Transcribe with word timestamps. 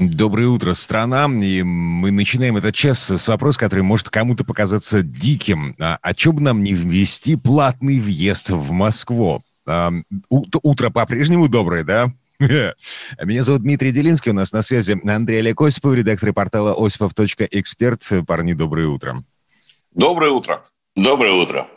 Доброе 0.00 0.46
утро, 0.48 0.72
страна. 0.72 1.26
И 1.26 1.62
мы 1.62 2.10
начинаем 2.10 2.56
этот 2.56 2.74
час 2.74 3.10
с 3.10 3.28
вопроса, 3.28 3.58
который 3.58 3.82
может 3.82 4.08
кому-то 4.08 4.44
показаться 4.44 5.02
диким. 5.02 5.74
А, 5.78 5.98
а 6.00 6.14
что 6.14 6.32
бы 6.32 6.40
нам 6.40 6.62
не 6.62 6.72
ввести 6.72 7.36
платный 7.36 8.00
въезд 8.00 8.48
в 8.48 8.70
Москву? 8.70 9.42
А, 9.66 9.92
утро 10.30 10.88
по-прежнему 10.88 11.48
доброе, 11.48 11.84
да? 11.84 12.14
Меня 12.40 13.42
зовут 13.42 13.60
Дмитрий 13.60 13.92
Делинский, 13.92 14.30
у 14.30 14.34
нас 14.34 14.52
на 14.52 14.62
связи 14.62 14.98
Андрей 15.06 15.40
Олег 15.40 15.60
Осипов, 15.60 15.94
редактор 15.94 16.32
портала 16.32 16.74
осипов.эксперт. 16.74 18.02
Парни, 18.26 18.54
доброе 18.54 18.88
утро. 18.88 19.22
Доброе 19.94 20.30
утро. 20.30 20.64
Доброе 20.96 21.32
утро. 21.32 21.68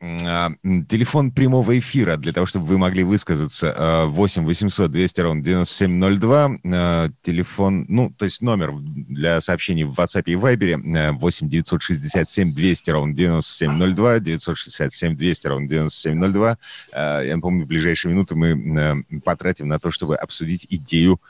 А, 0.00 0.50
Телефон 0.88 1.30
прямого 1.32 1.78
эфира 1.78 2.16
для 2.18 2.32
того, 2.32 2.46
чтобы 2.46 2.66
вы 2.66 2.76
могли 2.78 3.02
высказаться. 3.02 3.74
а, 3.76 4.06
8 4.06 4.44
800 4.44 4.90
200 4.90 5.20
ровно 5.22 5.42
9702. 5.42 6.50
А, 6.64 7.08
Телефон, 7.22 7.86
ну, 7.88 8.10
то 8.10 8.26
есть 8.26 8.42
номер 8.42 8.72
для 8.78 9.40
сообщений 9.40 9.84
в 9.84 9.92
WhatsApp 9.98 10.24
и 10.26 10.34
Viber 10.34 10.96
а, 10.96 11.12
8 11.12 11.48
967 11.48 12.52
200 12.54 12.90
ровно 12.90 13.14
9702. 13.14 14.18
967 14.20 15.16
200 15.16 15.46
ровно 15.46 15.68
9702. 15.68 16.58
А, 16.92 17.22
Я 17.22 17.38
помню, 17.38 17.64
в 17.64 17.68
ближайшие 17.68 18.12
минуты 18.12 18.34
мы 18.34 19.04
потратим 19.24 19.68
на 19.68 19.78
то, 19.78 19.90
чтобы 19.90 20.16
обсудить 20.16 20.66
идею 20.70 21.20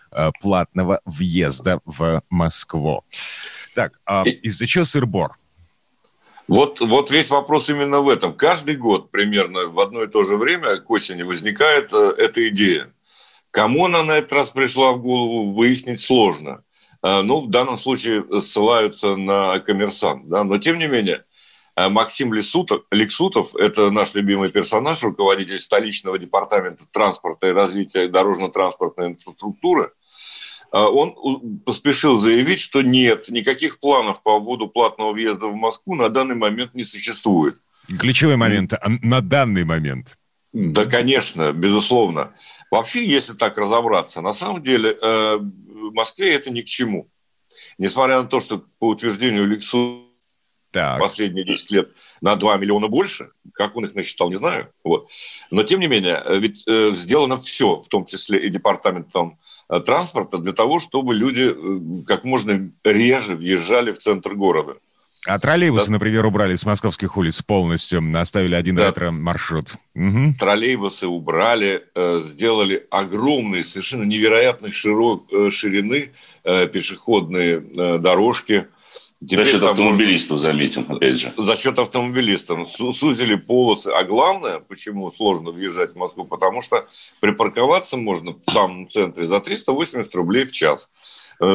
платного 0.40 1.00
въезда 1.04 1.80
в 1.84 2.22
Москву. 2.30 3.02
Так, 3.74 3.92
из-за 4.42 4.66
чего 4.66 4.84
сыр-бор? 4.84 5.36
Вот, 6.48 6.80
вот 6.80 7.10
весь 7.10 7.30
вопрос 7.30 7.68
именно 7.68 8.00
в 8.00 8.08
этом. 8.08 8.32
Каждый 8.32 8.76
год 8.76 9.10
примерно 9.10 9.66
в 9.66 9.80
одно 9.80 10.04
и 10.04 10.08
то 10.08 10.22
же 10.22 10.36
время 10.36 10.76
к 10.76 10.88
осени 10.90 11.22
возникает 11.22 11.92
э, 11.92 12.14
эта 12.18 12.48
идея. 12.48 12.92
Кому 13.50 13.86
она 13.86 14.04
на 14.04 14.18
этот 14.18 14.32
раз 14.32 14.50
пришла 14.50 14.92
в 14.92 15.00
голову, 15.00 15.54
выяснить 15.54 16.00
сложно. 16.00 16.62
Э, 17.02 17.22
ну, 17.22 17.40
в 17.40 17.50
данном 17.50 17.78
случае 17.78 18.24
ссылаются 18.40 19.16
на 19.16 19.58
коммерсант. 19.58 20.28
Да? 20.28 20.44
Но, 20.44 20.58
тем 20.58 20.78
не 20.78 20.86
менее, 20.86 21.24
э, 21.74 21.88
Максим 21.88 22.32
Лисутов, 22.32 22.82
Лексутов, 22.92 23.56
это 23.56 23.90
наш 23.90 24.14
любимый 24.14 24.50
персонаж, 24.50 25.02
руководитель 25.02 25.58
столичного 25.58 26.16
департамента 26.16 26.84
транспорта 26.92 27.48
и 27.48 27.52
развития 27.52 28.06
дорожно-транспортной 28.06 29.08
инфраструктуры, 29.08 29.90
он 30.70 31.14
у- 31.16 31.58
поспешил 31.58 32.18
заявить, 32.18 32.60
что 32.60 32.82
нет, 32.82 33.28
никаких 33.28 33.78
планов 33.78 34.22
по 34.22 34.38
вводу 34.38 34.68
платного 34.68 35.12
въезда 35.12 35.46
в 35.46 35.54
Москву 35.54 35.94
на 35.94 36.08
данный 36.08 36.34
момент 36.34 36.74
не 36.74 36.84
существует. 36.84 37.56
Ключевой 37.98 38.36
момент 38.36 38.72
а 38.74 38.88
на 39.02 39.20
данный 39.20 39.64
момент. 39.64 40.18
Да, 40.52 40.86
конечно, 40.86 41.52
безусловно. 41.52 42.32
Вообще, 42.70 43.04
если 43.04 43.34
так 43.34 43.58
разобраться, 43.58 44.20
на 44.20 44.32
самом 44.32 44.62
деле 44.62 44.90
э, 45.00 45.36
в 45.36 45.92
Москве 45.92 46.34
это 46.34 46.50
ни 46.50 46.62
к 46.62 46.66
чему. 46.66 47.08
Несмотря 47.78 48.22
на 48.22 48.26
то, 48.28 48.40
что 48.40 48.64
по 48.78 48.88
утверждению 48.88 49.46
Лексу 49.46 50.06
Так. 50.72 50.98
последние 50.98 51.44
10 51.44 51.70
лет 51.70 51.90
на 52.20 52.36
2 52.36 52.56
миллиона 52.56 52.88
больше, 52.88 53.30
как 53.52 53.76
он 53.76 53.84
их 53.84 53.94
насчитал, 53.94 54.30
не 54.30 54.36
знаю. 54.36 54.72
Вот. 54.82 55.08
Но, 55.50 55.62
тем 55.62 55.78
не 55.80 55.86
менее, 55.86 56.22
ведь 56.26 56.66
э, 56.66 56.92
сделано 56.94 57.38
все, 57.38 57.80
в 57.80 57.88
том 57.88 58.04
числе 58.04 58.46
и 58.46 58.50
департаментом 58.50 59.38
транспорта, 59.68 60.38
для 60.38 60.52
того, 60.52 60.78
чтобы 60.78 61.14
люди 61.14 61.52
э, 61.54 62.04
как 62.06 62.24
можно 62.24 62.70
реже 62.84 63.34
въезжали 63.34 63.92
в 63.92 63.98
центр 63.98 64.34
города. 64.34 64.74
А 65.28 65.38
троллейбусы, 65.40 65.86
Да. 65.86 65.92
например, 65.92 66.24
убрали 66.24 66.54
с 66.54 66.64
московских 66.64 67.16
улиц 67.16 67.42
полностью, 67.42 68.00
оставили 68.14 68.54
один 68.54 68.76
Да. 68.76 68.86
ретро-маршрут. 68.86 69.74
Мгм. 69.94 70.34
троллейбусы 70.36 71.08
убрали, 71.08 71.82
э, 71.94 72.20
сделали 72.22 72.86
огромные, 72.90 73.64
совершенно 73.64 74.04
невероятной 74.04 74.70
широ- 74.70 75.22
э, 75.32 75.50
ширины 75.50 76.10
э, 76.44 76.68
пешеходные 76.68 77.56
э, 77.76 77.98
дорожки. 79.26 79.36
За 79.36 79.36
Теперь 79.36 79.46
счет 79.46 79.62
автомобилистов, 79.62 80.38
заметим, 80.38 80.86
опять 80.92 81.18
же. 81.18 81.32
За 81.36 81.56
счет 81.56 81.78
автомобилистов. 81.78 82.70
Су- 82.70 82.92
Сузили 82.92 83.34
полосы. 83.36 83.88
А 83.88 84.04
главное, 84.04 84.60
почему 84.60 85.10
сложно 85.10 85.50
въезжать 85.50 85.92
в 85.92 85.96
Москву, 85.96 86.24
потому 86.24 86.62
что 86.62 86.86
припарковаться 87.20 87.96
можно 87.96 88.32
в 88.32 88.50
самом 88.50 88.88
центре 88.88 89.26
за 89.26 89.40
380 89.40 90.14
рублей 90.14 90.44
в 90.44 90.52
час. 90.52 90.88
Э, 91.40 91.46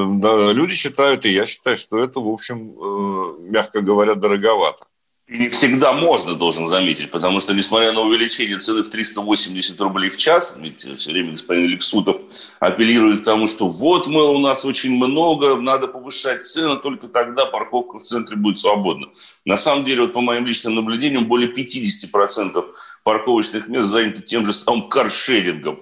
Люди 0.54 0.74
считают, 0.76 1.26
и 1.26 1.30
я 1.32 1.46
считаю, 1.46 1.76
что 1.78 1.98
это, 1.98 2.20
в 2.20 2.28
общем, 2.28 2.58
э, 2.58 3.52
мягко 3.52 3.82
говоря, 3.82 4.16
дороговато. 4.16 4.86
И 5.32 5.38
не 5.38 5.48
всегда 5.48 5.94
можно, 5.94 6.36
должен 6.36 6.68
заметить, 6.68 7.10
потому 7.10 7.40
что, 7.40 7.54
несмотря 7.54 7.94
на 7.94 8.02
увеличение 8.02 8.58
цены 8.58 8.84
в 8.84 8.90
380 8.90 9.80
рублей 9.80 10.10
в 10.10 10.18
час, 10.18 10.60
ведь 10.62 10.82
все 10.82 11.12
время 11.14 11.32
господин 11.32 11.70
Лексутов 11.70 12.18
апеллирует 12.60 13.22
к 13.22 13.24
тому, 13.24 13.48
что 13.48 13.70
вот 13.70 14.08
мы, 14.08 14.30
у 14.30 14.40
нас 14.40 14.66
очень 14.66 14.94
много, 14.94 15.56
надо 15.56 15.88
повышать 15.88 16.46
цены, 16.46 16.76
только 16.76 17.08
тогда 17.08 17.46
парковка 17.46 18.00
в 18.00 18.04
центре 18.04 18.36
будет 18.36 18.60
свободна. 18.60 19.08
На 19.46 19.56
самом 19.56 19.86
деле, 19.86 20.02
вот 20.02 20.12
по 20.12 20.20
моим 20.20 20.46
личным 20.46 20.76
наблюдениям, 20.76 21.24
более 21.24 21.50
50% 21.50 22.66
парковочных 23.06 23.70
мест 23.70 23.86
заняты 23.86 24.22
тем 24.22 24.44
же 24.44 24.52
самым 24.52 24.90
каршерингом. 24.90 25.80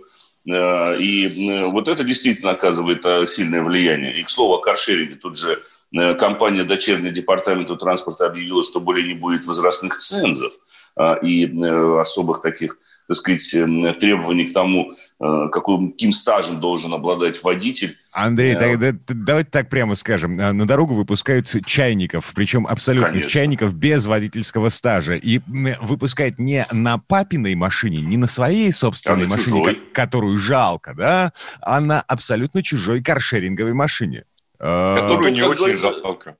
Э, 0.47 0.95
И 1.01 1.49
э, 1.49 1.65
вот 1.65 1.87
это 1.87 2.03
действительно 2.03 2.51
оказывает 2.51 3.03
э, 3.03 3.25
сильное 3.25 3.63
влияние. 3.63 4.19
И, 4.19 4.23
к 4.23 4.29
слову, 4.29 4.53
о 4.53 4.59
каршеринге 4.59 5.15
тут 5.15 5.39
же 5.39 5.53
Э, 5.53 5.59
компания 5.93 6.63
дочерняя 6.63 7.11
департаменту 7.11 7.75
транспорта 7.77 8.25
объявила, 8.27 8.63
что 8.63 8.79
более 8.79 9.07
не 9.07 9.13
будет 9.19 9.45
возрастных 9.45 9.97
цензов 9.97 10.51
а, 10.95 11.13
и 11.15 11.45
э, 11.47 11.99
особых 11.99 12.41
таких, 12.41 12.77
так 13.07 13.17
сказать, 13.17 13.53
э, 13.55 13.93
требований 13.99 14.45
к 14.45 14.53
тому, 14.53 14.91
э, 15.19 15.47
каким, 15.51 15.91
каким 15.91 16.11
стажем 16.11 16.59
должен 16.59 16.93
обладать 16.93 17.41
водитель. 17.43 17.97
Андрей, 18.11 18.53
Да. 18.53 18.59
тогда 18.59 18.91
т- 18.91 19.13
давайте 19.15 19.49
так 19.49 19.69
прямо 19.69 19.95
скажем. 19.95 20.35
На 20.35 20.67
дорогу 20.67 20.93
выпускают 20.95 21.47
чайников, 21.65 22.31
причем 22.35 22.67
абсолютных 22.67 23.11
Конечно. 23.11 23.29
чайников 23.29 23.73
без 23.73 24.05
водительского 24.05 24.69
стажа. 24.69 25.13
И 25.13 25.39
выпускают 25.81 26.37
не 26.37 26.67
на 26.71 26.97
папиной 26.99 27.55
машине, 27.55 28.01
не 28.01 28.17
на 28.17 28.27
своей 28.27 28.71
собственной 28.71 29.25
А 29.25 29.29
на 29.29 29.29
машине, 29.37 29.43
чужой. 29.45 29.75
ко- 29.75 29.81
которую 29.93 30.37
жалко, 30.37 30.93
да, 30.95 31.33
а 31.61 31.79
на 31.81 32.01
абсолютно 32.01 32.61
чужой 32.61 33.01
каршеринговой 33.01 33.73
машине. 33.73 34.25
А, 34.61 34.95
Которую 34.99 35.29
тут, 35.29 35.33
не 35.33 35.41
очень 35.43 35.75
жалко. 35.75 36.37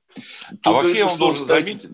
А 0.62 0.72
вообще 0.72 0.98
я 0.98 1.04
говорится, 1.04 1.04
вам 1.04 1.10
что 1.10 1.18
должен 1.18 1.46
заметить, 1.48 1.90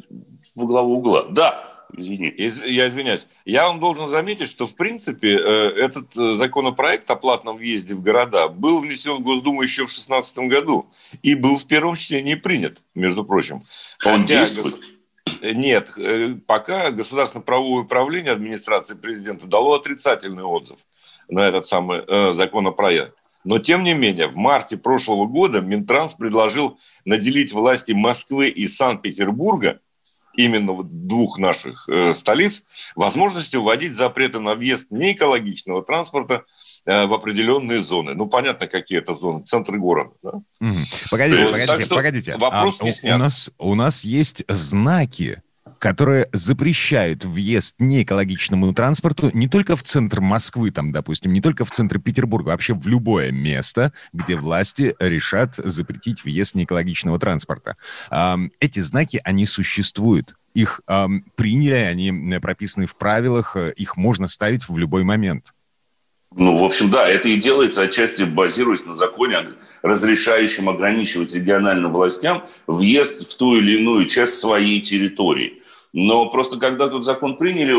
в 0.57 0.67
главу 0.67 0.95
угла. 0.97 1.27
Да, 1.31 1.87
извини. 1.97 2.29
Из- 2.29 2.61
Я 2.63 2.89
извиняюсь. 2.89 3.27
Я 3.45 3.69
вам 3.69 3.79
должен 3.79 4.09
заметить, 4.09 4.49
что, 4.49 4.67
в 4.67 4.75
принципе, 4.75 5.37
э, 5.37 5.69
этот 5.77 6.17
э, 6.17 6.37
законопроект 6.37 7.09
о 7.11 7.17
платном 7.17 7.57
въезде 7.57 7.95
в 7.95 8.03
города 8.03 8.49
был 8.49 8.81
внесен 8.81 9.13
в 9.15 9.21
Госдуму 9.21 9.63
еще 9.63 9.83
в 9.83 9.91
2016 9.95 10.39
году 10.49 10.87
и 11.23 11.35
был 11.37 11.57
в 11.57 11.67
первом 11.67 11.95
чтении 11.95 12.35
принят, 12.35 12.79
между 12.95 13.25
прочим. 13.25 13.63
Он 14.05 14.23
Хотя 14.23 14.25
действует? 14.41 14.75
гос- 14.75 15.53
Нет, 15.55 15.93
э, 15.97 16.35
пока 16.47 16.91
государственно-правовое 16.91 17.85
управление 17.85 18.33
администрации 18.33 18.95
президента 18.97 19.47
дало 19.47 19.75
отрицательный 19.75 20.43
отзыв 20.45 20.79
на 21.29 21.47
этот 21.47 21.67
самый 21.67 22.03
законопроект. 22.35 23.15
Но, 23.47 23.61
тем 23.61 23.85
не 23.85 23.95
менее, 23.95 24.27
в 24.27 24.35
марте 24.35 24.77
прошлого 24.77 25.27
года 25.27 25.61
Минтранс 25.61 26.15
предложил 26.15 26.81
наделить 27.05 27.53
власти 27.53 27.93
Москвы 27.93 28.49
и 28.49 28.67
Санкт-Петербурга 28.67 29.79
именно 30.37 30.73
вот 30.73 31.07
двух 31.07 31.39
наших 31.39 31.89
э, 31.89 32.13
столиц, 32.13 32.65
возможностью 32.97 33.63
вводить 33.63 33.95
запреты 33.95 34.41
на 34.41 34.57
въезд 34.57 34.87
неэкологичного 34.91 35.85
транспорта 35.85 36.43
э, 36.85 37.07
в 37.07 37.15
определенные 37.15 37.85
зоны. 37.85 38.15
Ну, 38.15 38.27
понятно, 38.27 38.67
какие 38.67 38.99
это 38.99 39.15
зоны. 39.15 39.45
Центр 39.45 39.77
города. 39.79 40.11
да? 40.25 40.33
Мгм. 40.59 40.85
Погодите, 41.09 41.43
Так 41.43 41.53
погодите, 41.53 41.83
что 41.83 41.95
погодите. 41.95 42.37
вопрос 42.37 42.79
А, 42.81 42.85
не 42.85 42.93
снят. 42.93 43.15
у, 43.15 43.19
нас, 43.19 43.51
у 43.59 43.75
нас 43.77 44.05
есть 44.05 44.45
знаки, 44.49 45.41
которые 45.87 46.29
запрещают 46.33 47.25
въезд 47.25 47.77
неэкологичному 47.79 48.75
транспорту 48.75 49.31
не 49.33 49.47
только 49.47 49.77
в 49.77 49.85
центр 49.85 50.21
Москвы, 50.21 50.73
там, 50.73 50.91
допустим, 50.91 51.33
не 51.33 51.41
только 51.41 51.65
в 51.65 51.71
центр 51.71 52.01
Петербурга, 52.01 52.49
вообще 52.49 52.75
в 52.75 52.89
любое 52.89 53.31
место, 53.31 53.93
где 54.13 54.35
власти 54.35 54.97
решат 54.99 55.55
запретить 55.55 56.25
въезд 56.25 56.57
неэкологичного 56.57 57.21
транспорта. 57.21 57.77
Эти 58.59 58.81
знаки, 58.81 59.21
они 59.23 59.47
существуют. 59.47 60.35
Их 60.55 60.81
приняли, 61.37 61.75
они 61.75 62.09
м, 62.09 62.41
прописаны 62.41 62.87
в 62.87 62.97
правилах, 62.97 63.55
э, 63.55 63.73
их 63.77 63.97
можно 63.97 64.27
ставить 64.27 64.69
в 64.69 64.77
любой 64.77 65.05
момент. 65.05 65.53
Ну, 66.35 66.57
в 66.57 66.65
общем, 66.65 66.91
да, 66.91 67.09
это 67.09 67.29
и 67.29 67.37
делается 67.37 67.83
отчасти 67.83 68.25
базируясь 68.25 68.85
на 68.85 68.97
законе, 68.97 69.51
разрешающем 69.83 70.69
ограничивать 70.69 71.33
региональным 71.33 71.93
властям 71.93 72.43
въезд 72.67 73.31
в 73.31 73.37
ту 73.37 73.55
или 73.57 73.77
иную 73.77 74.07
часть 74.07 74.41
своей 74.41 74.81
территории. 74.81 75.63
Но 75.99 76.29
просто 76.29 76.59
когда 76.59 76.91
тут 76.91 77.07
закон 77.07 77.39
приняли, 77.39 77.73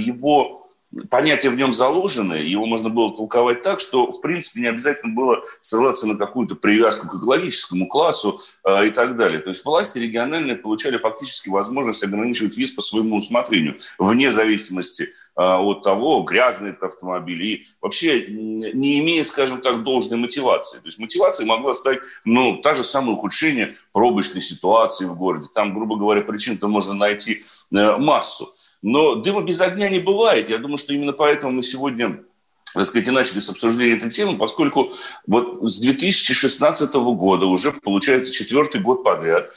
его 0.00 0.62
понятия 1.10 1.50
в 1.50 1.56
нем 1.56 1.72
заложены, 1.72 2.34
его 2.34 2.64
можно 2.64 2.90
было 2.90 3.14
толковать 3.14 3.62
так, 3.62 3.80
что, 3.80 4.12
в 4.12 4.20
принципе, 4.20 4.60
не 4.60 4.68
обязательно 4.68 5.12
было 5.12 5.42
ссылаться 5.60 6.06
на 6.06 6.16
какую-то 6.16 6.54
привязку 6.54 7.08
к 7.08 7.16
экологическому 7.16 7.88
классу 7.88 8.40
э, 8.64 8.86
и 8.86 8.90
так 8.90 9.16
далее. 9.16 9.40
То 9.40 9.48
есть 9.48 9.64
власти 9.64 9.98
региональные 9.98 10.54
получали 10.54 10.96
фактически 10.96 11.48
возможность 11.48 12.04
ограничивать 12.04 12.56
вес 12.56 12.70
по 12.70 12.82
своему 12.82 13.16
усмотрению, 13.16 13.80
вне 13.98 14.30
зависимости 14.30 15.08
от 15.36 15.82
того, 15.82 16.22
грязный 16.22 16.70
это 16.70 16.86
автомобиль, 16.86 17.44
и 17.44 17.64
вообще 17.82 18.26
не 18.26 19.00
имея, 19.00 19.22
скажем 19.22 19.60
так, 19.60 19.82
должной 19.82 20.18
мотивации. 20.18 20.78
То 20.78 20.86
есть 20.86 20.98
мотивацией 20.98 21.48
могла 21.48 21.74
стать, 21.74 21.98
ну, 22.24 22.56
та 22.62 22.74
же 22.74 22.84
самое 22.84 23.12
ухудшение 23.12 23.74
пробочной 23.92 24.40
ситуации 24.40 25.04
в 25.04 25.16
городе. 25.16 25.48
Там, 25.52 25.74
грубо 25.74 25.96
говоря, 25.96 26.22
причин-то 26.22 26.68
можно 26.68 26.94
найти 26.94 27.44
э, 27.70 27.96
массу. 27.96 28.48
Но 28.80 29.16
дыма 29.16 29.42
без 29.42 29.60
огня 29.60 29.88
не 29.90 29.98
бывает. 29.98 30.48
Я 30.48 30.58
думаю, 30.58 30.78
что 30.78 30.94
именно 30.94 31.12
поэтому 31.12 31.52
мы 31.52 31.62
сегодня 31.62 32.22
так 32.76 32.84
сказать, 32.84 33.08
и 33.08 33.10
начали 33.10 33.40
с 33.40 33.48
обсуждения 33.48 33.96
этой 33.96 34.10
темы, 34.10 34.36
поскольку 34.36 34.92
вот 35.26 35.62
с 35.62 35.80
2016 35.80 36.92
года, 36.92 37.46
уже 37.46 37.72
получается 37.72 38.30
четвертый 38.32 38.82
год 38.82 39.02
подряд, 39.02 39.50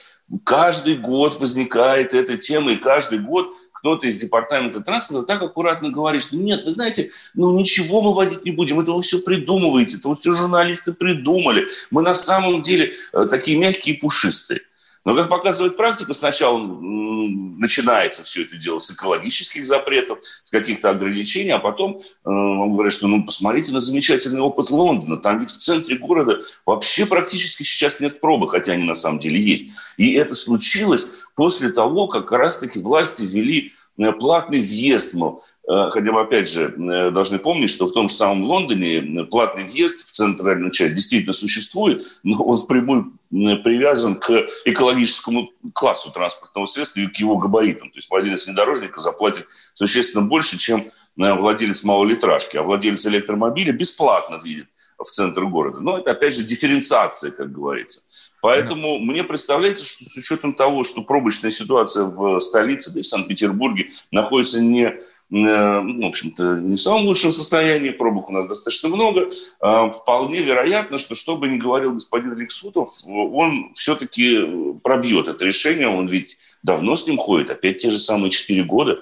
каждый 0.46 0.96
год 0.96 1.40
возникает 1.40 2.14
эта 2.14 2.38
тема, 2.38 2.72
и 2.72 2.78
каждый 2.78 3.20
год 3.20 3.54
кто-то 3.80 4.08
из 4.08 4.18
департамента 4.18 4.82
транспорта 4.82 5.26
так 5.26 5.42
аккуратно 5.42 5.90
говорит, 5.90 6.22
что 6.22 6.36
нет, 6.38 6.64
вы 6.66 6.72
знаете, 6.72 7.12
ну 7.34 7.58
ничего 7.58 8.02
мы 8.02 8.14
водить 8.14 8.46
не 8.46 8.52
будем, 8.52 8.80
это 8.80 8.92
вы 8.92 9.02
все 9.02 9.20
придумываете, 9.20 9.98
это 9.98 10.10
вот 10.10 10.20
все 10.20 10.34
журналисты 10.34 10.94
придумали, 10.94 11.68
мы 11.92 12.02
на 12.02 12.14
самом 12.14 12.62
деле 12.62 12.94
э, 13.14 13.28
такие 13.30 13.58
мягкие 13.58 13.96
и 13.96 14.00
пушистые. 14.00 14.62
Но, 15.10 15.16
как 15.16 15.28
показывает 15.28 15.76
практика, 15.76 16.14
сначала 16.14 16.60
начинается 16.60 18.24
все 18.24 18.44
это 18.44 18.58
дело 18.58 18.78
с 18.78 18.92
экологических 18.92 19.66
запретов, 19.66 20.20
с 20.44 20.52
каких-то 20.52 20.92
ограничений, 20.92 21.50
а 21.50 21.58
потом 21.58 22.00
э, 22.00 22.30
он 22.30 22.74
говорит, 22.74 22.94
что 22.94 23.08
ну, 23.08 23.26
посмотрите 23.26 23.72
на 23.72 23.80
замечательный 23.80 24.40
опыт 24.40 24.70
Лондона. 24.70 25.18
Там 25.18 25.40
ведь 25.40 25.50
в 25.50 25.58
центре 25.58 25.98
города 25.98 26.42
вообще 26.64 27.08
практически 27.08 27.64
сейчас 27.64 28.00
нет 28.00 28.22
пробы, 28.22 28.48
хотя 28.50 28.74
они 28.74 28.84
на 28.84 28.94
самом 28.94 29.18
деле 29.18 29.42
есть. 29.42 29.70
И 29.98 30.14
это 30.14 30.36
случилось 30.36 31.10
после 31.34 31.72
того, 31.72 32.08
как 32.08 32.20
как 32.28 32.40
раз-таки 32.40 32.78
власти 32.78 33.24
ввели 33.24 33.72
э, 33.98 34.12
платный 34.12 34.62
въезд, 34.62 35.16
мол, 35.16 35.42
хотя 35.70 36.12
бы, 36.12 36.20
опять 36.20 36.50
же, 36.50 36.74
э, 36.76 37.12
должны 37.12 37.38
помнить, 37.38 37.70
что 37.70 37.86
в 37.86 37.94
том 37.94 38.10
же 38.10 38.16
самом 38.16 38.44
Лондоне 38.44 38.96
э, 38.98 39.24
платный 39.26 39.66
въезд 39.66 40.08
в 40.08 40.12
центральную 40.12 40.72
часть 40.72 40.96
действительно 40.96 41.34
существует, 41.34 42.04
но 42.24 42.44
он 42.44 42.58
впрямую 42.58 43.14
привязан 43.30 44.16
к 44.16 44.48
экологическому 44.66 45.52
классу 45.74 46.12
транспортного 46.12 46.66
средства 46.66 47.02
и 47.02 47.08
к 47.08 47.16
его 47.18 47.38
габаритам. 47.38 47.92
То 47.92 47.98
есть 48.00 48.10
владелец 48.10 48.48
внедорожника 48.48 49.00
заплатит 49.00 49.46
существенно 49.76 50.26
больше, 50.26 50.58
чем 50.58 50.86
владелец 51.16 51.84
малолитражки, 51.84 52.58
а 52.58 52.64
владелец 52.64 53.06
электромобиля 53.06 53.72
бесплатно 53.72 54.40
видит 54.44 54.66
в 54.98 55.06
центр 55.06 55.46
города. 55.46 55.80
Но 55.80 56.00
это, 56.00 56.12
опять 56.12 56.36
же, 56.36 56.44
дифференциация, 56.44 57.30
как 57.30 57.52
говорится. 57.52 58.02
Поэтому 58.42 58.98
mm. 58.98 59.02
мне 59.02 59.24
представляется, 59.24 59.86
что 59.86 60.06
с 60.06 60.18
учетом 60.18 60.56
того, 60.56 60.84
что 60.84 61.04
пробочная 61.04 61.52
ситуация 61.52 62.06
в 62.06 62.40
столице, 62.40 62.92
да 62.92 63.02
и 63.02 63.04
в 63.04 63.08
Санкт-Петербурге 63.08 63.92
находится 64.12 64.60
не 64.60 64.98
Э, 64.98 65.19
в 65.30 66.06
общем-то, 66.06 66.58
не 66.58 66.76
в 66.76 66.82
самом 66.82 67.06
лучшем 67.06 67.32
состоянии, 67.32 67.92
пробок 67.92 68.30
у 68.30 68.34
нас 68.34 68.48
достаточно 68.48 68.90
много. 68.90 69.30
А, 69.60 69.92
вполне 69.92 70.42
вероятно, 70.42 70.98
что, 70.98 71.16
что 71.16 71.38
бы 71.38 71.48
ни 71.48 71.58
говорил 71.58 71.94
господин 71.94 72.36
Лексутов, 72.36 72.90
он 73.06 73.72
все-таки 73.76 74.44
пробьет 74.82 75.28
это 75.28 75.46
решение, 75.46 75.88
он 75.88 76.08
ведь 76.08 76.38
давно 76.64 76.96
с 76.96 77.06
ним 77.06 77.18
ходит, 77.18 77.52
опять 77.52 77.78
те 77.78 77.92
же 77.92 78.00
самые 78.00 78.32
4 78.32 78.64
года. 78.64 79.00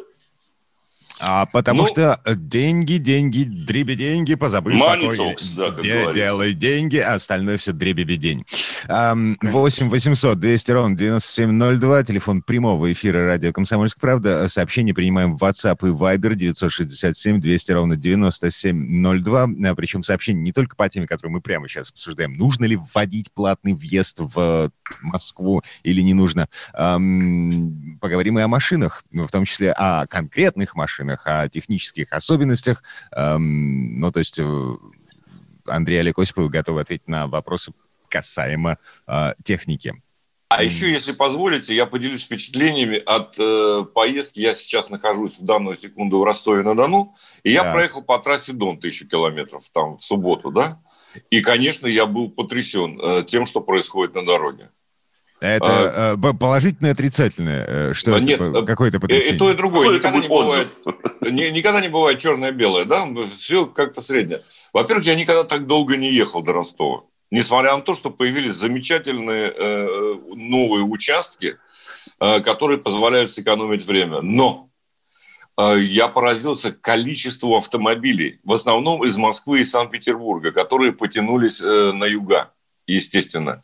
А 1.22 1.46
потому 1.46 1.84
ну, 1.84 1.88
что 1.88 2.20
деньги, 2.26 2.98
деньги, 2.98 3.44
дреби 3.44 3.96
деньги, 3.96 4.36
позабыв 4.36 4.76
money 4.76 5.16
talks, 5.16 5.56
да, 5.56 5.72
как 5.72 5.82
де, 5.82 6.14
Делай 6.14 6.54
деньги, 6.54 6.98
а 6.98 7.16
остальное 7.16 7.58
все 7.58 7.72
дреби 7.72 8.04
день. 8.16 8.46
8 8.88 9.90
800 9.90 10.40
200 10.40 10.72
ровно 10.72 10.96
9702, 10.96 12.04
телефон 12.04 12.42
прямого 12.42 12.92
эфира 12.92 13.26
радио 13.26 13.52
«Комсомольская 13.52 14.00
правда». 14.00 14.48
Сообщение 14.48 14.94
принимаем 14.94 15.38
в 15.38 15.44
WhatsApp 15.44 15.78
и 15.82 15.92
Viber 15.92 16.36
967 16.36 17.40
200 17.40 17.72
ровно 17.72 17.96
9702. 17.96 19.44
А, 19.44 19.76
Причем 19.76 20.04
сообщение 20.04 20.44
не 20.44 20.52
только 20.52 20.76
по 20.76 20.88
теме, 20.88 21.08
которую 21.08 21.34
мы 21.34 21.42
прямо 21.42 21.68
сейчас 21.68 21.90
обсуждаем. 21.90 22.36
Нужно 22.36 22.66
ли 22.66 22.78
вводить 22.78 23.32
платный 23.34 23.74
въезд 23.74 24.20
в 24.20 24.72
Москву 25.02 25.64
или 25.84 26.02
не 26.02 26.14
нужно? 26.14 26.48
Поговорим 26.74 28.40
и 28.40 28.42
о 28.42 28.48
машинах, 28.48 29.04
в 29.12 29.30
том 29.30 29.46
числе 29.46 29.72
о 29.72 30.06
конкретных 30.06 30.76
машинах 30.76 31.07
машинах, 31.08 31.22
о 31.26 31.50
технических 31.50 32.12
особенностях. 32.12 32.84
Эм, 33.16 34.00
ну, 34.00 34.12
то 34.12 34.20
есть 34.20 34.40
э, 34.40 34.76
Андрей 35.66 36.00
Олег 36.00 36.20
Осипов 36.20 36.50
готов 36.50 36.78
ответить 36.78 37.08
на 37.08 37.28
вопросы 37.28 37.72
касаемо 38.10 38.78
э, 39.08 39.34
техники. 39.44 39.94
А 40.50 40.64
еще, 40.64 40.90
если 40.90 41.12
позволите, 41.12 41.76
я 41.76 41.86
поделюсь 41.86 42.24
впечатлениями 42.24 43.02
от 43.06 43.36
э, 43.38 43.84
поездки. 43.94 44.40
Я 44.40 44.54
сейчас 44.54 44.90
нахожусь 44.90 45.40
в 45.40 45.44
данную 45.44 45.76
секунду 45.76 46.20
в 46.20 46.24
Ростове-на-Дону, 46.24 47.14
и 47.44 47.52
я 47.52 47.64
да. 47.64 47.74
проехал 47.74 48.02
по 48.02 48.18
трассе 48.20 48.54
Дон 48.54 48.80
тысячу 48.80 49.10
километров 49.10 49.64
там 49.74 49.98
в 49.98 50.04
субботу, 50.04 50.50
да. 50.52 50.82
И, 51.32 51.42
конечно, 51.42 51.86
я 51.86 52.06
был 52.06 52.30
потрясен 52.30 53.00
э, 53.02 53.26
тем, 53.28 53.46
что 53.46 53.60
происходит 53.60 54.16
на 54.16 54.26
дороге. 54.26 54.72
Это 55.40 56.14
а, 56.14 56.34
положительное, 56.34 56.94
отрицательное? 56.94 57.66
Э, 57.68 57.94
что 57.94 58.16
а, 58.16 58.20
нет, 58.20 58.42
это? 58.42 58.64
Какое-то 58.64 59.00
потрясение? 59.00 59.36
И 59.36 59.38
то, 59.38 59.52
и 59.52 59.56
другое. 59.56 59.98
Никогда 59.98 60.20
не, 60.20 60.28
бывает, 60.28 60.68
никогда 61.22 61.82
не 61.82 61.90
бывает 61.90 62.20
черное-белое, 62.20 62.86
да? 62.86 63.06
Все 63.38 63.68
как-то 63.68 64.02
среднее. 64.02 64.42
Во-первых, 64.74 65.06
я 65.06 65.16
никогда 65.16 65.44
так 65.44 65.68
долго 65.68 65.96
не 65.96 66.12
ехал 66.12 66.42
до 66.42 66.54
Ростова. 66.54 67.04
Несмотря 67.30 67.76
на 67.76 67.82
то, 67.82 67.94
что 67.94 68.10
появились 68.10 68.56
замечательные 68.56 69.54
э, 69.56 70.16
новые 70.34 70.84
участки, 70.84 71.58
э, 72.20 72.40
которые 72.40 72.80
позволяют 72.80 73.32
сэкономить 73.32 73.86
время. 73.86 74.22
Но 74.22 74.70
э, 75.58 75.80
я 75.82 76.08
поразился 76.08 76.72
количеству 76.72 77.56
автомобилей, 77.58 78.40
в 78.44 78.54
основном 78.54 79.06
из 79.06 79.18
Москвы 79.18 79.62
и 79.62 79.66
Санкт-Петербурга, 79.66 80.52
которые 80.52 80.94
потянулись 80.94 81.62
э, 81.62 81.92
на 81.92 82.06
юга 82.06 82.54
естественно. 82.88 83.64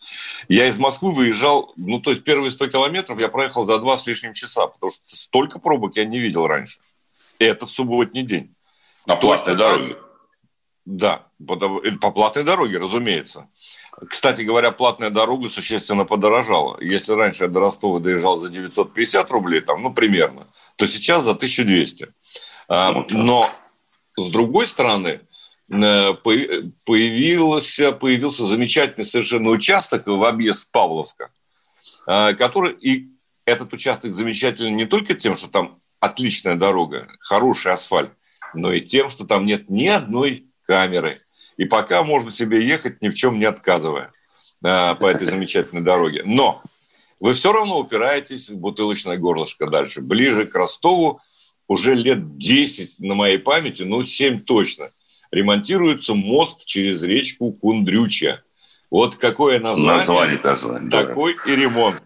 Я 0.49 0.67
из 0.67 0.77
Москвы 0.77 1.11
выезжал, 1.11 1.73
ну, 1.77 1.99
то 1.99 2.11
есть 2.11 2.23
первые 2.23 2.51
100 2.51 2.67
километров 2.67 3.19
я 3.19 3.29
проехал 3.29 3.65
за 3.65 3.79
два 3.79 3.97
с 3.97 4.05
лишним 4.05 4.33
часа, 4.33 4.67
потому 4.67 4.91
что 4.91 5.01
столько 5.07 5.59
пробок 5.59 5.95
я 5.95 6.05
не 6.05 6.19
видел 6.19 6.45
раньше. 6.45 6.79
И 7.39 7.45
это 7.45 7.65
в 7.65 7.69
субботний 7.69 8.23
день. 8.23 8.53
На 9.05 9.15
платной 9.15 9.55
дороге? 9.55 9.97
Да, 10.85 11.23
по, 11.45 11.55
по 11.55 12.11
платной 12.11 12.43
дороге, 12.43 12.77
разумеется. 12.77 13.47
Кстати 14.09 14.41
говоря, 14.41 14.71
платная 14.71 15.09
дорога 15.09 15.49
существенно 15.49 16.03
подорожала. 16.03 16.77
Если 16.81 17.13
раньше 17.13 17.45
я 17.45 17.49
до 17.49 17.61
Ростова 17.61 17.99
доезжал 17.99 18.37
за 18.39 18.49
950 18.49 19.31
рублей, 19.31 19.61
там, 19.61 19.81
ну, 19.81 19.93
примерно, 19.93 20.47
то 20.75 20.85
сейчас 20.85 21.23
за 21.23 21.31
1200. 21.31 22.13
А, 22.67 22.91
вот 22.91 23.11
Но, 23.11 23.49
с 24.17 24.27
другой 24.27 24.67
стороны, 24.67 25.21
Э, 25.21 25.32
появился, 26.83 27.91
появился 27.93 28.45
замечательный 28.47 29.05
совершенно 29.05 29.49
участок 29.49 30.07
в 30.07 30.23
объезд 30.23 30.67
Павловска, 30.71 31.31
э, 32.07 32.33
который, 32.33 32.73
и 32.73 33.09
этот 33.45 33.73
участок 33.73 34.13
замечательный 34.13 34.71
не 34.71 34.85
только 34.85 35.15
тем, 35.15 35.35
что 35.35 35.49
там 35.49 35.79
отличная 35.99 36.55
дорога, 36.55 37.07
хороший 37.19 37.73
асфальт, 37.73 38.11
но 38.53 38.71
и 38.73 38.81
тем, 38.81 39.09
что 39.09 39.25
там 39.25 39.45
нет 39.45 39.69
ни 39.69 39.87
одной 39.87 40.47
камеры. 40.65 41.21
И 41.57 41.65
пока 41.65 42.03
можно 42.03 42.31
себе 42.31 42.65
ехать, 42.65 43.01
ни 43.01 43.09
в 43.09 43.15
чем 43.15 43.39
не 43.39 43.45
отказывая 43.45 44.11
э, 44.63 44.95
по 44.95 45.07
этой 45.07 45.25
замечательной 45.27 45.81
дороге. 45.81 46.23
Но 46.25 46.61
вы 47.19 47.33
все 47.33 47.53
равно 47.53 47.79
упираетесь 47.79 48.49
в 48.49 48.57
бутылочное 48.57 49.17
горлышко 49.17 49.67
дальше. 49.67 50.01
Ближе 50.01 50.45
к 50.45 50.55
Ростову 50.55 51.21
уже 51.67 51.95
лет 51.95 52.37
10 52.37 52.99
на 52.99 53.15
моей 53.15 53.37
памяти, 53.37 53.83
ну 53.83 54.03
7 54.03 54.41
точно– 54.41 54.91
ремонтируется 55.33 56.13
мост 56.13 56.65
через 56.65 57.01
речку 57.01 57.51
Кундрюча. 57.51 58.41
Вот 58.91 59.15
какое 59.15 59.59
название, 59.59 59.97
название, 59.97 60.39
название 60.43 60.91
такой 60.91 61.35
да. 61.45 61.51
и 61.51 61.55
ремонт. 61.55 62.03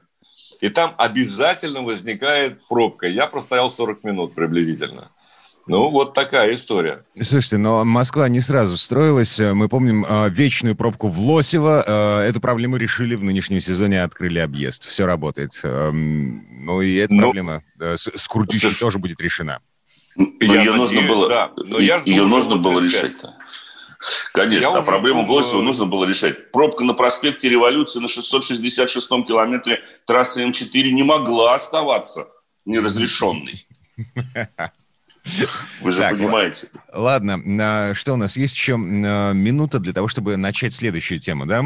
И 0.62 0.70
там 0.70 0.96
обязательно 0.98 1.84
возникает 1.84 2.66
пробка. 2.68 3.08
Я 3.08 3.28
простоял 3.28 3.70
40 3.70 4.04
минут 4.06 4.34
приблизительно. 4.34 5.12
Ну, 5.68 5.90
вот 5.90 6.14
такая 6.14 6.56
история. 6.56 7.04
Слушайте, 7.22 7.58
но 7.58 7.84
Москва 7.84 8.30
не 8.30 8.40
сразу 8.40 8.78
строилась. 8.78 9.38
Мы 9.38 9.68
помним 9.68 10.06
э, 10.08 10.30
вечную 10.30 10.78
пробку 10.78 11.10
в 11.10 11.20
Лосево. 11.20 11.84
Э, 11.86 12.30
эту 12.30 12.40
проблему 12.40 12.78
решили 12.78 13.16
в 13.16 13.24
нынешнем 13.26 13.60
сезоне, 13.60 14.02
открыли 14.02 14.40
объезд. 14.40 14.86
Все 14.88 15.06
работает. 15.06 15.60
Э, 15.64 15.92
ну, 15.92 16.82
и 16.82 16.96
эта 16.96 17.14
ну, 17.14 17.24
проблема 17.24 17.64
э, 17.82 17.98
с, 17.98 18.10
с 18.16 18.28
Куртючей 18.30 18.70
тоже 18.80 18.98
будет 18.98 19.20
решена. 19.20 19.60
Я 20.40 20.62
ее 20.62 20.74
нужно 20.74 21.02
было, 21.02 21.30
да, 21.30 21.52
но 21.56 21.80
я 21.80 21.98
ее 22.06 22.26
нужно 22.26 22.58
было 22.58 22.80
решать. 22.80 23.14
Конечно, 24.34 24.70
я 24.70 24.78
а 24.78 24.82
проблему 24.84 25.26
в 25.26 25.32
Лосево 25.32 25.62
нужно 25.62 25.86
было 25.86 26.06
решать. 26.06 26.52
Пробка 26.52 26.84
на 26.84 26.94
проспекте 26.94 27.50
Революции 27.50 28.00
на 28.00 28.06
666-м 28.06 29.26
километре 29.26 29.84
трассы 30.06 30.44
М4 30.44 30.92
не 30.92 31.04
могла 31.04 31.56
оставаться 31.56 32.28
неразрешенный. 32.66 33.68
Вы 35.82 35.92
же 35.92 35.98
Так, 35.98 36.18
понимаете. 36.18 36.70
Ладно, 36.94 37.42
а, 37.60 37.94
что 37.96 38.14
у 38.14 38.18
нас? 38.18 38.38
Есть 38.38 38.56
еще 38.56 38.76
а, 38.76 39.34
минута 39.34 39.80
для 39.80 39.94
того, 39.94 40.08
чтобы 40.08 40.38
начать 40.38 40.74
следующую 40.74 41.20
тему, 41.20 41.46
да? 41.46 41.64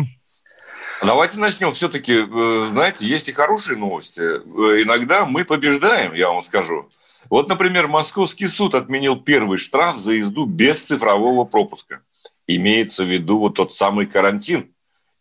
Давайте 1.03 1.39
начнем. 1.39 1.71
Все-таки, 1.73 2.13
э, 2.13 2.69
знаете, 2.71 3.07
есть 3.07 3.27
и 3.27 3.31
хорошие 3.31 3.77
новости. 3.77 4.21
Э, 4.21 4.83
Иногда 4.83 5.25
мы 5.25 5.45
побеждаем, 5.45 6.13
я 6.13 6.29
вам 6.29 6.43
скажу. 6.43 6.89
Вот, 7.29 7.49
например, 7.49 7.87
Московский 7.87 8.47
суд 8.47 8.75
отменил 8.75 9.15
первый 9.15 9.57
штраф 9.57 9.97
за 9.97 10.13
езду 10.13 10.45
без 10.45 10.83
цифрового 10.83 11.45
пропуска. 11.45 12.01
Имеется 12.47 13.03
в 13.03 13.07
виду 13.07 13.39
вот 13.39 13.55
тот 13.55 13.73
самый 13.73 14.05
карантин 14.05 14.73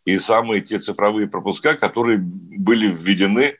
и 0.05 0.17
самые 0.17 0.61
те 0.61 0.79
цифровые 0.79 1.27
пропуска, 1.27 1.75
которые 1.75 2.17
были 2.17 2.87
введены, 2.87 3.57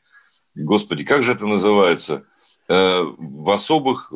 господи, 0.55 1.03
как 1.03 1.23
же 1.23 1.33
это 1.33 1.45
называется, 1.45 2.25
Э, 2.71 3.03
в 3.17 3.51
особых, 3.51 4.13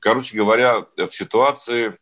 короче 0.00 0.36
говоря, 0.36 0.86
в 0.96 1.08
ситуации 1.08 1.96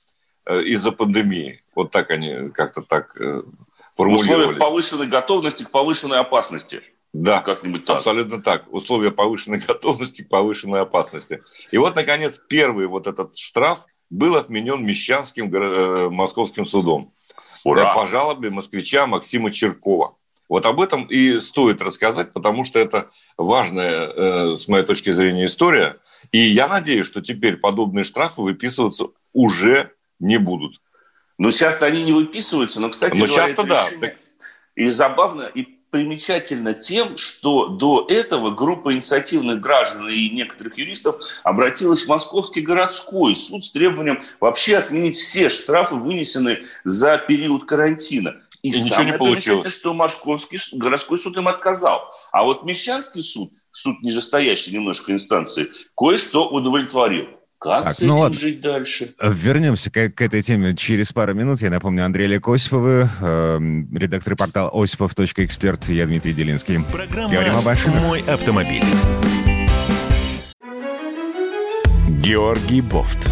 э, 0.44 0.62
из-за 0.64 0.92
пандемии. 0.92 1.62
Вот 1.74 1.90
так 1.90 2.10
они 2.10 2.50
как-то 2.50 2.82
так 2.82 3.16
э, 3.18 3.40
В 3.40 3.96
формулировали. 3.96 4.40
условиях 4.40 4.58
повышенной 4.58 5.06
готовности 5.06 5.62
к 5.62 5.70
повышенной 5.70 6.18
опасности. 6.18 6.82
Да, 7.12 7.40
Как-нибудь 7.40 7.84
так. 7.84 7.96
Абсолютно 7.98 8.42
так. 8.42 8.72
Условия 8.72 9.10
повышенной 9.10 9.58
готовности 9.66 10.22
к 10.22 10.28
повышенной 10.28 10.80
опасности. 10.80 11.42
И 11.70 11.78
вот, 11.78 11.94
наконец, 11.94 12.40
первый 12.48 12.86
вот 12.86 13.06
этот 13.06 13.36
штраф 13.36 13.86
был 14.08 14.36
отменен 14.36 14.84
Мещанским 14.84 15.54
э, 15.54 16.10
московским 16.10 16.66
судом 16.66 17.12
Ура! 17.64 17.94
По 17.94 18.06
жалобе 18.06 18.50
москвича 18.50 19.06
Максима 19.06 19.50
Черкова. 19.50 20.16
Вот 20.48 20.66
об 20.66 20.80
этом 20.80 21.04
и 21.04 21.40
стоит 21.40 21.80
рассказать, 21.80 22.32
потому 22.32 22.64
что 22.64 22.78
это 22.78 23.10
важная, 23.38 24.06
э, 24.06 24.56
с 24.56 24.68
моей 24.68 24.84
точки 24.84 25.10
зрения, 25.10 25.46
история. 25.46 25.98
И 26.30 26.38
я 26.38 26.68
надеюсь, 26.68 27.06
что 27.06 27.22
теперь 27.22 27.56
подобные 27.56 28.04
штрафы 28.04 28.42
выписываться 28.42 29.06
уже 29.32 29.92
не 30.18 30.38
будут. 30.38 30.80
Но 31.38 31.50
часто 31.50 31.86
они 31.86 32.02
не 32.04 32.12
выписываются, 32.12 32.80
но, 32.80 32.90
кстати 32.90 33.18
Но 33.18 33.26
говоря, 33.26 33.46
часто 33.46 33.62
это 33.62 33.68
да. 33.70 33.88
Так- 34.00 34.18
И 34.74 34.88
забавно, 34.88 35.42
и 35.42 35.78
примечательно 35.92 36.72
тем, 36.72 37.18
что 37.18 37.68
до 37.68 38.06
этого 38.08 38.50
группа 38.50 38.94
инициативных 38.94 39.60
граждан 39.60 40.08
и 40.08 40.30
некоторых 40.30 40.78
юристов 40.78 41.16
обратилась 41.44 42.04
в 42.04 42.08
Московский 42.08 42.62
городской 42.62 43.36
суд 43.36 43.62
с 43.62 43.70
требованием 43.70 44.24
вообще 44.40 44.78
отменить 44.78 45.16
все 45.16 45.50
штрафы, 45.50 45.94
вынесенные 45.94 46.62
за 46.82 47.18
период 47.18 47.66
карантина. 47.66 48.36
И, 48.62 48.70
И 48.70 48.80
ничего 48.80 49.02
не 49.02 49.12
получилось. 49.12 49.74
что 49.74 49.92
Московский 49.92 50.58
городской 50.72 51.18
суд 51.18 51.36
им 51.36 51.46
отказал. 51.46 52.02
А 52.30 52.42
вот 52.42 52.64
Мещанский 52.64 53.22
суд, 53.22 53.50
суд 53.70 54.00
нижестоящей 54.02 54.72
немножко 54.72 55.12
инстанции, 55.12 55.68
кое-что 55.94 56.48
удовлетворил. 56.48 57.26
Как 57.62 57.84
Так, 57.84 57.94
с 57.94 58.00
ну 58.00 58.14
этим 58.14 58.20
ладно. 58.20 58.38
жить 58.38 58.60
дальше? 58.60 59.14
Вернемся 59.22 59.90
к, 59.90 60.10
к 60.10 60.20
этой 60.20 60.42
теме 60.42 60.74
через 60.74 61.12
пару 61.12 61.34
минут. 61.34 61.62
Я 61.62 61.70
напомню, 61.70 62.04
Андрей 62.04 62.24
Олег 62.26 62.48
Осиповы, 62.48 63.08
э, 63.20 63.58
редактор 63.94 64.34
портала 64.34 64.70
осипов.эксперт, 64.72 65.88
я 65.88 66.06
Дмитрий 66.06 66.32
Делинский. 66.32 66.80
Программа 66.90 67.32
Говорим 67.32 67.54
о 67.54 67.62
машинах. 67.62 68.00
«Мой 68.02 68.20
автомобиль». 68.26 68.82
Георгий 72.08 72.80
Бофт. 72.80 73.30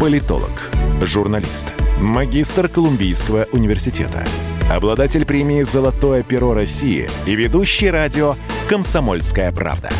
Политолог, 0.00 0.70
журналист, 1.02 1.72
магистр 2.00 2.68
Колумбийского 2.68 3.48
университета, 3.52 4.24
обладатель 4.70 5.24
премии 5.24 5.62
«Золотое 5.62 6.22
перо 6.22 6.54
России» 6.54 7.08
и 7.26 7.34
ведущий 7.34 7.90
радио 7.90 8.36
«Комсомольская 8.68 9.50
правда». 9.50 9.90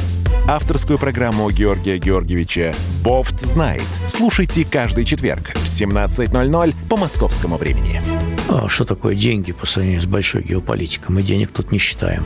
Авторскую 0.49 0.99
программу 0.99 1.51
Георгия 1.51 1.99
Георгиевича 1.99 2.75
«Бофт 3.05 3.39
знает». 3.39 3.83
Слушайте 4.07 4.65
каждый 4.65 5.05
четверг 5.05 5.51
в 5.51 5.65
17.00 5.67 6.75
по 6.89 6.97
московскому 6.97 7.59
времени. 7.59 8.01
А 8.49 8.67
что 8.67 8.87
такое 8.87 9.15
деньги 9.15 9.53
по 9.53 9.67
сравнению 9.67 10.01
с 10.01 10.07
большой 10.07 10.43
геополитикой? 10.43 11.15
Мы 11.15 11.23
денег 11.23 11.53
тут 11.53 11.71
не 11.71 11.77
считаем. 11.77 12.25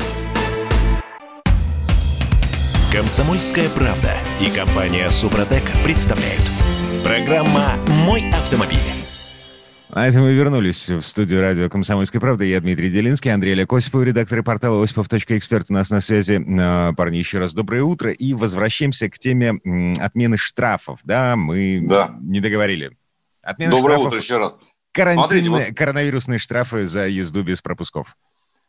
Комсомольская 2.92 3.68
правда 3.70 4.12
и 4.40 4.48
компания 4.50 5.10
Супротек 5.10 5.64
представляют. 5.82 6.48
Программа 7.02 7.72
«Мой 8.06 8.30
автомобиль». 8.30 8.78
А 9.94 10.06
это 10.06 10.20
мы 10.20 10.32
вернулись 10.32 10.88
в 10.88 11.02
студию 11.02 11.42
радио 11.42 11.68
«Комсомольская 11.68 12.18
правда». 12.18 12.44
Я 12.44 12.60
Дмитрий 12.60 12.90
Делинский, 12.90 13.30
Андрей 13.30 13.52
Олег 13.52 13.70
Осипов, 13.74 14.02
редактор 14.04 14.42
портала 14.42 14.82
осипов.эксперт. 14.82 15.66
У 15.68 15.74
нас 15.74 15.90
на 15.90 16.00
связи. 16.00 16.42
А, 16.60 16.94
Парни, 16.94 17.18
еще 17.18 17.36
раз 17.38 17.52
доброе 17.52 17.82
утро. 17.82 18.10
И 18.10 18.32
возвращаемся 18.32 19.10
к 19.10 19.18
теме 19.18 19.50
отмены 20.00 20.38
штрафов. 20.38 21.00
Да, 21.04 21.36
мы 21.36 21.82
Да. 21.86 22.16
не 22.22 22.40
договорили. 22.40 22.96
Отмена 23.42 23.72
Доброе 23.72 23.96
штрафов, 23.96 24.06
утро 24.08 24.18
еще 24.20 24.38
раз. 24.38 24.52
карантинные, 24.92 25.44
Смотрите, 25.44 25.74
коронавирусные 25.74 26.38
штрафы 26.38 26.86
за 26.86 27.06
езду 27.08 27.42
без 27.42 27.60
пропусков. 27.60 28.16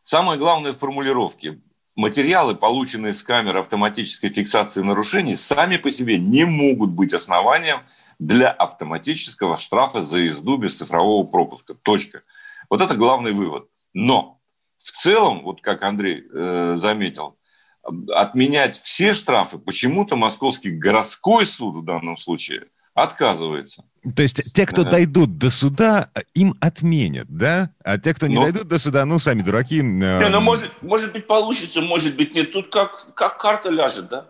Самое 0.02 0.38
главное 0.38 0.74
в 0.74 0.78
формулировке. 0.78 1.60
Материалы, 1.96 2.56
полученные 2.56 3.14
с 3.14 3.22
камер 3.22 3.58
автоматической 3.58 4.32
фиксации 4.32 4.82
нарушений, 4.82 5.36
сами 5.36 5.78
по 5.78 5.92
себе 5.92 6.18
не 6.18 6.44
могут 6.44 6.90
быть 6.90 7.14
основанием 7.14 7.82
для 8.18 8.50
автоматического 8.50 9.58
штрафа 9.58 10.04
за 10.04 10.18
езду 10.18 10.58
без 10.58 10.76
цифрового 10.76 11.24
пропуска. 11.24 11.76
Точка. 11.76 12.24
Вот 12.70 12.82
это 12.82 12.96
главный 12.96 13.32
вывод. 13.32 13.70
Но 13.94 14.40
в 14.80 14.92
целом, 14.92 15.44
вот 15.44 15.62
как 15.62 15.84
Андрей 15.84 16.24
э, 16.34 16.78
заметил, 16.82 17.38
отменять 17.84 18.80
все 18.80 19.14
штрафы 19.14 19.60
почему-то 19.60 20.16
Московский 20.16 20.72
городской 20.72 21.46
суд 21.46 21.76
в 21.76 21.86
данном 21.86 22.18
случае 22.18 22.70
отказывается. 22.94 23.84
То 24.16 24.22
есть 24.22 24.54
те, 24.54 24.66
кто 24.66 24.82
Ага. 24.82 24.92
дойдут 24.92 25.38
до 25.38 25.50
суда, 25.50 26.10
им 26.34 26.56
отменят, 26.60 27.28
да? 27.30 27.70
А 27.84 27.98
те, 27.98 28.14
кто 28.14 28.28
не 28.28 28.36
Ну. 28.36 28.44
дойдут 28.44 28.68
до 28.68 28.78
суда, 28.78 29.06
ну, 29.06 29.18
сами 29.20 29.42
дураки. 29.42 29.80
э, 29.80 29.82
Не, 29.82 30.30
ну, 30.30 30.42
может, 30.42 30.70
может 30.82 31.14
быть, 31.14 31.26
получится, 31.26 31.82
может 31.82 32.16
быть, 32.16 32.36
нет. 32.36 32.52
Тут 32.52 32.70
как, 32.70 33.14
как 33.16 33.38
карта 33.40 33.70
ляжет, 33.70 34.10
да? 34.10 34.28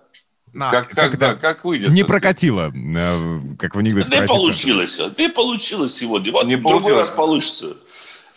а, 0.60 0.70
как, 0.70 0.90
как, 0.90 0.96
когда 1.12 1.30
да, 1.30 1.36
как 1.36 1.66
выйдет. 1.66 1.90
Не 1.90 2.04
прокатило, 2.04 2.72
э, 2.72 3.40
как 3.58 3.76
в 3.76 3.80
анекдоте. 3.80 4.10
Да 4.10 4.28
получилось. 4.28 4.98
Да 4.98 5.24
и 5.24 5.28
получилось 5.28 5.96
сегодня. 5.96 6.32
Вот 6.32 6.46
Не 6.46 6.56
в 6.56 6.62
другой 6.62 6.82
получилось. 6.82 7.08
раз 7.10 7.16
получится. 7.18 7.74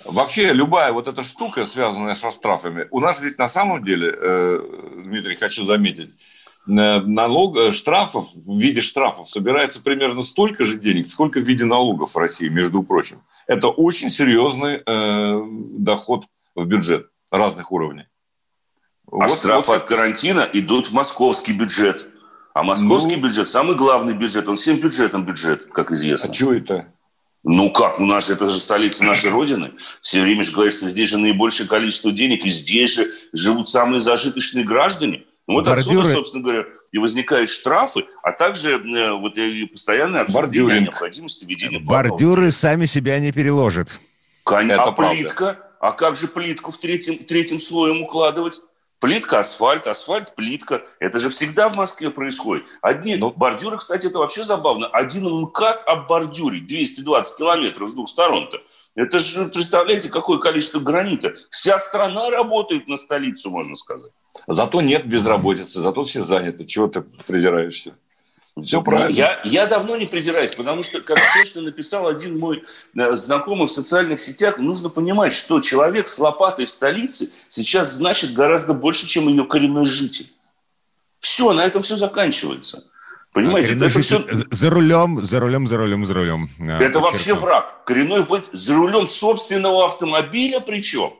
Вообще 0.06 0.52
любая 0.52 0.92
вот 0.92 1.08
эта 1.08 1.22
штука, 1.22 1.66
связанная 1.66 2.14
со 2.14 2.30
штрафами, 2.30 2.86
у 2.92 3.00
нас 3.00 3.20
ведь 3.20 3.38
на 3.38 3.48
самом 3.48 3.84
деле, 3.84 4.14
э, 4.16 4.60
Дмитрий, 5.04 5.34
хочу 5.34 5.66
заметить, 5.66 6.14
налог, 6.66 7.56
э, 7.56 7.70
штрафов 7.70 8.28
в 8.34 8.58
виде 8.58 8.80
штрафов 8.80 9.28
собирается 9.30 9.80
примерно 9.80 10.22
столько 10.22 10.64
же 10.64 10.78
денег, 10.78 11.08
сколько 11.08 11.38
в 11.40 11.44
виде 11.44 11.64
налогов 11.64 12.14
в 12.14 12.18
России, 12.18 12.48
между 12.48 12.82
прочим. 12.82 13.22
Это 13.46 13.68
очень 13.68 14.10
серьезный 14.10 14.82
э, 14.84 15.42
доход 15.78 16.24
в 16.54 16.64
бюджет 16.64 17.08
разных 17.30 17.70
уровней. 17.72 18.06
А 19.10 19.16
Вот- 19.16 19.30
штрафы 19.30 19.68
вот 19.68 19.76
от 19.76 19.84
карантина 19.84 20.48
идут 20.52 20.88
в 20.88 20.92
московский 20.92 21.52
бюджет. 21.52 22.06
А 22.54 22.62
московский 22.62 23.16
Ну. 23.16 23.22
бюджет 23.22 23.48
самый 23.48 23.76
главный 23.76 24.14
бюджет. 24.14 24.48
Он 24.48 24.56
всем 24.56 24.78
бюджетом 24.78 25.24
бюджет, 25.24 25.64
как 25.72 25.92
известно. 25.92 26.30
А 26.30 26.34
что 26.34 26.52
это? 26.54 26.86
Ну 27.44 27.70
как, 27.70 28.00
у 28.00 28.04
нас 28.06 28.28
это 28.30 28.48
же 28.50 28.60
столица 28.60 29.04
нашей 29.04 29.30
Родины. 29.30 29.72
Все 30.00 30.20
время 30.22 30.42
же 30.42 30.52
говорят, 30.52 30.74
что 30.74 30.88
здесь 30.88 31.08
же 31.10 31.18
наибольшее 31.18 31.68
количество 31.68 32.10
денег, 32.10 32.44
и 32.44 32.50
здесь 32.50 32.94
же 32.94 33.12
живут 33.32 33.68
самые 33.68 34.00
зажиточные 34.00 34.64
граждане. 34.64 35.24
Вот 35.46 35.68
отсюда, 35.68 36.00
Бордюры- 36.00 36.12
собственно 36.12 36.42
говоря, 36.42 36.64
и 36.92 36.98
возникают 36.98 37.48
штрафы, 37.50 38.06
а 38.22 38.32
также 38.32 38.72
э, 38.72 39.12
вот, 39.12 39.36
и 39.36 39.64
постоянное 39.66 40.22
обсуждение 40.22 40.80
необходимости 40.80 41.44
введения 41.44 41.78
платного 41.78 42.08
Бордюры 42.18 42.50
сами 42.50 42.84
себя 42.84 43.18
не 43.20 43.30
переложат. 43.32 44.00
Кон- 44.42 44.70
Это 44.70 44.82
а 44.82 44.92
правда. 44.92 45.14
плитка? 45.16 45.58
А 45.80 45.92
как 45.92 46.16
же 46.16 46.26
плитку 46.26 46.72
в 46.72 46.78
третьем, 46.78 47.18
третьем 47.18 47.60
слоем 47.60 48.02
укладывать? 48.02 48.60
Плитка, 48.98 49.40
асфальт, 49.40 49.86
асфальт, 49.86 50.34
плитка. 50.34 50.82
Это 50.98 51.18
же 51.18 51.28
всегда 51.28 51.68
в 51.68 51.76
Москве 51.76 52.10
происходит. 52.10 52.64
Одни 52.80 53.16
Ну. 53.16 53.30
бордюры, 53.30 53.76
кстати, 53.76 54.06
это 54.06 54.18
вообще 54.18 54.42
забавно. 54.42 54.86
Один 54.88 55.28
МКАД 55.42 55.82
об 55.86 56.08
бордюре 56.08 56.60
220 56.60 57.36
километров 57.36 57.90
с 57.90 57.92
двух 57.92 58.08
сторон-то. 58.08 58.62
Это 58.96 59.18
же, 59.18 59.46
представляете, 59.48 60.08
какое 60.08 60.38
количество 60.38 60.80
гранита. 60.80 61.34
Вся 61.50 61.78
страна 61.78 62.30
работает 62.30 62.88
на 62.88 62.96
столицу, 62.96 63.50
можно 63.50 63.76
сказать. 63.76 64.10
Зато 64.48 64.80
нет 64.80 65.06
безработицы, 65.06 65.80
зато 65.80 66.02
все 66.02 66.24
заняты. 66.24 66.64
Чего 66.64 66.88
ты 66.88 67.02
придираешься? 67.02 67.94
Все 68.60 68.80
правильно. 68.80 69.14
Я, 69.14 69.40
я 69.44 69.66
давно 69.66 69.96
не 69.96 70.06
придираюсь, 70.06 70.54
потому 70.56 70.82
что, 70.82 71.02
как 71.02 71.18
точно 71.36 71.60
написал 71.60 72.06
один 72.06 72.38
мой 72.38 72.64
э, 72.94 73.14
знакомый 73.14 73.68
в 73.68 73.70
социальных 73.70 74.18
сетях, 74.18 74.58
нужно 74.58 74.88
понимать, 74.88 75.34
что 75.34 75.60
человек 75.60 76.08
с 76.08 76.18
лопатой 76.18 76.64
в 76.64 76.70
столице 76.70 77.32
сейчас 77.48 77.92
значит 77.92 78.32
гораздо 78.32 78.72
больше, 78.72 79.06
чем 79.06 79.28
ее 79.28 79.44
коренной 79.44 79.84
житель. 79.84 80.32
Все, 81.20 81.52
на 81.52 81.66
этом 81.66 81.82
все 81.82 81.96
заканчивается. 81.96 82.84
Понимаете, 83.36 83.76
А 83.78 83.84
это, 83.84 84.00
все, 84.00 84.24
за 84.50 84.70
рулем, 84.70 85.20
за 85.26 85.40
рулем, 85.40 85.68
за 85.68 85.76
рулем, 85.76 86.06
за 86.06 86.14
рулем. 86.14 86.48
А, 86.58 86.82
это 86.82 87.00
вообще 87.00 87.34
враг. 87.34 87.84
Коренной 87.84 88.22
быть 88.22 88.44
за 88.52 88.74
рулем 88.74 89.06
собственного 89.06 89.84
автомобиля 89.84 90.60
причем. 90.60 91.12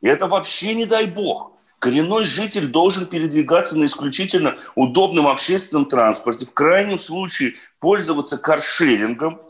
Это 0.00 0.28
вообще 0.28 0.76
не 0.76 0.86
дай 0.86 1.06
бог. 1.06 1.50
Коренной 1.80 2.26
житель 2.26 2.68
должен 2.68 3.06
передвигаться 3.06 3.76
на 3.76 3.86
исключительно 3.86 4.54
удобном 4.76 5.26
общественном 5.26 5.86
транспорте, 5.86 6.46
в 6.46 6.54
крайнем 6.54 7.00
случае 7.00 7.54
пользоваться 7.80 8.38
каршерингом, 8.38 9.40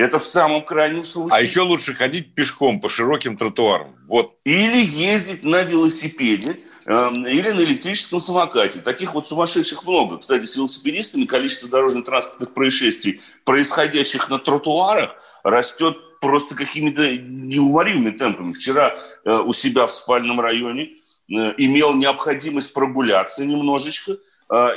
это 0.00 0.18
в 0.18 0.24
самом 0.24 0.64
крайнем 0.64 1.04
случае. 1.04 1.38
А 1.38 1.40
еще 1.40 1.62
лучше 1.62 1.94
ходить 1.94 2.34
пешком 2.34 2.80
по 2.80 2.88
широким 2.88 3.36
тротуарам. 3.36 3.96
Вот. 4.08 4.34
Или 4.44 4.84
ездить 4.84 5.44
на 5.44 5.62
велосипеде, 5.62 6.58
э, 6.86 7.10
или 7.28 7.50
на 7.50 7.60
электрическом 7.60 8.20
самокате. 8.20 8.80
Таких 8.80 9.14
вот 9.14 9.26
сумасшедших 9.26 9.84
много. 9.84 10.18
Кстати, 10.18 10.44
с 10.44 10.56
велосипедистами 10.56 11.24
количество 11.24 11.68
дорожно-транспортных 11.68 12.54
происшествий, 12.54 13.20
происходящих 13.44 14.28
на 14.30 14.38
тротуарах, 14.38 15.16
растет 15.42 15.96
просто 16.20 16.54
какими-то 16.54 17.16
неуморимыми 17.16 18.10
темпами. 18.10 18.52
Вчера 18.52 18.94
э, 19.24 19.32
у 19.32 19.52
себя 19.52 19.86
в 19.86 19.92
спальном 19.92 20.40
районе 20.40 20.84
э, 21.28 21.54
имел 21.58 21.94
необходимость 21.94 22.72
прогуляться 22.72 23.44
немножечко– 23.44 24.16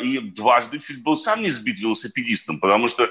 и 0.02 0.20
дважды 0.20 0.78
чуть 0.78 1.04
был 1.04 1.18
сам 1.18 1.42
не 1.42 1.50
сбит 1.50 1.80
велосипедистом, 1.80 2.60
потому 2.60 2.88
что, 2.88 3.06
э, 3.06 3.10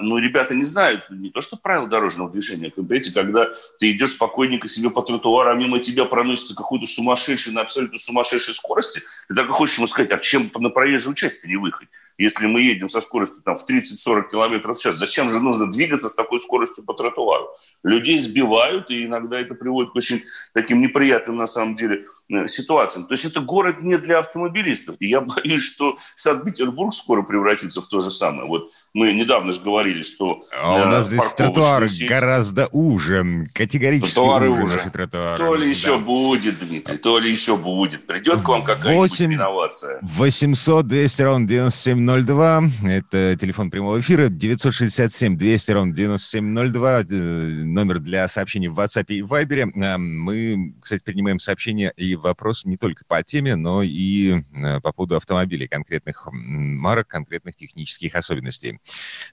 ну, 0.00 0.18
ребята 0.18 0.54
не 0.54 0.64
знают 0.64 1.08
не 1.08 1.30
то, 1.30 1.40
что 1.40 1.56
правила 1.56 1.86
дорожного 1.86 2.30
движения, 2.30 2.70
понимаете, 2.70 3.12
когда 3.12 3.48
ты 3.78 3.92
идешь 3.92 4.12
спокойненько 4.12 4.66
себе 4.66 4.90
по 4.90 5.02
тротуару, 5.02 5.50
а 5.50 5.54
мимо 5.54 5.78
тебя 5.78 6.04
проносится 6.04 6.56
какой-то 6.56 6.86
сумасшедший 6.86 7.52
на 7.52 7.60
абсолютно 7.60 7.98
сумасшедшей 7.98 8.54
скорости, 8.54 9.02
ты 9.28 9.34
так 9.34 9.46
и 9.46 9.52
хочешь 9.52 9.76
ему 9.78 9.86
сказать, 9.86 10.10
а 10.10 10.18
чем 10.18 10.50
на 10.58 10.70
проезжую 10.70 11.14
часть 11.14 11.44
не 11.44 11.56
выехать? 11.56 11.88
Если 12.20 12.46
мы 12.46 12.60
едем 12.60 12.88
со 12.90 13.00
скоростью 13.00 13.42
там, 13.42 13.56
в 13.56 13.66
30-40 13.66 14.30
км 14.30 14.72
в 14.72 14.78
час, 14.78 14.96
зачем 14.96 15.30
же 15.30 15.40
нужно 15.40 15.70
двигаться 15.70 16.08
с 16.08 16.14
такой 16.14 16.38
скоростью 16.40 16.84
по 16.84 16.92
тротуару? 16.92 17.48
Людей 17.82 18.18
сбивают, 18.18 18.90
и 18.90 19.06
иногда 19.06 19.40
это 19.40 19.54
приводит 19.54 19.92
к 19.92 19.96
очень 19.96 20.22
таким 20.52 20.80
неприятным, 20.80 21.36
на 21.36 21.46
самом 21.46 21.76
деле, 21.76 22.04
э, 22.28 22.46
ситуациям. 22.46 23.06
То 23.06 23.14
есть 23.14 23.24
это 23.24 23.40
город 23.40 23.80
не 23.80 23.96
для 23.96 24.18
автомобилистов. 24.18 24.96
И 25.00 25.08
я 25.08 25.20
боюсь, 25.22 25.62
что 25.62 25.96
Санкт-Петербург 26.14 26.92
скоро 26.92 27.22
превратится 27.22 27.80
в 27.80 27.88
то 27.88 28.00
же 28.00 28.10
самое. 28.10 28.46
Вот 28.46 28.70
мы 28.92 29.14
недавно 29.14 29.52
же 29.52 29.60
говорили, 29.60 30.02
что... 30.02 30.42
А 30.60 30.74
у 30.74 30.86
нас 30.86 31.06
здесь 31.06 31.32
тротуары 31.32 31.88
сеть... 31.88 32.06
гораздо 32.06 32.68
уже, 32.72 33.48
категорически 33.54 34.14
тротуары 34.14 34.50
уже, 34.50 34.62
уже 34.62 34.76
наши 34.76 34.90
тротуары. 34.90 35.42
То 35.42 35.54
ли 35.54 35.64
да. 35.64 35.68
еще 35.70 35.98
будет, 35.98 36.58
Дмитрий, 36.58 36.98
то 36.98 37.18
ли 37.18 37.30
еще 37.30 37.56
будет. 37.56 38.06
Придет 38.06 38.42
к 38.42 38.48
вам 38.48 38.62
какая-нибудь 38.62 39.10
8... 39.10 39.34
инновация. 39.34 39.98
800 40.02 40.86
200 40.86 41.22
ровно 41.22 41.46
97 41.46 42.09
9702. 42.10 42.90
Это 42.90 43.36
телефон 43.36 43.70
прямого 43.70 44.00
эфира. 44.00 44.28
967 44.28 45.36
200 45.36 45.70
ровно 45.70 45.94
9702. 45.94 47.00
Э, 47.00 47.04
номер 47.04 48.00
для 48.00 48.26
сообщений 48.26 48.68
в 48.68 48.78
WhatsApp 48.78 49.06
и 49.08 49.20
Viber. 49.20 49.70
Э, 49.74 49.96
мы, 49.96 50.74
кстати, 50.80 51.02
принимаем 51.02 51.38
сообщения 51.38 51.92
и 51.96 52.16
вопросы 52.16 52.68
не 52.68 52.76
только 52.76 53.04
по 53.06 53.22
теме, 53.22 53.54
но 53.54 53.82
и 53.82 54.42
э, 54.54 54.80
по 54.80 54.92
поводу 54.92 55.16
автомобилей, 55.16 55.68
конкретных 55.68 56.28
марок, 56.32 57.06
конкретных 57.06 57.54
технических 57.54 58.14
особенностей. 58.14 58.80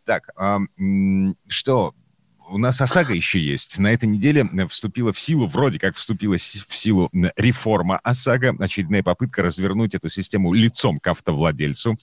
Так, 0.05 0.29
что 1.48 1.96
у 2.50 2.58
нас 2.58 2.80
ОСАГО 2.82 3.13
еще 3.13 3.39
есть. 3.39 3.77
На 3.80 3.92
этой 3.94 4.08
неделе 4.08 4.48
э, 4.51 4.68
вступила 4.68 5.13
в 5.13 5.20
силу, 5.20 5.48
вроде 5.48 5.80
как 5.80 5.96
вступила 5.96 6.36
в 6.36 6.75
силу 6.75 7.10
реформа 7.36 8.00
ОСАГО, 8.04 8.56
очередная 8.60 9.04
попытка 9.04 9.44
развернуть 9.44 9.96
эту 9.96 10.10
систему 10.10 10.54
лицом 10.54 11.00
к 11.00 11.08
автовладельцу. 11.08 11.98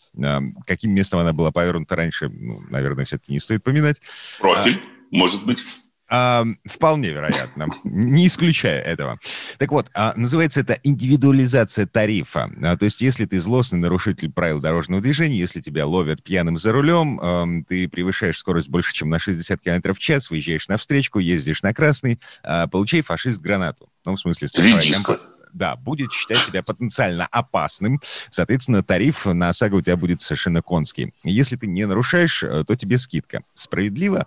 Каким 0.67 0.93
местом 0.93 1.21
она 1.21 1.33
была 1.33 1.53
повернута 1.53 1.97
раньше, 1.97 2.29
ну, 2.29 2.61
наверное, 2.71 3.05
все-таки 3.05 3.33
не 3.33 3.41
стоит 3.41 3.63
поминать. 3.63 4.01
Профиль, 4.39 4.81
а, 4.83 5.17
может 5.17 5.45
быть. 5.47 5.63
А, 6.11 6.45
вполне 6.67 7.11
вероятно, 7.11 7.69
не 7.83 8.27
исключая 8.27 8.81
этого. 8.83 9.19
Так 9.59 9.73
вот, 9.73 9.91
а, 9.95 10.13
называется 10.17 10.61
это 10.61 10.79
индивидуализация 10.83 11.87
тарифа. 11.87 12.51
А, 12.63 12.77
то 12.77 12.85
есть, 12.85 13.01
если 13.01 13.25
ты 13.25 13.41
злостный 13.41 13.79
нарушитель 13.79 14.31
правил 14.31 14.61
дорожного 14.61 15.01
движения, 15.01 15.39
если 15.39 15.61
тебя 15.61 15.87
ловят 15.87 16.23
пьяным 16.23 16.59
за 16.59 16.73
рулем, 16.73 17.19
а, 17.23 17.47
ты 17.67 17.89
превышаешь 17.89 18.39
скорость 18.39 18.69
больше, 18.69 18.93
чем 18.93 19.09
на 19.09 19.19
60 19.19 19.61
км 19.61 19.95
в 19.95 19.99
час, 19.99 20.31
выезжаешь 20.31 20.69
на 20.69 20.77
встречку, 20.77 21.21
ездишь 21.21 21.63
на 21.63 21.73
красный, 21.73 22.21
а, 22.43 22.67
получай 22.67 23.01
фашист 23.01 23.41
гранату. 23.41 23.89
Ну, 24.05 24.17
в 24.17 24.21
смысле, 24.21 24.49
да, 25.55 25.77
будет 25.77 26.13
считать 26.13 26.45
тебя 26.45 26.63
потенциально 26.63 27.27
опасным. 27.31 28.01
Соответственно, 28.31 28.83
тариф 28.83 29.25
на 29.25 29.49
ОСАГО 29.51 29.77
у 29.77 29.81
тебя 29.81 29.97
будет 29.97 30.21
совершенно 30.21 30.61
конский. 30.61 31.15
Если 31.23 31.57
ты 31.57 31.67
не 31.67 31.87
нарушаешь, 31.87 32.43
э, 32.43 32.65
то 32.67 32.75
тебе 32.75 32.99
скидка. 32.99 33.45
Справедливо? 33.55 34.27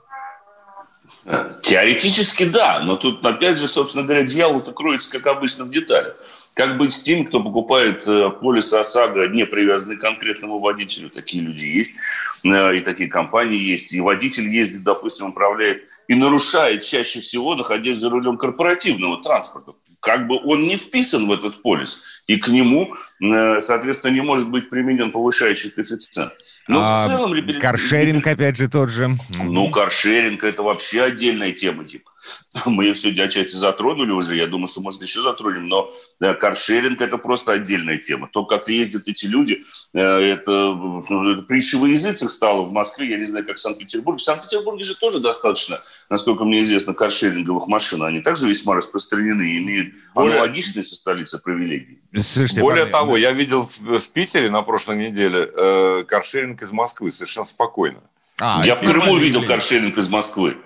Теоретически 1.61 2.45
да, 2.45 2.79
но 2.79 2.95
тут 2.95 3.25
опять 3.25 3.59
же, 3.59 3.67
собственно 3.67 4.05
говоря, 4.05 4.23
дьявол-то 4.23 4.71
кроется, 4.71 5.11
как 5.11 5.27
обычно, 5.27 5.65
в 5.65 5.69
деталях. 5.69 6.15
Как 6.53 6.77
быть 6.77 6.93
с 6.93 7.01
теми, 7.01 7.23
кто 7.23 7.43
покупает 7.43 8.07
э, 8.07 8.31
полис 8.31 8.73
ОСАГО, 8.73 9.27
не 9.27 9.45
привязанный 9.45 9.97
к 9.97 10.01
конкретному 10.01 10.57
водителю? 10.57 11.11
Такие 11.11 11.43
люди 11.43 11.65
есть, 11.65 11.95
э, 12.43 12.77
и 12.77 12.81
такие 12.81 13.09
компании 13.09 13.61
есть. 13.61 13.93
И 13.93 13.99
водитель 13.99 14.49
ездит, 14.49 14.83
допустим, 14.83 15.27
управляет 15.27 15.83
и 16.07 16.15
нарушает 16.15 16.83
чаще 16.83 17.21
всего, 17.21 17.53
находясь 17.53 17.99
за 17.99 18.09
рулем 18.09 18.37
корпоративного 18.37 19.21
транспорта. 19.21 19.73
Как 19.99 20.27
бы 20.27 20.39
он 20.43 20.63
не 20.63 20.77
вписан 20.77 21.27
в 21.27 21.31
этот 21.31 21.61
полис, 21.61 22.03
и 22.27 22.37
к 22.37 22.47
нему, 22.47 22.93
э, 23.21 23.59
соответственно, 23.61 24.11
не 24.11 24.21
может 24.21 24.49
быть 24.49 24.69
применен 24.69 25.11
повышающий 25.11 25.71
коэффициент. 25.71 26.33
Но 26.67 26.81
а, 26.83 26.93
в 26.93 27.07
целом... 27.07 27.59
Каршеринг, 27.59 28.25
опять 28.27 28.57
же, 28.57 28.69
тот 28.69 28.89
же. 28.89 29.17
Ну, 29.37 29.69
каршеринг– 29.71 30.43
это 30.45 30.61
вообще 30.63 31.03
отдельная 31.03 31.51
тема, 31.51 31.83
Дим. 31.83 32.01
Мы 32.65 32.85
ее 32.85 32.95
сегодня 32.95 33.23
отчасти 33.23 33.55
затронули 33.55 34.11
уже, 34.11 34.35
я 34.35 34.47
думаю, 34.47 34.67
что, 34.67 34.81
может, 34.81 35.01
еще 35.01 35.21
затронем, 35.21 35.67
но 35.67 35.91
да, 36.19 36.33
каршеринг– 36.33 37.01
это 37.01 37.17
просто 37.17 37.53
отдельная 37.53 37.97
тема. 37.97 38.29
То, 38.31 38.45
как 38.45 38.69
ездят 38.69 39.07
эти 39.07 39.25
люди, 39.25 39.63
э, 39.93 39.99
это, 39.99 40.51
ну, 40.51 41.31
это 41.31 41.41
притча 41.43 41.77
во 41.77 41.87
языцах 41.87 42.29
стало 42.31 42.61
в 42.61 42.71
Москве, 42.71 43.09
я 43.09 43.17
не 43.17 43.25
знаю, 43.25 43.45
как 43.45 43.57
в 43.57 43.59
Санкт-Петербурге. 43.59 44.19
В 44.19 44.23
Санкт-Петербурге 44.23 44.83
же 44.83 44.95
тоже 44.95 45.19
достаточно, 45.19 45.79
насколько 46.09 46.43
мне 46.43 46.63
известно, 46.63 46.93
каршеринговых 46.93 47.67
машин. 47.67 48.03
Они 48.03 48.21
также 48.21 48.47
весьма 48.47 48.75
распространены 48.75 49.43
и 49.43 49.57
имеют 49.59 49.93
Более... 50.13 50.37
аналогичные 50.37 50.83
со 50.83 50.95
столицей 50.95 51.39
привилегии. 51.39 51.99
Слушайте, 52.15 52.61
Более 52.61 52.85
пан... 52.85 53.03
того, 53.03 53.17
я 53.17 53.31
видел 53.31 53.67
в, 53.67 53.99
в 53.99 54.09
Питере 54.09 54.49
на 54.49 54.61
прошлой 54.61 54.97
неделе 54.97 55.49
э, 55.55 56.03
каршеринг 56.07 56.61
из 56.61 56.71
Москвы 56.71 57.11
совершенно 57.11 57.45
спокойно. 57.45 58.01
А, 58.39 58.61
я 58.63 58.75
в 58.75 58.79
Крыму 58.79 59.17
видел 59.17 59.43
каршеринг 59.45 59.97
из 59.97 60.09
Москвы. 60.09 60.57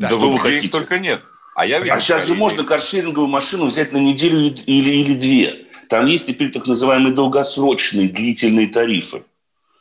Да, 0.00 0.08
что 0.08 0.30
вы 0.30 0.38
хотите? 0.38 0.68
только 0.68 0.98
нет. 0.98 1.22
А, 1.54 1.66
я 1.66 1.78
а 1.78 2.00
сейчас 2.00 2.26
же 2.26 2.34
можно 2.34 2.62
каршеринговую 2.64 3.28
машину 3.28 3.66
взять 3.66 3.92
на 3.92 3.98
неделю 3.98 4.38
или, 4.38 4.90
или 4.90 5.14
две. 5.14 5.66
Там 5.88 6.06
есть 6.06 6.26
теперь 6.26 6.50
так 6.50 6.66
называемые 6.66 7.14
долгосрочные 7.14 8.08
длительные 8.08 8.68
тарифы. 8.68 9.24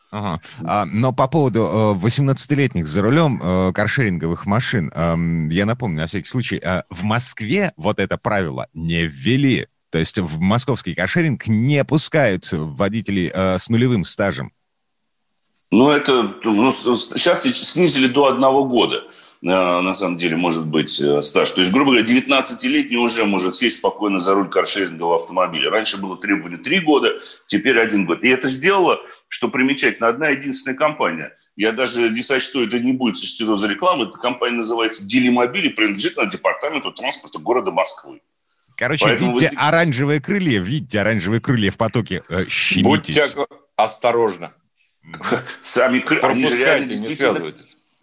Ага. 0.09 0.41
А, 0.63 0.85
но 0.85 1.11
по 1.11 1.27
поводу 1.27 1.99
18-летних 2.01 2.85
э, 2.85 2.87
за 2.87 3.01
рулем 3.01 3.41
э, 3.43 3.73
каршеринговых 3.73 4.45
машин, 4.45 4.91
э, 4.95 5.15
я 5.51 5.65
напомню, 5.65 5.99
на 5.99 6.07
всякий 6.07 6.29
случай, 6.29 6.59
э, 6.63 6.83
в 6.89 7.03
Москве 7.03 7.73
вот 7.75 7.99
это 7.99 8.17
правило 8.17 8.67
не 8.73 9.05
ввели. 9.05 9.67
То 9.89 9.99
есть 9.99 10.17
в 10.17 10.39
московский 10.39 10.95
каршеринг 10.95 11.47
не 11.47 11.83
пускают 11.83 12.47
водителей 12.51 13.29
э, 13.33 13.57
с 13.59 13.69
нулевым 13.69 14.05
стажем. 14.05 14.53
Ну, 15.71 15.91
это 15.91 16.35
ну, 16.43 16.71
сейчас 16.71 17.43
снизили 17.43 18.07
до 18.07 18.27
одного 18.27 18.63
года. 18.65 19.03
Э, 19.43 19.81
на 19.81 19.93
самом 19.93 20.17
деле 20.17 20.35
может 20.35 20.67
быть 20.67 20.99
э, 20.99 21.21
стаж. 21.21 21.51
То 21.51 21.61
есть, 21.61 21.71
грубо 21.71 21.91
говоря, 21.91 22.05
19-летний 22.05 22.97
уже 22.97 23.25
может 23.25 23.55
сесть 23.55 23.77
спокойно 23.77 24.19
за 24.19 24.33
руль 24.33 24.49
каршерингового 24.49 25.15
автомобиля. 25.15 25.69
Раньше 25.69 26.01
было 26.01 26.17
требование 26.17 26.57
3 26.57 26.79
года, 26.79 27.13
теперь 27.45 27.79
один 27.79 28.05
год. 28.05 28.23
И 28.23 28.29
это 28.29 28.47
сделала, 28.47 28.99
что 29.27 29.49
примечательно, 29.49 30.07
одна 30.07 30.29
единственная 30.29 30.75
компания. 30.75 31.33
Я 31.55 31.71
даже 31.71 32.09
не 32.09 32.23
сочту, 32.23 32.65
это 32.65 32.79
не 32.79 32.93
будет 32.93 33.17
сочтено 33.17 33.55
за 33.55 33.67
рекламу. 33.67 34.05
Эта 34.05 34.17
компания 34.17 34.57
называется 34.57 35.05
«Делимобиль» 35.05 35.67
и 35.67 35.69
принадлежит 35.69 36.17
на 36.17 36.25
департаменту 36.25 36.91
транспорта 36.91 37.37
города 37.37 37.71
Москвы. 37.71 38.21
Короче, 38.75 39.05
Поэтому 39.05 39.33
видите 39.33 39.55
вы... 39.55 39.61
оранжевые 39.61 40.21
крылья, 40.21 40.59
видите 40.59 40.99
оранжевые 40.99 41.41
крылья 41.41 41.71
в 41.71 41.77
потоке, 41.77 42.23
э, 42.29 42.45
Будьте 42.81 43.23
осторожны. 43.75 44.51
Сами 45.61 45.99
крылья, 45.99 46.27
они 46.27 46.45
же 46.45 46.57
реально 46.57 46.93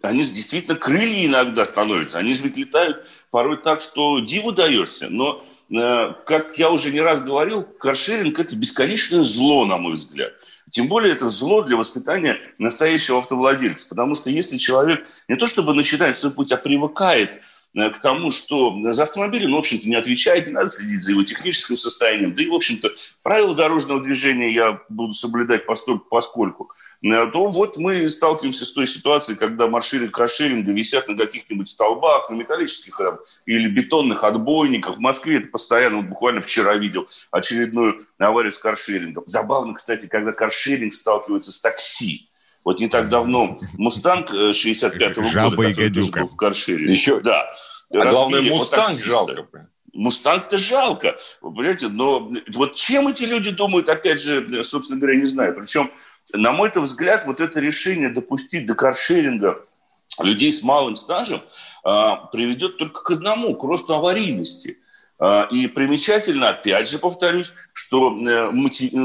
они 0.01 0.23
действительно 0.23 0.75
крылья 0.75 1.25
иногда 1.25 1.65
становятся. 1.65 2.19
Они 2.19 2.33
же 2.33 2.43
ведь 2.43 2.57
летают 2.57 3.05
порой 3.31 3.57
так, 3.57 3.81
что 3.81 4.19
диву 4.19 4.51
даешься. 4.51 5.09
Но, 5.09 5.43
э, 5.69 6.13
как 6.25 6.57
я 6.57 6.69
уже 6.69 6.91
не 6.91 7.01
раз 7.01 7.23
говорил, 7.23 7.63
каршеринг– 7.63 8.39
это 8.39 8.55
бесконечное 8.55 9.23
зло, 9.23 9.65
на 9.65 9.77
мой 9.77 9.93
взгляд. 9.93 10.33
Тем 10.69 10.87
более 10.87 11.13
это 11.13 11.29
зло 11.29 11.61
для 11.61 11.77
воспитания 11.77 12.37
настоящего 12.57 13.19
автовладельца. 13.19 13.87
Потому 13.89 14.15
что 14.15 14.29
если 14.29 14.57
человек 14.57 15.05
не 15.27 15.35
то 15.35 15.47
чтобы 15.47 15.73
начинает 15.73 16.17
свой 16.17 16.33
путь, 16.33 16.51
а 16.51 16.57
привыкает 16.57 17.41
к 17.75 17.99
тому, 17.99 18.31
что 18.31 18.73
за 18.91 19.03
автомобилем, 19.03 19.51
ну, 19.51 19.57
в 19.57 19.59
общем-то, 19.59 19.87
не 19.87 19.95
отвечаете, 19.95 20.51
надо 20.51 20.69
следить 20.69 21.03
за 21.03 21.11
его 21.11 21.23
техническим 21.23 21.75
состоянием. 21.75 22.33
Да 22.33 22.41
и, 22.41 22.47
в 22.47 22.53
общем-то, 22.53 22.89
правила 23.21 23.53
дорожного 23.53 24.01
движения 24.01 24.53
я 24.53 24.79
буду 24.87 25.13
соблюдать 25.13 25.65
постольку, 25.65 26.05
поскольку 26.09 26.69
э, 27.03 27.27
то 27.27 27.45
вот 27.47 27.75
мы 27.75 28.09
сталкиваемся 28.09 28.65
с 28.65 28.71
той 28.71 28.87
ситуацией, 28.87 29.37
когда 29.37 29.67
маршрут 29.67 30.11
каршеринга 30.11 30.71
висят 30.71 31.09
на 31.09 31.17
каких-нибудь 31.17 31.67
столбах, 31.67 32.29
на 32.29 32.35
металлических 32.35 32.97
там, 32.97 33.19
или 33.45 33.67
бетонных 33.67 34.23
отбойниках. 34.23 34.95
В 34.95 34.99
Москве 34.99 35.39
это 35.39 35.49
постоянно, 35.49 35.97
вот 35.97 36.05
буквально 36.05 36.41
вчера 36.41 36.75
видел 36.75 37.09
очередную 37.29 38.07
аварию 38.17 38.53
с 38.53 38.57
каршерингом. 38.57 39.25
Забавно, 39.25 39.73
кстати, 39.73 40.07
когда 40.07 40.31
каршеринг 40.31 40.93
сталкивается 40.93 41.51
с 41.51 41.59
такси. 41.59 42.29
Вот 42.65 42.79
не 42.79 42.89
так 42.89 43.09
давно 43.09 43.57
Мустанг 43.77 44.33
65-го 44.33 45.23
Жаба 45.29 45.55
года, 45.55 45.69
и 45.69 45.73
который 45.73 45.93
тоже 45.93 46.07
гадюка. 46.07 46.19
был 46.21 46.27
в 46.27 46.35
каршере. 46.35 46.91
Еще- 46.91 47.21
Да. 47.21 47.51
А 47.91 48.09
главное, 48.09 48.39
Разбили 48.39 48.49
Мустанг 48.49 49.03
жалко. 49.05 49.69
Мустанг-то 49.93 50.57
жалко, 50.57 51.15
вы 51.39 51.53
понимаете, 51.53 51.87
но 51.87 52.29
вот 52.53 52.73
чем 52.73 53.07
эти 53.07 53.23
люди 53.23 53.51
думают, 53.51 53.87
опять 53.87 54.19
же, 54.19 54.63
собственно 54.63 54.99
говоря, 54.99 55.17
не 55.17 55.25
знаю. 55.25 55.55
Причем, 55.55 55.89
на 56.33 56.51
мой 56.51 56.69
взгляд, 56.75 57.23
вот 57.27 57.39
это 57.39 57.61
решение 57.61 58.09
допустить 58.09 58.65
до 58.65 58.73
каршеринга 58.73 59.63
людей 60.19 60.51
с 60.51 60.63
малым 60.63 60.95
стажем 60.97 61.41
а, 61.83 62.15
приведет 62.15 62.77
только 62.77 63.03
к 63.03 63.11
одному, 63.11 63.55
к 63.55 63.63
росту 63.63 63.93
аварийности. 63.93 64.79
А, 65.19 65.47
и 65.51 65.67
примечательно, 65.67 66.49
опять 66.49 66.89
же 66.89 66.99
повторюсь, 66.99 67.53
что 67.73 68.17
э, 68.27 68.47
э, 68.51 68.97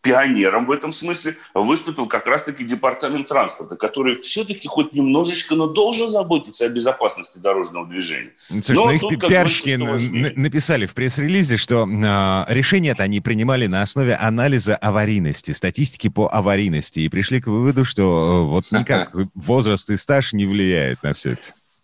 пионером 0.00 0.66
в 0.66 0.70
этом 0.70 0.92
смысле 0.92 1.36
выступил 1.54 2.06
как 2.06 2.26
раз-таки 2.26 2.64
департамент 2.64 3.28
транспорта, 3.28 3.76
который 3.76 4.20
все-таки 4.20 4.68
хоть 4.68 4.92
немножечко, 4.92 5.54
но 5.54 5.66
должен 5.66 6.08
заботиться 6.08 6.66
о 6.66 6.68
безопасности 6.68 7.38
дорожного 7.38 7.86
движения. 7.86 8.32
Слушай, 8.48 8.74
Но 8.74 8.84
ну 8.86 8.90
их 8.92 9.00
тут, 9.00 9.28
пиарщики 9.28 9.76
написали 10.38 10.86
в 10.86 10.94
пресс-релизе, 10.94 11.56
что 11.56 11.88
а, 12.04 12.46
решение 12.48 12.92
это 12.92 13.02
они 13.02 13.20
принимали 13.20 13.66
на 13.66 13.82
основе 13.82 14.14
анализа 14.14 14.76
аварийности, 14.76 15.52
статистики 15.52 16.08
по 16.08 16.28
аварийности, 16.28 17.00
и 17.00 17.08
пришли 17.08 17.40
к 17.40 17.46
выводу, 17.46 17.84
что 17.84 18.02
э, 18.02 18.48
вот 18.48 18.70
никак 18.72 19.14
возраст 19.34 19.90
и 19.90 19.96
стаж 19.96 20.32
не 20.32 20.46
влияет 20.46 21.02
на 21.02 21.14
все 21.14 21.32
это. 21.32 21.42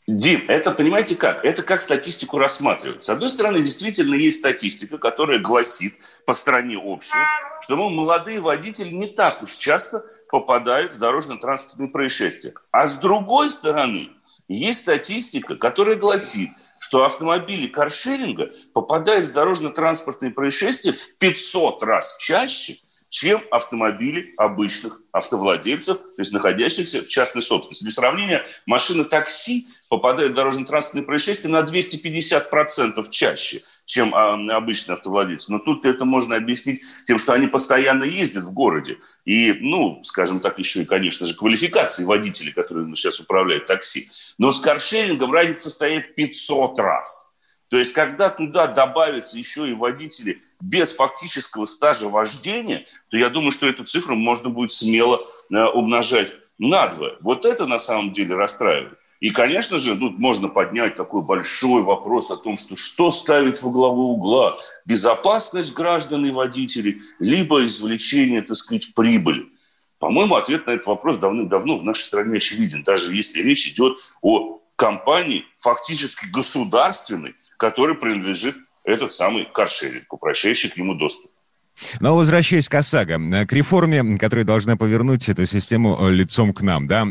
Дим, 0.08 0.42
это, 0.48 0.70
понимаете 0.70 1.16
как? 1.16 1.44
Это 1.44 1.62
как 1.62 1.82
статистику 1.82 2.38
рассматривать. 2.38 3.04
С 3.04 3.10
одной 3.10 3.28
стороны, 3.28 3.60
действительно 3.60 4.14
есть 4.14 4.38
статистика, 4.38 4.96
которая 4.96 5.38
гласит 5.38 5.96
по 6.24 6.32
стране 6.32 6.78
общая, 6.78 7.26
что, 7.60 7.76
мол, 7.76 7.90
молодые 7.90 8.40
водители 8.40 8.88
не 8.88 9.08
так 9.08 9.42
уж 9.42 9.56
часто 9.56 10.02
попадают 10.30 10.94
в 10.94 10.98
дорожно-транспортные 10.98 11.90
происшествия. 11.90 12.54
А 12.72 12.88
с 12.88 12.96
другой 12.96 13.50
стороны, 13.50 14.08
есть 14.48 14.80
статистика, 14.80 15.56
которая 15.56 15.96
гласит, 15.96 16.48
что 16.78 17.04
автомобили 17.04 17.66
каршеринга 17.66 18.50
попадают 18.72 19.28
в 19.28 19.32
дорожно-транспортные 19.34 20.30
происшествия 20.30 20.92
в 20.92 21.18
500 21.18 21.82
раз 21.82 22.16
чаще, 22.18 22.78
чем 23.10 23.42
автомобили 23.50 24.32
обычных 24.38 25.02
автовладельцев, 25.12 25.98
то 25.98 26.22
есть 26.22 26.32
находящихся 26.32 27.02
в 27.02 27.08
частной 27.08 27.42
собственности. 27.42 27.84
Для 27.84 27.92
сравнения, 27.92 28.46
машины 28.66 29.04
такси 29.04 29.66
попадают 29.88 30.33
в 30.33 30.35
дорожно-транспортные 30.35 31.05
происшествия 31.05 31.51
на 31.51 31.61
250% 31.61 33.09
чаще, 33.11 33.62
чем 33.85 34.14
а, 34.14 34.35
обычные 34.57 34.94
автовладельцы. 34.94 35.53
Но 35.53 35.59
тут 35.59 35.87
это 35.87 36.05
можно 36.05 36.37
объяснить 36.37 36.83
тем, 37.07 37.18
что 37.18 37.33
они 37.33 37.46
постоянно 37.46 38.05
ездят 38.05 38.44
в 38.44 38.53
городе. 38.53 38.98
И, 39.24 39.53
ну, 39.53 40.03
скажем 40.05 40.40
так, 40.40 40.59
еще 40.59 40.83
и, 40.83 40.85
конечно 40.85 41.27
же, 41.27 41.35
квалификации 41.35 42.05
водителей, 42.05 42.53
которые 42.53 42.94
сейчас 42.94 43.20
управляют 43.20 43.66
такси. 43.66 44.11
Но 44.37 44.53
с 44.53 44.61
каршерингом 44.61 45.33
разница 45.33 45.64
состоит 45.64 46.14
500 46.14 46.79
раз. 46.79 47.29
То 47.68 47.77
есть, 47.77 47.92
когда 47.92 48.31
туда 48.31 48.66
добавятся 48.66 49.37
еще 49.37 49.68
и 49.68 49.74
водители 49.74 50.40
без 50.61 50.92
фактического 50.92 51.66
стажа 51.66 52.09
вождения, 52.09 52.87
то 53.11 53.18
я 53.18 53.29
думаю, 53.29 53.53
что 53.53 53.68
эту 53.68 53.85
цифру 53.85 54.16
можно 54.16 54.48
будет 54.48 54.72
смело 54.72 55.20
э, 55.51 55.62
умножать 55.64 56.33
надвое. 56.59 57.16
Вот 57.20 57.44
это 57.44 57.66
на 57.66 57.79
самом 57.79 58.12
деле 58.12 58.35
расстраивает. 58.35 58.97
И, 59.20 59.31
конечно 59.31 59.78
же, 59.78 59.96
тут 59.96 60.18
можно 60.18 60.48
поднять 60.48 60.96
такой 60.96 61.26
большой 61.26 61.83
вопрос 61.83 62.31
о 62.31 62.37
том, 62.37 62.57
что 62.57 62.76
что 62.76 63.11
ставить 63.11 63.61
во 63.62 63.70
главу 63.70 64.12
угла? 64.12 64.54
Безопасность 64.87 65.74
граждан 65.74 66.24
и 66.24 66.31
водителей, 66.31 67.00
либо 67.18 67.66
извлечение, 67.66 68.42
так 68.42 68.57
сказать, 68.57 68.94
прибыли. 68.94 69.46
По-моему, 69.98 70.37
ответ 70.37 70.66
на 70.66 70.72
этот 70.72 70.87
вопрос 70.87 71.16
давным-давно 71.16 71.78
в 71.78 71.85
нашей 71.85 72.02
стране 72.02 72.37
очевиден, 72.37 72.85
даже 72.85 73.12
если 73.12 73.42
речь 73.42 73.66
идет 73.66 73.98
о 74.22 74.61
компании 74.76 75.44
фактически 75.57 76.26
государственной, 76.26 77.35
которой 77.57 77.96
принадлежит 77.96 78.57
этот 78.85 79.11
самый 79.11 79.44
каршеринг, 79.44 80.12
упрощающий 80.12 80.70
к 80.70 80.76
нему 80.76 80.94
доступ. 80.94 81.33
Но 82.00 82.16
возвращаясь 82.16 82.68
к 82.68 82.74
ОСАГО, 82.74 83.18
э, 83.18 83.46
к 83.46 83.52
реформе, 83.52 84.18
которая 84.18 84.44
должна 84.44 84.76
повернуть 84.76 85.28
эту 85.28 85.46
систему 85.46 85.96
э, 86.00 86.10
лицом 86.10 86.52
к 86.52 86.62
нам, 86.62 86.86
да, 86.86 87.06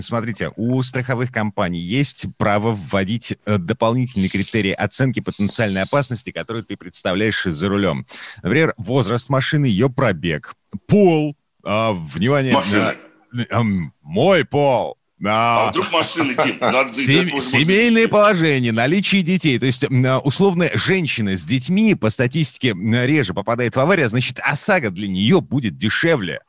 смотрите, 0.00 0.52
у 0.56 0.82
страховых 0.82 1.32
компаний 1.32 1.80
есть 1.80 2.26
право 2.38 2.72
вводить 2.74 3.36
э, 3.44 3.58
дополнительные 3.58 4.28
критерии 4.28 4.72
оценки 4.72 5.20
потенциальной 5.20 5.82
опасности, 5.82 6.30
которую 6.30 6.64
ты 6.64 6.76
представляешь 6.76 7.44
за 7.44 7.68
рулем. 7.68 8.06
Например, 8.42 8.74
возраст 8.76 9.28
машины, 9.28 9.66
ее 9.66 9.88
пробег, 9.90 10.54
пол, 10.86 11.36
а, 11.64 11.92
внимание, 11.92 12.52
Машины. 12.54 12.94
на- 13.32 13.42
эм, 13.50 13.92
мой 14.02 14.44
пол, 14.44 14.98
А 15.24 15.68
а, 15.68 15.70
вдруг 15.70 15.92
машины, 15.92 16.34
надо 16.60 16.92
Сем- 16.92 17.30
быть, 17.30 17.42
Семейное 17.42 18.08
положение, 18.08 18.72
наличие 18.72 19.22
детей. 19.22 19.58
То 19.58 19.66
есть, 19.66 19.84
м, 19.84 20.04
условно, 20.24 20.70
женщина 20.74 21.36
с 21.36 21.44
детьми 21.44 21.94
по 21.94 22.10
статистике 22.10 22.74
реже 22.74 23.32
попадает 23.32 23.76
в 23.76 23.80
аварию, 23.80 24.06
а 24.06 24.08
значит, 24.08 24.40
ОСАГО 24.40 24.90
для 24.90 25.06
нее 25.06 25.40
будет 25.40 25.78
дешевле. 25.78 26.40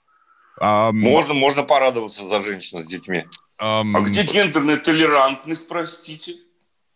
Можно, 0.60 1.34
можно 1.34 1.64
порадоваться 1.64 2.28
за 2.28 2.42
женщину 2.42 2.82
с 2.82 2.88
детьми. 2.88 3.26
ам, 3.58 3.96
А 3.96 4.02
где 4.02 4.24
гендерная 4.24 4.78
толерантность, 4.78 5.68
простите? 5.68 6.34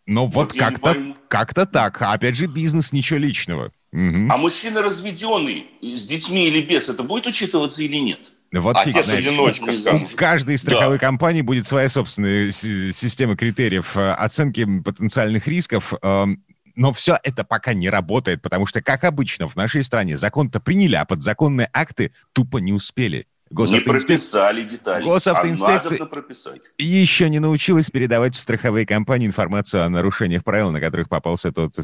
Ну, 0.06 0.26
вот 0.26 0.50
Вот 0.50 0.58
как-то 0.58 1.14
как-то 1.28 1.66
так. 1.66 2.02
А 2.02 2.12
Опять 2.14 2.36
же, 2.36 2.46
бизнес, 2.46 2.92
ничего 2.92 3.18
личного. 3.20 3.70
Мгм. 3.92 4.30
А 4.32 4.36
мужчина 4.36 4.82
разведенный 4.82 5.66
с 5.82 6.06
детьми 6.06 6.48
или 6.48 6.62
без, 6.62 6.88
это 6.88 7.02
будет 7.02 7.26
учитываться 7.26 7.82
или 7.82 7.96
нет? 7.96 8.32
Вот 8.52 8.76
фиг 8.78 8.92
знает. 8.92 9.08
Отец-одиночка, 9.08 9.66
Не 9.70 9.76
скажем. 9.76 10.08
У 10.12 10.16
каждой 10.16 10.58
страховой 10.58 10.98
компании 10.98 11.42
будет 11.42 11.66
своя 11.68 11.88
собственная 11.88 12.50
си- 12.50 12.92
система 12.92 13.36
критериев 13.36 13.96
э, 13.96 14.10
оценки 14.12 14.66
потенциальных 14.82 15.46
рисков. 15.46 15.94
эм, 16.02 16.42
Но 16.76 16.92
все 16.92 17.18
это 17.22 17.44
пока 17.44 17.74
не 17.74 17.90
работает, 17.90 18.42
потому 18.42 18.66
что, 18.66 18.80
как 18.82 19.04
обычно, 19.04 19.48
в 19.48 19.54
нашей 19.56 19.84
стране 19.84 20.16
закон-то 20.18 20.60
приняли, 20.60 20.94
а 20.96 21.04
подзаконные 21.04 21.68
акты 21.72 22.12
тупо 22.32 22.58
не 22.58 22.72
успели. 22.72 23.26
Не 23.50 23.56
Госавтоинспекция 23.56 23.92
прописали 24.06 24.62
детали. 24.62 25.04
Госавтоинспекция- 25.04 25.96
А 25.96 25.98
надо 25.98 26.06
прописать. 26.06 26.60
еще 26.78 27.28
не 27.28 27.40
научилась 27.40 27.90
передавать 27.90 28.36
в 28.36 28.38
страховые 28.40 28.86
компании 28.86 29.26
информацию 29.26 29.84
о 29.84 29.88
нарушениях 29.88 30.44
правил, 30.44 30.70
на 30.70 30.80
которых 30.80 31.08
попался 31.08 31.50
тот, 31.52 31.76
э, 31.76 31.82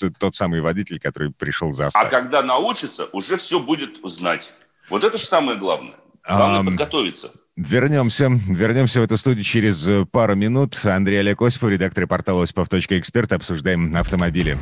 тот, 0.00 0.18
тот 0.18 0.34
самый 0.34 0.62
водитель, 0.62 0.98
который 0.98 1.30
пришел 1.32 1.70
за 1.70 1.90
А 1.92 2.04
когда 2.06 2.42
научится, 2.42 3.04
уже 3.12 3.36
все 3.36 3.60
будет 3.60 3.98
знать. 4.04 4.54
Вот 4.88 5.04
это 5.04 5.18
же 5.18 5.24
самое 5.24 5.58
главное. 5.58 5.94
Главное 6.26 6.60
Ам, 6.60 6.66
подготовиться. 6.66 7.30
Вернемся. 7.56 8.28
Вернемся 8.28 9.00
в 9.00 9.04
эту 9.04 9.16
студию 9.16 9.44
через 9.44 9.86
э, 9.86 10.04
пару 10.10 10.34
минут. 10.34 10.78
Андрей 10.84 11.20
Олег 11.20 11.40
Осипов, 11.42 11.70
редактор 11.70 12.06
портала 12.06 12.42
«Осипов.эксперт». 12.42 13.32
Обсуждаем 13.32 13.94
автомобили. 13.96 14.58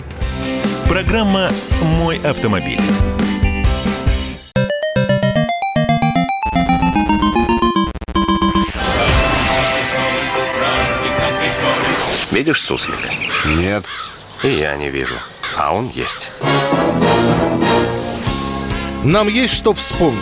Программа 0.89 1.51
«Мой 1.99 2.19
автомобиль». 2.19 2.81
Видишь 12.31 12.63
суслика? 12.63 13.11
Нет. 13.47 13.85
И 14.43 14.49
я 14.49 14.77
не 14.77 14.91
вижу. 14.91 15.17
А 15.57 15.75
он 15.75 15.89
есть. 15.91 16.33
Нам 19.05 19.27
есть 19.27 19.55
что 19.55 19.73
вспомнить. 19.73 20.21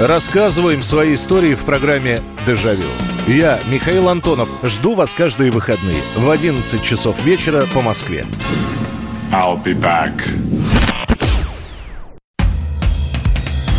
Рассказываем 0.00 0.80
свои 0.80 1.14
истории 1.14 1.54
в 1.54 1.64
программе 1.64 2.20
«Дежавю». 2.46 2.88
Я, 3.26 3.60
Михаил 3.70 4.08
Антонов, 4.08 4.48
жду 4.62 4.94
вас 4.94 5.12
каждые 5.12 5.50
выходные 5.50 6.00
в 6.16 6.30
11 6.30 6.82
часов 6.82 7.22
вечера 7.24 7.66
по 7.74 7.82
Москве. 7.82 8.24
I'll 9.30 9.62
be 9.62 9.78
back. 9.78 10.12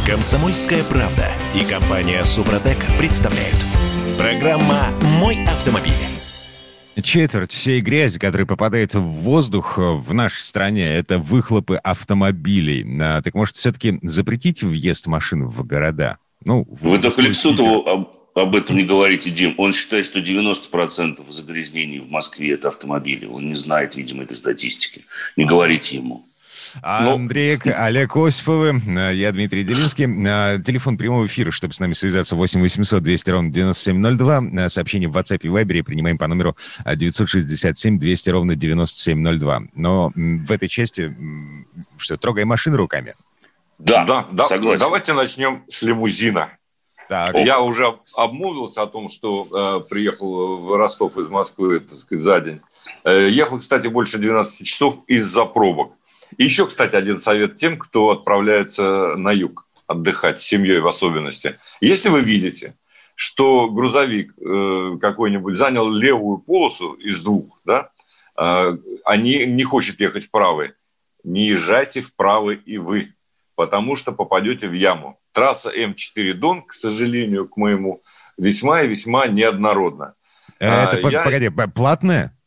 Комсомольская 0.07 0.83
правда 0.83 1.31
и 1.55 1.63
компания 1.63 2.23
«Супротек» 2.23 2.77
представляют. 2.99 3.57
Программа 4.19 4.89
«Мой 5.19 5.43
автомобиль». 5.45 6.12
Четверть 7.01 7.51
всей 7.51 7.81
грязи, 7.81 8.19
которая 8.19 8.45
попадает 8.45 8.93
в 8.93 9.01
воздух 9.01 9.79
э, 9.79 9.81
в 9.81 10.13
нашей 10.13 10.41
стране, 10.41 10.85
это 10.85 11.17
выхлопы 11.17 11.75
автомобилей. 11.75 12.85
А, 13.01 13.21
Так 13.21 13.33
может, 13.33 13.55
все-таки 13.55 13.97
запретить 14.03 14.61
въезд 14.61 15.07
машин 15.07 15.47
в 15.47 15.65
города? 15.65 16.17
Ну, 16.45 16.65
в 16.69 16.87
Вы 16.89 16.99
только 16.99 17.21
Лексутову 17.21 17.87
об- 17.87 18.09
об 18.35 18.55
этом 18.55 18.77
не 18.77 18.83
говорите, 18.83 19.31
Дим. 19.31 19.55
Он 19.57 19.73
считает, 19.73 20.05
что 20.05 20.19
90% 20.19 21.23
загрязнений 21.29 21.99
в 21.99 22.09
Москве– 22.09 22.51
это 22.53 22.67
автомобили. 22.67 23.25
Он 23.25 23.47
не 23.47 23.55
знает, 23.55 23.95
видимо, 23.95 24.23
этой 24.23 24.35
статистики. 24.35 25.05
Не 25.35 25.45
говорите 25.45 25.95
ему. 25.97 26.27
А 26.81 27.03
Но... 27.03 27.15
Андрей, 27.15 27.57
Олег 27.65 28.15
Осиповы, 28.15 28.81
э, 28.87 29.15
я 29.15 29.31
Дмитрий 29.31 29.63
Делинский. 29.63 30.05
Э, 30.05 30.59
телефон 30.59 30.97
прямого 30.97 31.25
эфира, 31.25 31.51
чтобы 31.51 31.73
с 31.73 31.79
нами 31.79 31.93
связаться, 31.93 32.35
8 32.35 32.61
800 32.61 33.03
200 33.03 33.29
ровно 33.29 33.51
9702. 33.51 34.41
Э, 34.53 34.69
сообщение 34.69 35.09
в 35.09 35.17
WhatsApp 35.17 35.39
и 35.43 35.47
Viber 35.47 35.83
принимаем 35.85 36.17
по 36.17 36.27
номеру 36.27 36.55
967 36.85 37.99
200 37.99 38.29
ровно 38.29 38.55
9702. 38.55 39.63
Но 39.75 40.11
в 40.15 40.51
этой 40.51 40.69
части, 40.69 41.15
что, 41.97 42.17
трогаем 42.17 42.47
машину 42.47 42.77
руками? 42.77 43.13
Да, 43.79 44.05
да, 44.05 44.27
да. 44.31 44.45
Согласен. 44.45 44.79
Давайте 44.79 45.13
начнем 45.13 45.63
с 45.69 45.81
лимузина. 45.83 46.51
Так. 47.09 47.35
Я 47.35 47.59
уже 47.59 47.99
обмолвился 48.15 48.81
о 48.81 48.87
том, 48.87 49.09
что 49.09 49.45
э, 49.45 49.89
приехал 49.89 50.57
в 50.57 50.75
Ростов 50.77 51.17
из 51.17 51.27
Москвы, 51.27 51.79
так 51.81 51.99
сказать, 51.99 52.23
за 52.23 52.39
день. 52.39 52.61
Э, 53.03 53.27
ехал, 53.29 53.59
кстати, 53.59 53.87
больше 53.87 54.17
12 54.17 54.65
часов 54.65 54.99
из-за 55.07 55.45
пробок. 55.45 55.93
И 56.37 56.43
еще, 56.43 56.67
кстати, 56.67 56.95
один 56.95 57.19
совет 57.19 57.55
тем, 57.55 57.77
кто 57.77 58.11
отправляется 58.11 59.15
на 59.15 59.31
юг 59.31 59.67
отдыхать, 59.87 60.41
с 60.41 60.45
семьей 60.45 60.79
в 60.79 60.87
особенности. 60.87 61.57
Если 61.81 62.09
вы 62.09 62.21
видите, 62.21 62.75
что 63.15 63.69
грузовик 63.69 64.33
э, 64.37 64.97
какой-нибудь 64.99 65.57
занял 65.57 65.89
левую 65.89 66.39
полосу 66.39 66.93
из 66.93 67.21
двух, 67.21 67.59
да, 67.63 67.89
э, 68.37 68.77
а 69.05 69.17
не, 69.17 69.45
не 69.45 69.63
хочет 69.63 69.99
ехать 69.99 70.25
в 70.25 70.31
правый, 70.31 70.73
не 71.23 71.47
езжайте 71.47 72.01
в 72.01 72.15
правый 72.15 72.57
и 72.57 72.77
вы, 72.77 73.13
потому 73.55 73.95
что 73.95 74.11
попадете 74.11 74.67
в 74.67 74.73
яму. 74.73 75.19
Трасса 75.31 75.71
М4 75.71 76.33
Дон, 76.33 76.63
к 76.63 76.73
сожалению, 76.73 77.47
к 77.47 77.57
моему, 77.57 78.01
весьма 78.37 78.81
и 78.81 78.87
весьма 78.87 79.27
неоднородна. 79.27 80.15
Это, 80.59 80.97
а, 80.97 81.09
я... 81.09 81.23
погоди, 81.23 81.49
платная? 81.73 82.37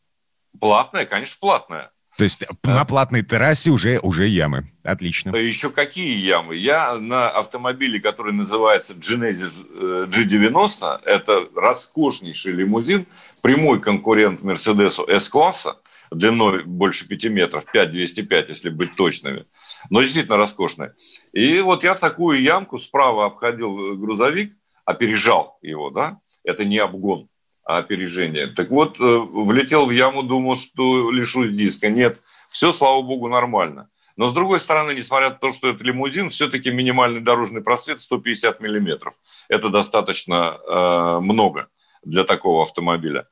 Платная, 0.59 1.05
конечно, 1.05 1.37
платная. 1.39 1.91
То 2.17 2.23
есть 2.23 2.43
а. 2.63 2.69
на 2.69 2.83
платной 2.83 3.21
террасе 3.21 3.69
уже, 3.69 3.99
уже 3.99 4.25
ямы. 4.25 4.71
Отлично. 4.83 5.35
Еще 5.35 5.69
какие 5.69 6.17
ямы? 6.17 6.55
Я 6.55 6.95
на 6.95 7.29
автомобиле, 7.29 7.99
который 7.99 8.33
называется 8.33 8.93
Genesis 8.93 9.53
э, 9.69 10.07
G90, 10.09 11.01
это 11.05 11.47
роскошнейший 11.55 12.53
лимузин, 12.53 13.05
прямой 13.43 13.79
конкурент 13.79 14.41
Мерседесу 14.41 15.03
S-класса, 15.03 15.77
длиной 16.09 16.63
больше 16.63 17.07
5 17.07 17.25
метров, 17.25 17.65
5,205, 17.71 18.49
если 18.49 18.69
быть 18.69 18.95
точными. 18.95 19.45
Но 19.91 20.01
действительно 20.01 20.37
роскошный. 20.37 20.89
И 21.33 21.59
вот 21.59 21.83
я 21.83 21.93
в 21.93 21.99
такую 21.99 22.41
ямку 22.41 22.79
справа 22.79 23.27
обходил 23.27 23.95
грузовик, 23.95 24.55
опережал 24.85 25.59
его, 25.61 25.91
да, 25.91 26.17
это 26.43 26.65
не 26.65 26.79
обгон 26.79 27.29
опережение. 27.67 28.47
Так 28.47 28.69
вот, 28.69 28.99
э, 28.99 29.03
влетел 29.03 29.85
в 29.85 29.91
яму, 29.91 30.23
думал, 30.23 30.55
что 30.55 31.11
лишусь 31.11 31.51
диска. 31.51 31.89
Нет, 31.89 32.21
все, 32.47 32.71
слава 32.71 33.01
богу, 33.01 33.27
нормально. 33.27 33.89
Но, 34.15 34.29
с 34.29 34.33
другой 34.33 34.59
стороны, 34.59 34.93
несмотря 34.95 35.29
на 35.29 35.35
то, 35.35 35.51
что 35.51 35.69
это 35.69 35.83
лимузин, 35.83 36.29
все-таки 36.29 36.71
минимальный 36.71 37.21
дорожный 37.21 37.61
просвет 37.61 38.01
150 38.01 38.61
миллиметров. 38.61 39.13
Это 39.49 39.69
достаточно 39.69 40.57
э, 40.57 41.19
много 41.21 41.67
для 42.03 42.23
такого 42.23 42.63
автомобиля. 42.63 43.27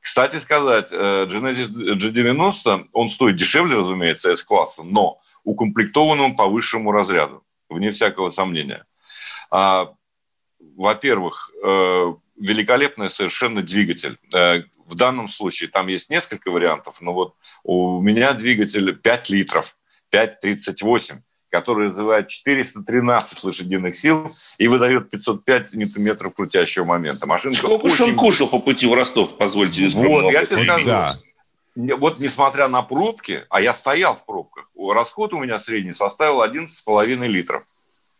Кстати 0.00 0.36
сказать, 0.36 0.88
э, 0.90 1.26
Genesis 1.28 1.68
G90, 1.68 2.88
он 2.92 3.10
стоит 3.10 3.36
дешевле, 3.36 3.78
разумеется, 3.78 4.30
S-класса, 4.30 4.82
но 4.82 5.18
укомплектован 5.44 6.20
он 6.20 6.36
по 6.36 6.46
высшему 6.46 6.92
разряду, 6.92 7.42
вне 7.68 7.90
всякого 7.90 8.30
сомнения. 8.30 8.84
А, 9.50 9.92
во-первых, 10.76 11.50
э, 11.64 12.14
великолепный 12.40 13.10
совершенно 13.10 13.62
двигатель. 13.62 14.18
Э, 14.32 14.62
в 14.86 14.94
данном 14.94 15.28
случае 15.28 15.68
там 15.68 15.88
есть 15.88 16.10
несколько 16.10 16.50
вариантов, 16.50 17.00
но 17.00 17.12
вот 17.12 17.34
у 17.64 18.00
меня 18.00 18.32
двигатель 18.32 18.94
5 18.96 19.30
литров, 19.30 19.76
5,38, 20.12 21.18
который 21.50 21.88
развивает 21.88 22.28
413 22.28 23.44
лошадиных 23.44 23.96
сил 23.96 24.30
и 24.58 24.68
выдает 24.68 25.10
505 25.10 25.72
ньютон-метров 25.72 26.34
крутящего 26.34 26.84
момента. 26.84 27.26
Машинка 27.26 27.58
Сколько 27.58 27.86
очень... 27.86 28.04
он 28.04 28.16
кушал 28.16 28.48
по 28.48 28.58
пути 28.58 28.86
в 28.86 28.94
Ростов, 28.94 29.36
позвольте 29.36 29.82
не 29.82 29.88
Вот, 29.88 30.32
я 30.32 30.44
тебе 30.44 30.64
скажу. 30.64 30.88
Да. 30.88 31.08
Вот 31.96 32.18
несмотря 32.18 32.68
на 32.68 32.82
пробки, 32.82 33.46
а 33.50 33.60
я 33.60 33.72
стоял 33.72 34.16
в 34.16 34.24
пробках, 34.24 34.68
расход 34.92 35.32
у 35.32 35.38
меня 35.38 35.60
средний 35.60 35.94
составил 35.94 36.42
11,5 36.42 37.26
литров. 37.28 37.64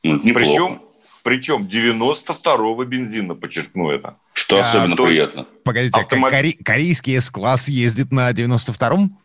Ну, 0.05 0.21
Причем 0.21 0.81
причем 1.29 1.69
92-го 1.71 2.85
бензина, 2.85 3.35
подчеркну 3.35 3.91
это. 3.91 4.17
Что 4.33 4.57
а, 4.57 4.61
особенно 4.61 4.97
то, 4.97 5.05
приятно. 5.05 5.47
Погодите, 5.63 5.99
а 5.99 6.01
Автомоб... 6.01 6.31
кори- 6.31 6.57
корейский 6.65 7.21
С-класс 7.21 7.69
ездит 7.69 8.13
на 8.13 8.31
92-м? 8.31 9.19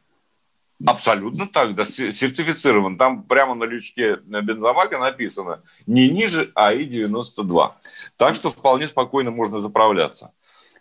Абсолютно 0.86 1.48
так, 1.48 1.76
да, 1.76 1.86
сертифицирован. 1.86 2.98
Там 2.98 3.24
прямо 3.24 3.56
на 3.56 3.64
лючке 3.64 4.18
бензобака 4.18 5.00
написано 5.00 5.62
не 5.88 6.10
ниже 6.10 6.52
АИ-92. 6.56 7.72
Так 8.18 8.36
что 8.36 8.50
вполне 8.50 8.90
спокойно 8.90 9.32
можно 9.32 9.62
заправляться. 9.62 10.34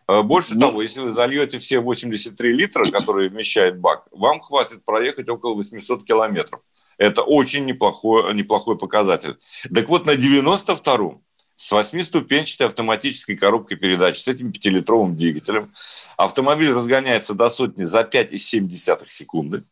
Э, 0.09 0.23
больше 0.23 0.57
ну, 0.57 0.63
того, 0.63 0.83
если 0.83 1.03
вы 1.03 1.13
зальете 1.13 1.59
все 1.59 1.79
83 1.79 2.53
литра, 2.53 2.85
которые 2.91 3.29
вмещает 3.29 3.79
бак, 3.79 4.09
вам 4.11 4.41
хватит 4.41 4.85
проехать 4.85 5.29
около 5.29 5.55
800 5.55 6.05
километров. 6.05 6.63
Это 7.03 7.23
очень 7.23 7.65
неплохой, 7.65 8.33
неплохой 8.33 8.79
показатель. 8.79 9.37
Так 9.75 9.89
вот, 9.89 10.07
на 10.07 10.13
92-м 10.13 11.21
с 11.57 11.73
восьмиступенчатой 11.73 12.69
автоматической 12.69 13.37
коробкой 13.37 13.77
передач 13.77 14.19
с 14.19 14.29
этим 14.29 14.53
пятилитровым 14.53 15.17
двигателем 15.17 15.69
автомобиль 16.17 16.73
разгоняется 16.73 17.35
до 17.35 17.51
сотни 17.51 17.83
за 17.83 18.03
5,7 18.03 19.03
секунды, 19.09 19.65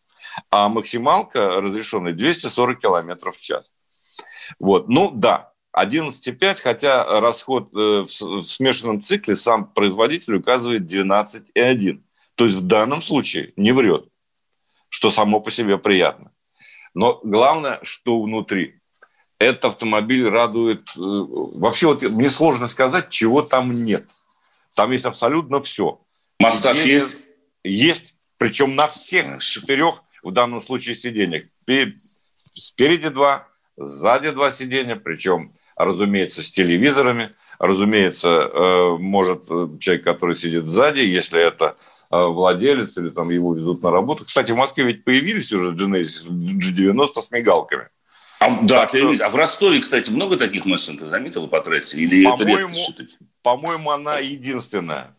а 0.51 0.69
максималка 0.69 1.61
разрешенная 1.61 2.15
240 2.15 2.81
км 2.81 3.31
в 3.31 3.41
час. 3.41 3.71
Вот. 4.59 4.89
Ну 4.89 5.13
да, 5.13 5.53
11,5, 5.79 6.57
хотя 6.61 7.21
расход 7.21 7.69
э, 7.73 8.03
в 8.03 8.41
смешанном 8.43 9.03
цикле 9.03 9.37
сам 9.37 9.67
производитель 9.67 10.35
указывает 10.35 10.93
12,1. 10.93 12.03
То 12.35 12.47
есть 12.47 12.57
в 12.57 12.67
данном 12.67 13.01
случае 13.01 13.53
не 13.55 13.71
врет, 13.71 14.05
что 14.89 15.13
само 15.13 15.39
по 15.39 15.53
себе 15.53 15.79
приятно. 15.79 16.33
Но 16.95 17.21
главное, 17.23 17.81
что 17.83 18.21
внутри. 18.23 18.81
Этот 19.39 19.67
автомобиль 19.67 20.29
радует... 20.29 20.81
Э, 20.97 21.01
вообще 21.01 21.87
вот 21.87 22.03
мне 22.03 22.31
сложно 22.31 22.69
сказать, 22.69 23.09
чего 23.09 23.43
там 23.43 23.71
нет. 23.71 24.07
Там 24.75 24.93
есть 24.93 25.07
абсолютно 25.07 25.63
все. 25.63 26.01
Массаж 26.39 26.79
Сиденье 26.79 26.95
есть? 26.95 27.17
Есть, 27.63 28.15
причем 28.39 28.75
на 28.75 28.89
всех 28.89 29.43
четырех, 29.43 30.03
в 30.23 30.31
данном 30.31 30.63
случае, 30.63 30.97
сиденьях. 30.97 31.45
Спереди 32.55 33.09
два, 33.09 33.49
сзади 33.77 34.31
два 34.31 34.53
сиденья, 34.53 34.97
причем, 34.97 35.53
разумеется, 35.77 36.43
с 36.43 36.51
телевизорами. 36.51 37.33
Разумеется, 37.59 38.29
э, 38.29 38.97
может 38.99 39.45
э, 39.51 39.69
человек, 39.81 40.05
который 40.05 40.35
сидит 40.35 40.67
сзади, 40.67 41.01
если 41.01 41.47
это 41.47 41.77
владелец 42.11 42.99
или 42.99 43.11
там 43.11 43.31
его 43.31 43.55
везут 43.55 43.83
на 43.83 43.91
работу. 43.91 44.25
Кстати, 44.25 44.53
в 44.53 44.57
Москве 44.57 44.85
ведь 44.85 45.05
появились 45.05 45.53
уже 45.53 45.73
Genesis 45.75 46.29
G90 46.29 47.21
с 47.21 47.31
мигалками. 47.31 47.89
А, 48.41 48.59
да, 48.63 48.89
что... 48.89 49.13
а 49.21 49.29
в 49.29 49.37
Ростове, 49.37 49.81
кстати, 49.81 50.09
много 50.11 50.37
таких 50.37 50.65
машин, 50.65 50.97
ты 50.97 51.05
заметил 51.07 51.47
по 51.47 51.61
трассе? 51.61 52.01
Или 52.01 52.25
по-моему, 52.25 52.75
это 52.89 53.07
По-моему, 53.43 53.91
она 53.91 54.19
единственная. 54.19 55.15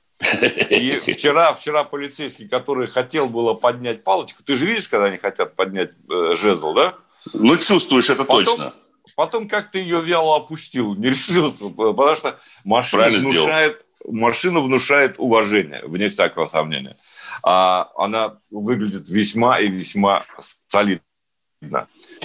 И 0.70 1.00
вчера, 1.14 1.54
вчера 1.54 1.84
полицейский, 1.84 2.48
который 2.48 2.88
хотел 2.88 3.30
было 3.30 3.54
поднять 3.54 4.04
палочку, 4.04 4.44
ты 4.44 4.56
же 4.56 4.66
видишь, 4.66 4.88
когда 4.88 5.06
они 5.06 5.18
хотят 5.18 5.56
поднять 5.56 5.92
э, 6.10 6.34
жезл, 6.36 6.74
да? 6.74 6.96
Ну, 7.34 7.56
чувствуешь 7.58 8.10
это 8.10 8.24
потом, 8.24 8.46
точно. 8.46 8.74
Потом 9.16 9.48
как 9.48 9.72
ты 9.72 9.80
ее 9.80 10.02
вяло 10.02 10.38
опустил, 10.38 10.96
не 10.96 11.10
решился, 11.10 11.70
потому 11.70 12.16
что 12.16 12.40
машина 12.64 13.04
Правильно 13.04 13.30
внушает, 13.30 13.74
сделал 13.74 13.86
машина 14.08 14.60
внушает 14.60 15.16
уважение, 15.18 15.82
вне 15.86 16.10
всякого 16.10 16.48
сомнения. 16.48 16.96
А 17.44 17.90
она 17.96 18.38
выглядит 18.50 19.10
весьма 19.10 19.60
и 19.60 19.68
весьма 19.68 20.24
солидно. 20.68 21.02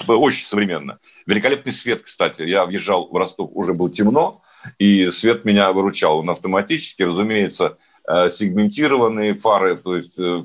Очень 0.06 0.46
современно. 0.46 0.98
Великолепный 1.26 1.72
свет, 1.72 2.02
кстати. 2.02 2.42
Я 2.42 2.64
въезжал 2.64 3.08
в 3.08 3.16
Ростов, 3.16 3.50
уже 3.52 3.74
было 3.74 3.90
темно, 3.90 4.42
и 4.78 5.08
свет 5.08 5.44
меня 5.44 5.72
выручал. 5.72 6.18
Он 6.18 6.30
автоматически, 6.30 7.02
разумеется, 7.02 7.76
э, 8.08 8.28
сегментированные 8.30 9.34
фары, 9.34 9.76
то 9.76 9.94
есть, 9.94 10.18
э, 10.18 10.44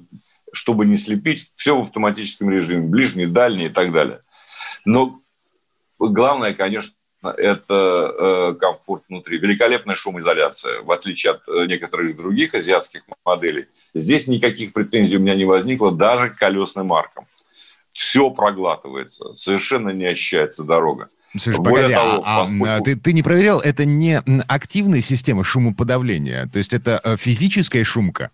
чтобы 0.51 0.85
не 0.85 0.97
слепить, 0.97 1.51
все 1.55 1.77
в 1.77 1.81
автоматическом 1.81 2.49
режиме, 2.49 2.87
ближний, 2.87 3.25
дальний 3.25 3.67
и 3.67 3.69
так 3.69 3.93
далее. 3.93 4.21
Но 4.83 5.21
главное, 5.97 6.53
конечно, 6.53 6.93
это 7.29 7.73
э, 7.73 8.55
комфорт 8.59 9.03
внутри. 9.09 9.37
Великолепная 9.37 9.95
шумоизоляция, 9.95 10.81
в 10.81 10.91
отличие 10.91 11.33
от 11.33 11.41
э, 11.47 11.65
некоторых 11.67 12.15
других 12.15 12.55
азиатских 12.55 13.03
моделей. 13.25 13.67
Здесь 13.93 14.27
никаких 14.27 14.73
претензий 14.73 15.17
у 15.17 15.19
меня 15.19 15.35
не 15.35 15.45
возникло 15.45 15.91
даже 15.91 16.29
к 16.29 16.37
колесным 16.37 16.87
маркам. 16.87 17.25
Все 17.91 18.29
проглатывается, 18.31 19.35
совершенно 19.35 19.89
не 19.89 20.05
ощущается 20.05 20.63
дорога. 20.63 21.09
Слушай, 21.31 21.57
Более 21.57 21.89
погоди, 21.89 21.93
того, 21.93 22.23
а, 22.25 22.41
поскольку... 22.41 22.65
а 22.65 22.79
ты, 22.81 22.95
ты 22.95 23.13
не 23.13 23.23
проверял, 23.23 23.59
это 23.59 23.85
не 23.85 24.21
активная 24.47 25.01
система 25.01 25.43
шумоподавления, 25.43 26.47
то 26.47 26.57
есть 26.57 26.73
это 26.73 26.99
э, 27.03 27.15
физическая 27.17 27.83
шумка? 27.83 28.31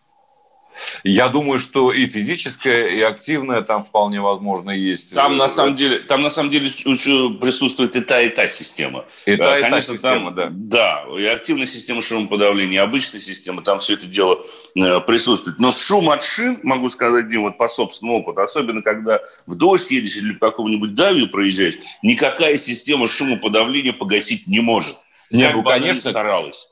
Я 1.03 1.29
думаю, 1.29 1.59
что 1.59 1.91
и 1.91 2.07
физическое, 2.07 2.89
и 2.89 3.01
активное 3.01 3.61
там 3.61 3.83
вполне 3.83 4.21
возможно 4.21 4.71
есть. 4.71 5.13
Там 5.13 5.37
на 5.37 5.47
самом 5.47 5.75
деле, 5.75 5.99
там 5.99 6.21
на 6.21 6.29
самом 6.29 6.49
деле 6.49 6.69
присутствует 6.69 7.95
и 7.95 8.01
та, 8.01 8.21
и 8.21 8.29
та 8.29 8.47
система. 8.47 9.05
И 9.25 9.35
та, 9.35 9.57
и 9.57 9.61
Конечно, 9.61 9.93
та 9.93 9.93
система, 9.93 10.31
там, 10.33 10.69
да. 10.69 11.05
Да, 11.07 11.19
и 11.19 11.25
активная 11.25 11.65
система 11.65 12.01
шумоподавления, 12.01 12.81
и 12.81 12.83
обычная 12.83 13.21
система, 13.21 13.61
там 13.61 13.79
все 13.79 13.93
это 13.93 14.05
дело 14.05 14.45
э, 14.75 14.99
присутствует. 15.01 15.59
Но 15.59 15.71
шум 15.71 16.09
от 16.09 16.23
шин, 16.23 16.59
могу 16.63 16.89
сказать, 16.89 17.29
Дим, 17.29 17.43
вот 17.43 17.57
по 17.57 17.67
собственному 17.67 18.19
опыту, 18.19 18.41
особенно 18.41 18.81
когда 18.81 19.19
в 19.45 19.55
дождь 19.55 19.91
едешь 19.91 20.17
или 20.17 20.33
по 20.33 20.47
какому-нибудь 20.47 20.93
давью 20.93 21.29
проезжаешь, 21.29 21.75
никакая 22.01 22.57
система 22.57 23.07
шумоподавления 23.07 23.93
погасить 23.93 24.47
не 24.47 24.59
может. 24.59 24.97
Нет, 25.31 25.53
ну, 25.53 25.63
конечно, 25.63 26.09
старалась. 26.09 26.71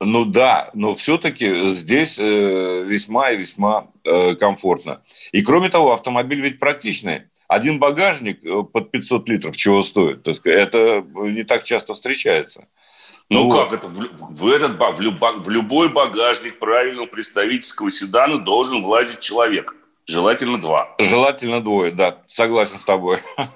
Ну 0.00 0.24
да, 0.24 0.70
но 0.74 0.94
все-таки 0.94 1.72
здесь 1.74 2.18
э, 2.18 2.84
весьма 2.84 3.32
и 3.32 3.36
весьма 3.36 3.88
э, 4.04 4.36
комфортно. 4.36 5.02
И 5.32 5.42
кроме 5.42 5.70
того, 5.70 5.92
автомобиль 5.92 6.40
ведь 6.40 6.60
практичный. 6.60 7.22
Один 7.48 7.80
багажник 7.80 8.44
э, 8.44 8.62
под 8.62 8.92
500 8.92 9.28
литров 9.28 9.56
чего 9.56 9.82
стоит? 9.82 10.26
Это 10.44 11.04
не 11.14 11.42
так 11.42 11.64
часто 11.64 11.94
встречается. 11.94 12.68
Ну, 13.28 13.44
ну 13.44 13.50
как 13.50 13.72
это? 13.72 13.88
В, 13.88 14.46
этот, 14.46 14.78
в, 14.96 15.00
любо, 15.00 15.32
в 15.32 15.50
любой 15.50 15.88
багажник 15.88 16.60
правильного 16.60 17.06
представительского 17.06 17.90
седана 17.90 18.38
должен 18.38 18.82
влазить 18.82 19.20
человек. 19.20 19.74
Желательно 20.06 20.60
два. 20.60 20.94
Желательно 20.98 21.60
двое, 21.60 21.90
да. 21.90 22.22
Согласен 22.28 22.78
с 22.78 22.84
тобой. 22.84 23.20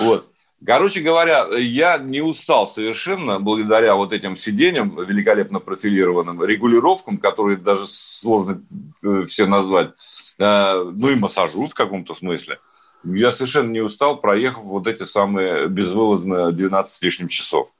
Вот. 0.00 0.30
Короче 0.64 1.00
говоря, 1.00 1.46
я 1.56 1.96
не 1.96 2.20
устал 2.20 2.68
совершенно 2.68 3.40
благодаря 3.40 3.94
вот 3.94 4.12
этим 4.12 4.36
сиденьям 4.36 4.94
великолепно 5.02 5.58
профилированным, 5.58 6.44
регулировкам, 6.44 7.16
которые 7.16 7.56
даже 7.56 7.86
сложно 7.86 8.60
э, 9.02 9.22
все 9.26 9.46
назвать, 9.46 9.92
э, 10.38 10.92
ну 10.94 11.08
и 11.08 11.16
массажу 11.16 11.66
в 11.66 11.74
каком-то 11.74 12.14
смысле. 12.14 12.58
Я 13.04 13.30
совершенно 13.30 13.70
не 13.70 13.80
устал, 13.80 14.20
проехав 14.20 14.64
вот 14.64 14.86
эти 14.86 15.04
самые 15.04 15.66
безвылазные 15.68 16.52
12 16.52 16.94
с 16.94 17.00
лишним 17.00 17.28
часов. 17.28 17.70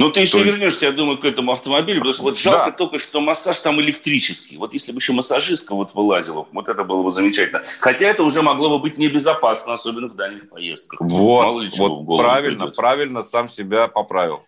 Ну, 0.00 0.10
ты 0.10 0.20
еще 0.20 0.38
есть... 0.38 0.50
вернешься, 0.50 0.86
я 0.86 0.92
думаю, 0.92 1.18
к 1.18 1.26
этому 1.26 1.52
автомобилю, 1.52 1.98
потому 1.98 2.14
что 2.14 2.22
вот 2.22 2.38
жалко 2.38 2.70
да. 2.70 2.72
только, 2.72 2.98
что 2.98 3.20
массаж 3.20 3.60
там 3.60 3.78
электрический. 3.82 4.56
Вот 4.56 4.72
если 4.72 4.92
бы 4.92 4.98
еще 4.98 5.12
массажистка 5.12 5.74
вот 5.74 5.94
вылазила, 5.94 6.48
вот 6.52 6.68
это 6.68 6.84
было 6.84 7.02
бы 7.02 7.10
замечательно. 7.10 7.60
Хотя 7.80 8.06
это 8.06 8.22
уже 8.22 8.40
могло 8.40 8.70
бы 8.70 8.78
быть 8.78 8.96
небезопасно, 8.96 9.74
особенно 9.74 10.08
в 10.08 10.16
дальних 10.16 10.48
поездках. 10.48 11.02
Вот, 11.02 11.68
вот 11.76 12.18
правильно, 12.18 12.64
придет. 12.64 12.76
правильно 12.76 13.22
сам 13.22 13.50
себя 13.50 13.88
поправил. 13.88 14.42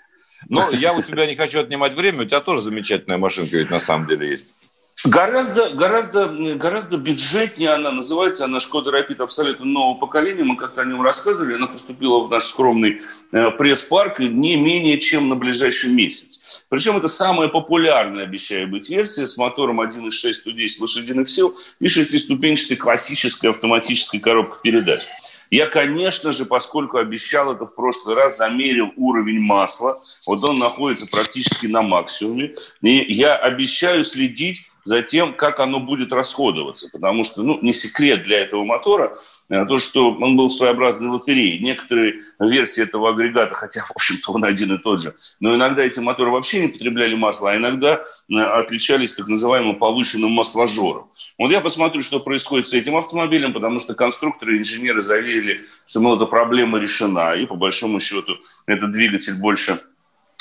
Но 0.48 0.70
я 0.70 0.94
у 0.94 1.02
тебя 1.02 1.26
не 1.26 1.36
хочу 1.36 1.60
отнимать 1.60 1.92
время, 1.92 2.22
у 2.22 2.24
тебя 2.24 2.40
тоже 2.40 2.62
замечательная 2.62 3.18
машинка 3.18 3.58
ведь 3.58 3.70
на 3.70 3.80
самом 3.80 4.08
деле 4.08 4.30
есть. 4.30 4.71
Гораздо, 5.04 5.68
гораздо, 5.70 6.28
гораздо 6.28 6.96
бюджетнее 6.96 7.70
она, 7.70 7.90
называется 7.90 8.44
она 8.44 8.60
«Шкода 8.60 8.92
Рапид» 8.92 9.20
абсолютно 9.20 9.66
нового 9.66 9.98
поколения. 9.98 10.44
Мы 10.44 10.56
как-то 10.56 10.82
о 10.82 10.84
нем 10.84 11.02
рассказывали. 11.02 11.56
Она 11.56 11.66
поступила 11.66 12.20
в 12.20 12.30
наш 12.30 12.44
скромный 12.44 13.02
э, 13.32 13.50
пресс-парк 13.50 14.20
не 14.20 14.54
менее 14.54 14.98
чем 14.98 15.28
на 15.28 15.34
ближайший 15.34 15.90
месяц. 15.92 16.64
Причем 16.68 16.98
это 16.98 17.08
самая 17.08 17.48
популярная, 17.48 18.22
обещаю 18.22 18.68
быть, 18.68 18.90
версия 18.90 19.26
с 19.26 19.36
мотором 19.36 19.80
1.6 19.80 20.10
110 20.10 20.80
лошадиных 20.80 21.28
сил 21.28 21.56
и 21.80 21.88
шестиступенчатой 21.88 22.76
классической 22.76 23.50
автоматической 23.50 24.20
коробкой 24.20 24.60
передач. 24.62 25.02
Я, 25.50 25.66
конечно 25.66 26.32
же, 26.32 26.46
поскольку 26.46 26.98
обещал 26.98 27.52
это 27.52 27.66
в 27.66 27.74
прошлый 27.74 28.14
раз, 28.14 28.38
замерил 28.38 28.92
уровень 28.96 29.40
масла. 29.40 30.00
Вот 30.26 30.42
он 30.44 30.54
находится 30.54 31.06
практически 31.06 31.66
на 31.66 31.82
максимуме. 31.82 32.54
И 32.80 33.12
я 33.12 33.36
обещаю 33.36 34.04
следить 34.04 34.64
за 34.84 35.02
тем, 35.02 35.34
как 35.34 35.60
оно 35.60 35.80
будет 35.80 36.12
расходоваться. 36.12 36.88
Потому 36.92 37.24
что, 37.24 37.42
ну, 37.42 37.58
не 37.62 37.72
секрет 37.72 38.22
для 38.22 38.40
этого 38.40 38.64
мотора, 38.64 39.18
э, 39.48 39.64
то, 39.66 39.78
что 39.78 40.12
он 40.12 40.36
был 40.36 40.50
своеобразной 40.50 41.10
лотереей. 41.10 41.58
Некоторые 41.60 42.20
версии 42.38 42.82
этого 42.82 43.10
агрегата, 43.10 43.54
хотя, 43.54 43.82
в 43.82 43.92
общем-то, 43.92 44.32
он 44.32 44.44
один 44.44 44.74
и 44.74 44.78
тот 44.78 45.00
же, 45.00 45.14
но 45.40 45.54
иногда 45.54 45.82
эти 45.82 46.00
моторы 46.00 46.30
вообще 46.30 46.62
не 46.62 46.68
потребляли 46.68 47.14
масло, 47.14 47.52
а 47.52 47.56
иногда 47.56 48.02
э, 48.28 48.34
отличались 48.34 49.14
так 49.14 49.28
называемым 49.28 49.76
повышенным 49.76 50.30
масложором. 50.30 51.10
Вот 51.38 51.50
я 51.50 51.60
посмотрю, 51.60 52.02
что 52.02 52.20
происходит 52.20 52.68
с 52.68 52.74
этим 52.74 52.96
автомобилем, 52.96 53.52
потому 53.52 53.78
что 53.78 53.94
конструкторы 53.94 54.56
и 54.56 54.58
инженеры 54.58 55.02
заверили, 55.02 55.64
что, 55.86 56.00
мол, 56.00 56.16
эта 56.16 56.26
проблема 56.26 56.78
решена, 56.78 57.34
и, 57.34 57.46
по 57.46 57.54
большому 57.54 58.00
счету, 58.00 58.36
этот 58.66 58.92
двигатель 58.92 59.34
больше 59.34 59.80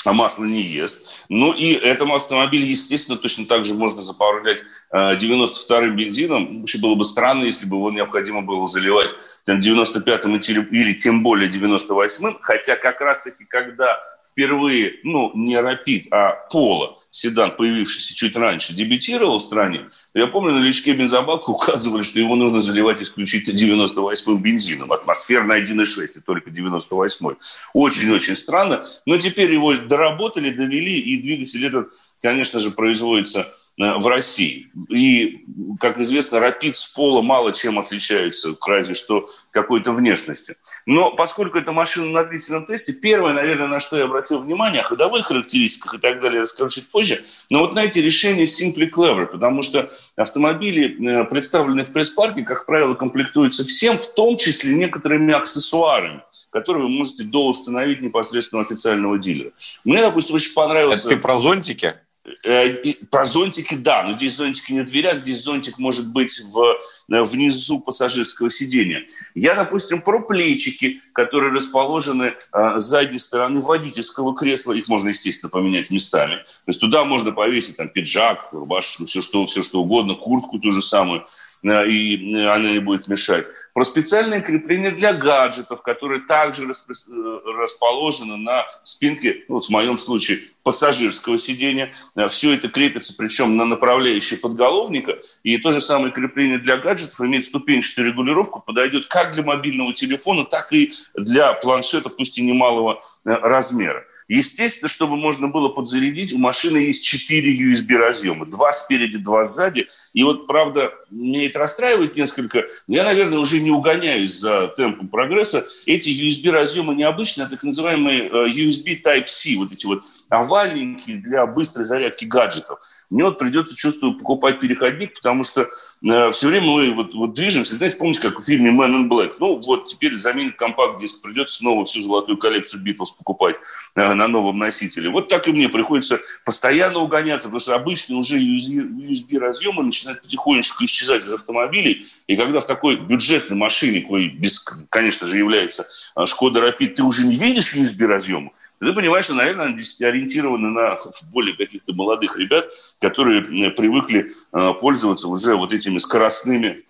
масло 0.05 0.45
не 0.45 0.61
ест. 0.61 1.07
Ну 1.29 1.53
и 1.53 1.73
этому 1.73 2.15
автомобилю, 2.15 2.65
естественно, 2.65 3.17
точно 3.17 3.45
так 3.45 3.65
же 3.65 3.73
можно 3.73 4.01
заправлять 4.01 4.63
92-м 4.93 5.91
э, 5.91 5.95
бензином. 5.95 6.61
Вообще 6.61 6.79
было 6.79 6.95
бы 6.95 7.05
странно, 7.05 7.43
если 7.43 7.65
бы 7.65 7.77
его 7.77 7.91
необходимо 7.91 8.41
было 8.41 8.67
заливать 8.67 9.09
там, 9.45 9.59
95-м 9.59 10.37
или 10.37 10.93
тем 10.93 11.23
более 11.23 11.49
98-м. 11.49 12.37
Хотя 12.41 12.75
как 12.75 13.01
раз-таки, 13.01 13.45
когда 13.45 13.99
впервые, 14.29 14.99
ну, 15.03 15.31
не 15.36 15.55
Rapid, 15.55 16.07
а 16.12 16.47
Polo, 16.53 16.95
седан, 17.12 17.55
появившийся 17.55 18.15
чуть 18.15 18.36
раньше, 18.36 18.73
дебютировал 18.73 19.39
в 19.39 19.43
стране, 19.43 19.89
я 20.13 20.27
помню, 20.27 20.53
на 20.53 20.60
личке 20.60 20.93
бензобака 20.93 21.49
указывали, 21.51 22.03
что 22.03 22.19
его 22.19 22.36
нужно 22.36 22.62
заливать 22.62 23.01
исключительно 23.01 23.57
98-м 23.57 24.41
бензином. 24.41 24.91
Атмосферный 24.91 25.62
1.6 25.62 26.17
и 26.17 26.21
только 26.21 26.49
98-й. 26.49 27.36
Очень-очень 27.73 28.36
странно. 28.36 28.86
Но 29.05 29.17
теперь 29.17 29.51
его 29.51 29.73
доработали, 29.73 30.49
довели, 30.49 30.99
и 30.99 31.21
двигатель 31.21 31.65
этот, 31.65 31.89
конечно 32.21 32.60
же, 32.60 32.71
производится 32.71 33.53
в 33.82 34.08
России. 34.08 34.70
И, 34.89 35.46
как 35.80 35.98
известно, 36.00 36.39
Рапид 36.39 36.78
с 36.78 36.88
пола 36.88 37.22
мало 37.22 37.52
чем 37.52 37.80
отличаются, 37.80 38.56
разве 38.67 38.94
что 38.94 39.30
какой-то 39.50 39.91
внешностью. 39.91 40.56
Но 40.86 41.12
поскольку 41.12 41.58
это 41.58 41.72
машина 41.72 42.08
на 42.08 42.24
длительном 42.24 42.67
тесте, 42.67 42.94
первое, 42.94 43.34
наверное, 43.34 43.67
на 43.67 43.80
что 43.80 43.98
я 43.98 44.04
обратил 44.04 44.39
внимание, 44.39 44.82
о 44.82 44.84
ходовых 44.84 45.26
характеристиках 45.26 45.96
и 45.96 45.98
так 45.98 46.22
далее, 46.22 46.41
расскажу 46.41 46.70
чуть 46.70 46.91
позже, 46.91 47.24
но 47.50 47.60
вот 47.60 47.74
на 47.74 47.84
эти 47.84 48.00
решения 48.00 48.44
Simply 48.44 48.89
Clever, 48.89 49.26
потому 49.26 49.63
что 49.63 49.89
автомобили, 50.15 51.22
э, 51.22 51.26
представленные 51.26 51.86
в 51.86 51.91
пресс-парке, 51.91 52.44
как 52.44 52.67
правило, 52.67 52.94
комплектуются 52.94 53.65
всем, 53.65 53.98
в 53.98 54.13
том 54.13 54.38
числе 54.38 54.76
некоторыми 54.76 55.34
аксессуарами 55.34 56.22
которые 56.52 56.84
вы 56.84 56.89
можете 56.89 57.24
доустановить 57.24 58.02
непосредственно 58.02 58.62
у 58.62 58.65
официального 58.65 59.17
дилера. 59.17 59.52
Мне, 59.86 60.02
допустим, 60.02 60.36
очень 60.36 60.54
понравился... 60.54 61.08
Это 61.08 61.15
ты 61.15 61.22
про 61.22 61.39
зонтики? 61.39 61.96
Э, 62.43 62.75
про 63.10 63.25
зонтики, 63.25 63.73
да, 63.73 64.03
но 64.03 64.13
здесь 64.13 64.36
зонтики 64.36 64.71
не 64.71 64.81
в 64.81 64.86
дверях, 64.86 65.19
здесь 65.19 65.41
зонтик 65.41 65.79
может 65.79 66.12
быть 66.12 66.39
в, 66.39 66.77
э, 67.12 67.23
внизу 67.23 67.81
пассажирского 67.81 68.51
сидения. 68.51 69.05
Я, 69.34 69.55
допустим, 69.55 70.01
про 70.01 70.19
плечики, 70.19 71.01
которые 71.13 71.51
расположены 71.51 72.36
э, 72.53 72.79
с 72.79 72.84
задней 72.84 73.17
стороны 73.17 73.62
водительского 73.62 74.36
кресла, 74.36 74.73
их 74.73 74.88
можно, 74.88 75.10
естественно, 75.10 75.49
поменять 75.49 75.89
местами. 75.89 76.36
То 76.36 76.67
есть 76.67 76.79
туда 76.79 77.05
можно 77.05 77.31
повесить 77.31 77.77
там 77.77 77.89
пиджак, 77.89 78.49
рубашку, 78.51 79.05
все 79.05 79.21
что, 79.23 79.45
все 79.47 79.63
что 79.63 79.81
угодно, 79.81 80.13
куртку 80.13 80.60
ту 80.60 80.71
же 80.71 80.81
самую. 80.81 81.25
Э, 81.63 81.88
и 81.88 82.36
э, 82.36 82.47
она 82.47 82.71
не 82.71 82.80
будет 82.80 83.08
мешать. 83.08 83.45
Про 83.74 83.84
специальное 83.84 84.41
крепление 84.41 84.91
для 84.91 85.13
гаджетов, 85.13 85.82
которые 85.82 86.21
также 86.21 86.63
э, 86.63 87.39
расположены 87.58 88.38
на 88.38 88.65
спинке, 88.84 89.43
ну, 89.47 89.62
в 89.62 89.69
моем 89.69 89.97
случае, 89.97 90.39
пассажирского 90.63 91.38
сидения. 91.38 91.88
Все 92.30 92.54
это 92.54 92.67
крепится, 92.67 93.13
причем 93.17 93.56
на 93.58 93.65
направляющей 93.65 94.38
подголовника. 94.38 95.19
И 95.43 95.58
то 95.58 95.71
же 95.71 95.82
самое 95.82 96.12
крепление 96.12 96.58
для 96.58 96.78
гаджетов 96.78 97.21
имеет 97.21 97.45
ступенчатую 97.45 98.08
регулировку, 98.08 98.62
подойдет 98.62 99.08
как 99.08 99.34
для 99.34 99.43
мобильного 99.43 99.93
телефона, 99.93 100.45
так 100.45 100.74
и 100.74 100.93
для 101.15 101.54
планшета, 101.54 102.10
пусть 102.10 102.38
и 102.38 102.41
немалого 102.41 103.04
размера. 103.24 104.06
Естественно, 104.34 104.88
чтобы 104.88 105.17
можно 105.17 105.50
было 105.50 105.67
подзарядить, 105.67 106.32
у 106.32 106.38
машины 106.38 106.78
есть 106.78 107.04
4 107.04 107.54
USB 107.54 107.97
разъема. 107.97 108.45
Два 108.45 108.71
спереди, 108.71 109.17
два 109.17 109.43
сзади. 109.43 109.89
И 110.13 110.24
вот, 110.24 110.47
правда, 110.47 110.93
меня 111.10 111.45
это 111.45 111.60
расстраивает 111.60 112.15
несколько. 112.15 112.65
Я, 112.88 113.04
наверное, 113.04 113.39
уже 113.39 113.60
не 113.62 113.71
угоняюсь 113.71 114.38
за 114.38 114.67
темпом 114.76 115.08
прогресса. 115.08 115.65
Эти 115.86 116.10
USB 116.10 116.52
разъемы 116.52 116.95
необычные, 116.95 117.47
так 117.47 117.63
называемые 117.63 118.28
э, 118.28 118.47
USB 118.47 119.02
Type-C, 119.02 119.56
вот 119.58 119.71
эти 119.71 119.86
вот 119.86 120.04
овальненькие 120.30 121.17
для 121.17 121.45
быстрой 121.45 121.86
зарядки 121.86 122.26
гаджетов. 122.26 122.80
Мне 123.10 123.26
вот 123.26 123.38
придется, 123.38 123.76
чувствую, 123.76 124.17
покупать 124.17 124.60
переходник, 124.60 125.13
потому 125.15 125.43
что 125.43 125.67
э, 126.04 126.32
все 126.32 126.47
время 126.47 126.67
мы 126.67 126.93
вот, 126.93 127.13
вот 127.13 127.34
движемся. 127.34 127.76
Знаете, 127.76 127.97
помните, 127.97 128.21
как 128.21 128.39
в 128.39 128.45
фильме 128.45 128.71
Man 128.71 128.95
in 128.95 129.10
Black? 129.10 129.34
Ну, 129.39 129.60
вот 129.60 129.88
теперь 129.88 130.17
заменит 130.17 130.56
компакт-диск, 130.56 131.21
придется 131.21 131.58
снова 131.58 131.84
всю 131.84 132.02
золотую 132.02 132.38
коллекцию 132.38 132.84
Beatles 132.86 133.17
покупать 133.17 133.58
э, 133.96 134.13
на 134.13 134.27
новом 134.27 134.58
носителе. 134.58 135.10
Вот 135.10 135.27
так 135.27 135.48
и 135.48 135.52
мне 135.52 135.69
приходится 135.69 136.19
постоянно 136.46 137.00
угоняться, 137.00 137.48
потому 137.50 137.60
что 137.60 137.75
обычно 137.75 138.17
уже 138.17 138.40
USB-разъемы 138.40 139.83
начинает 140.02 140.21
потихонечку 140.21 140.83
исчезать 140.85 141.23
из 141.23 141.33
автомобилей, 141.33 142.08
и 142.27 142.35
когда 142.35 142.60
в 142.60 142.65
такой 142.65 142.95
бюджетной 142.95 143.58
машине, 143.58 144.02
какой, 144.02 144.27
без, 144.27 144.60
конечно 144.89 145.27
же, 145.27 145.37
является 145.37 145.87
а, 146.15 146.25
Шкода 146.25 146.62
Рапид, 146.62 146.95
ты 146.95 147.04
уже 147.04 147.25
не 147.25 147.35
видишь 147.35 147.75
USB-разъема, 147.75 148.52
ты 148.79 148.93
понимаешь, 148.93 149.25
что, 149.25 149.35
наверное, 149.35 149.67
они 149.67 149.83
ориентированы 149.99 150.69
на 150.69 150.97
более 151.31 151.56
каких-то 151.56 151.93
молодых 151.93 152.37
ребят, 152.37 152.67
которые 152.99 153.41
привыкли 153.71 154.31
пользоваться 154.79 155.27
уже 155.27 155.56
вот 155.56 155.71
этими 155.71 155.99
скоростными 155.99 156.83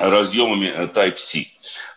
разъемами 0.00 0.66
э, 0.66 0.86
Type-C. 0.86 1.46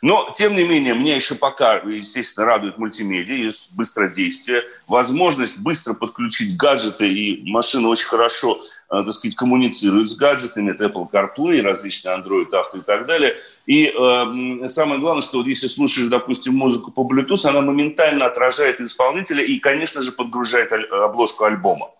Но, 0.01 0.31
тем 0.35 0.55
не 0.55 0.63
менее, 0.63 0.95
меня 0.95 1.15
еще 1.15 1.35
пока, 1.35 1.75
естественно, 1.77 2.45
радует 2.45 2.77
мультимедиа, 2.77 3.35
есть 3.35 3.75
быстродействие, 3.75 4.63
возможность 4.87 5.57
быстро 5.57 5.93
подключить 5.93 6.55
гаджеты, 6.55 7.11
и 7.11 7.51
машина 7.51 7.89
очень 7.89 8.07
хорошо, 8.07 8.61
так 8.89 9.11
сказать, 9.11 9.35
коммуницирует 9.35 10.09
с 10.09 10.15
гаджетами, 10.15 10.71
это 10.71 10.85
Apple 10.85 11.09
CarPlay, 11.11 11.61
различные 11.61 12.17
Android 12.17 12.49
Auto 12.49 12.79
и 12.79 12.81
так 12.81 13.05
далее. 13.05 13.35
И 13.67 13.85
э, 13.85 14.67
самое 14.67 14.99
главное, 14.99 15.21
что 15.21 15.37
вот 15.37 15.47
если 15.47 15.67
слушаешь, 15.67 16.09
допустим, 16.09 16.55
музыку 16.55 16.91
по 16.91 17.01
Bluetooth, 17.01 17.47
она 17.47 17.61
моментально 17.61 18.25
отражает 18.25 18.81
исполнителя 18.81 19.43
и, 19.43 19.59
конечно 19.59 20.01
же, 20.01 20.11
подгружает 20.11 20.71
обложку 20.71 21.43
альбома 21.43 21.91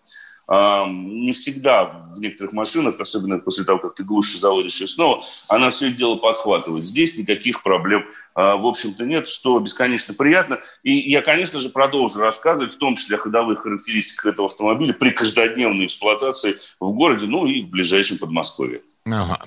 не 0.50 1.32
всегда 1.32 1.84
в 1.84 2.18
некоторых 2.18 2.52
машинах, 2.52 2.98
особенно 2.98 3.38
после 3.38 3.64
того, 3.64 3.78
как 3.78 3.94
ты 3.94 4.02
глушишь, 4.02 4.40
заводишь 4.40 4.80
ее 4.80 4.88
снова, 4.88 5.24
она 5.48 5.70
все 5.70 5.88
это 5.88 5.96
дело 5.96 6.16
подхватывает. 6.16 6.82
Здесь 6.82 7.16
никаких 7.16 7.62
проблем, 7.62 8.04
а, 8.34 8.56
в 8.56 8.66
общем-то, 8.66 9.04
нет, 9.04 9.28
что 9.28 9.60
бесконечно 9.60 10.12
приятно. 10.12 10.60
И 10.82 10.92
я, 10.92 11.22
конечно 11.22 11.60
же, 11.60 11.68
продолжу 11.68 12.18
рассказывать, 12.18 12.72
в 12.72 12.78
том 12.78 12.96
числе 12.96 13.16
о 13.16 13.20
ходовых 13.20 13.62
характеристиках 13.62 14.32
этого 14.32 14.48
автомобиля 14.48 14.92
при 14.92 15.10
каждодневной 15.10 15.86
эксплуатации 15.86 16.56
в 16.80 16.92
городе, 16.92 17.26
ну 17.26 17.46
и 17.46 17.62
в 17.62 17.70
ближайшем 17.70 18.18
Подмосковье. 18.18 18.82
Ага. 19.06 19.38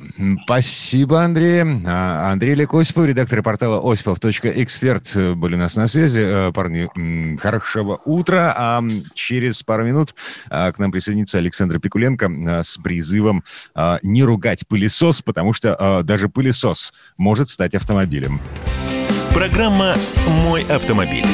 Спасибо, 0.43 1.23
Андрей. 1.23 1.63
А, 1.85 2.31
Андрей 2.31 2.55
Лек 2.55 2.73
Осипов, 2.73 3.05
редактор 3.05 3.43
портала 3.43 3.79
осипов.эксперт 3.91 5.11
э, 5.15 5.35
были 5.35 5.53
у 5.53 5.57
нас 5.59 5.75
на 5.75 5.87
связи. 5.87 6.21
Э, 6.23 6.51
парни, 6.51 6.89
хорошего 7.37 8.01
утра. 8.03 8.53
А 8.57 8.83
через 9.13 9.61
пару 9.61 9.85
минут 9.85 10.15
а, 10.49 10.71
к 10.71 10.79
нам 10.79 10.91
присоединится 10.91 11.37
Александр 11.37 11.79
Пикуленко 11.79 12.31
а, 12.47 12.63
с 12.63 12.77
призывом 12.77 13.43
не 14.01 14.23
ругать 14.23 14.67
пылесос, 14.67 15.21
потому 15.21 15.53
что 15.53 16.01
даже 16.03 16.29
пылесос 16.29 16.93
может 17.17 17.49
стать 17.49 17.75
автомобилем. 17.75 18.41
Программа 19.33 19.95
«Мой 20.43 20.63
автомобиль». 20.63 21.25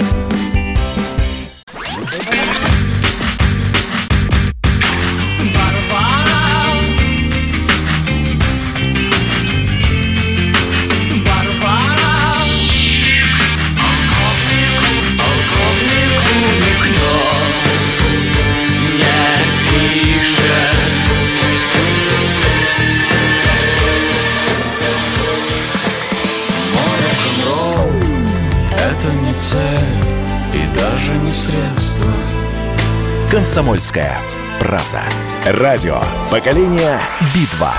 «Комсомольская 33.32 34.18
правда». 34.60 35.04
Радио 35.46 36.02
«Поколение 36.32 37.00
Битва». 37.36 37.74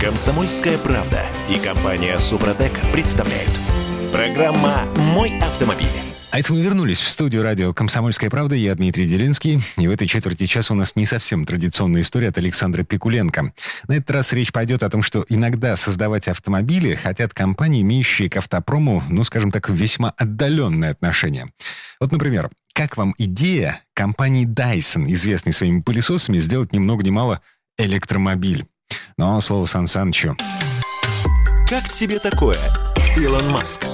«Комсомольская 0.00 0.78
правда» 0.78 1.22
и 1.48 1.58
компания 1.58 2.16
«Супротек» 2.18 2.72
представляют. 2.92 3.50
Программа 4.12 4.84
«Мой 4.94 5.40
автомобиль». 5.40 6.09
А 6.32 6.38
это 6.38 6.52
мы 6.52 6.60
вернулись 6.60 7.00
в 7.00 7.08
студию 7.08 7.42
радио 7.42 7.74
«Комсомольская 7.74 8.30
правда». 8.30 8.54
Я 8.54 8.72
Дмитрий 8.76 9.08
Делинский. 9.08 9.60
И 9.76 9.88
в 9.88 9.90
этой 9.90 10.06
четверти 10.06 10.46
часа 10.46 10.74
у 10.74 10.76
нас 10.76 10.94
не 10.94 11.04
совсем 11.04 11.44
традиционная 11.44 12.02
история 12.02 12.28
от 12.28 12.38
Александра 12.38 12.84
Пикуленко. 12.84 13.52
На 13.88 13.92
этот 13.94 14.12
раз 14.12 14.32
речь 14.32 14.52
пойдет 14.52 14.84
о 14.84 14.90
том, 14.90 15.02
что 15.02 15.24
иногда 15.28 15.74
создавать 15.76 16.28
автомобили 16.28 16.94
хотят 16.94 17.34
компании, 17.34 17.82
имеющие 17.82 18.30
к 18.30 18.36
автопрому, 18.36 19.02
ну, 19.08 19.24
скажем 19.24 19.50
так, 19.50 19.68
весьма 19.70 20.10
отдаленные 20.16 20.92
отношения. 20.92 21.50
Вот, 21.98 22.12
например, 22.12 22.48
как 22.74 22.96
вам 22.96 23.12
идея 23.18 23.82
компании 23.92 24.46
Dyson, 24.46 25.12
известной 25.12 25.52
своими 25.52 25.80
пылесосами, 25.80 26.38
сделать 26.38 26.72
ни 26.72 26.78
много 26.78 27.02
ни 27.02 27.10
мало 27.10 27.40
электромобиль? 27.76 28.66
Но 29.16 29.40
слово 29.40 29.66
Сан 29.66 29.88
Санычу. 29.88 30.36
Как 31.68 31.88
тебе 31.88 32.20
такое, 32.20 32.58
Илон 33.16 33.50
Маск? 33.50 33.84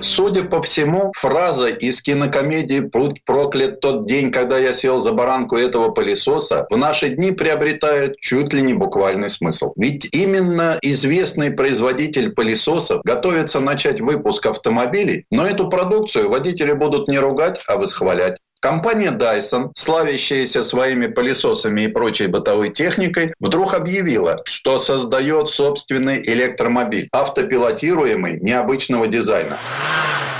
Судя 0.00 0.44
по 0.44 0.62
всему, 0.62 1.12
фраза 1.16 1.68
из 1.68 2.02
кинокомедии 2.02 2.80
«Будь 2.80 3.24
проклят 3.24 3.80
тот 3.80 4.06
день, 4.06 4.30
когда 4.30 4.58
я 4.58 4.72
сел 4.72 5.00
за 5.00 5.12
баранку 5.12 5.56
этого 5.56 5.90
пылесоса» 5.90 6.66
в 6.70 6.76
наши 6.76 7.08
дни 7.08 7.32
приобретает 7.32 8.18
чуть 8.20 8.52
ли 8.52 8.62
не 8.62 8.74
буквальный 8.74 9.28
смысл. 9.28 9.72
Ведь 9.76 10.08
именно 10.12 10.78
известный 10.82 11.50
производитель 11.50 12.32
пылесосов 12.32 13.02
готовится 13.04 13.60
начать 13.60 14.00
выпуск 14.00 14.46
автомобилей, 14.46 15.24
но 15.30 15.46
эту 15.46 15.68
продукцию 15.68 16.30
водители 16.30 16.72
будут 16.72 17.08
не 17.08 17.18
ругать, 17.18 17.60
а 17.66 17.76
восхвалять. 17.76 18.36
Компания 18.60 19.10
Dyson, 19.10 19.70
славящаяся 19.74 20.62
своими 20.62 21.06
пылесосами 21.06 21.82
и 21.82 21.88
прочей 21.88 22.26
бытовой 22.26 22.70
техникой, 22.70 23.34
вдруг 23.38 23.74
объявила, 23.74 24.42
что 24.44 24.78
создает 24.78 25.48
собственный 25.48 26.22
электромобиль, 26.22 27.08
автопилотируемый 27.12 28.40
необычного 28.40 29.06
дизайна. 29.06 29.58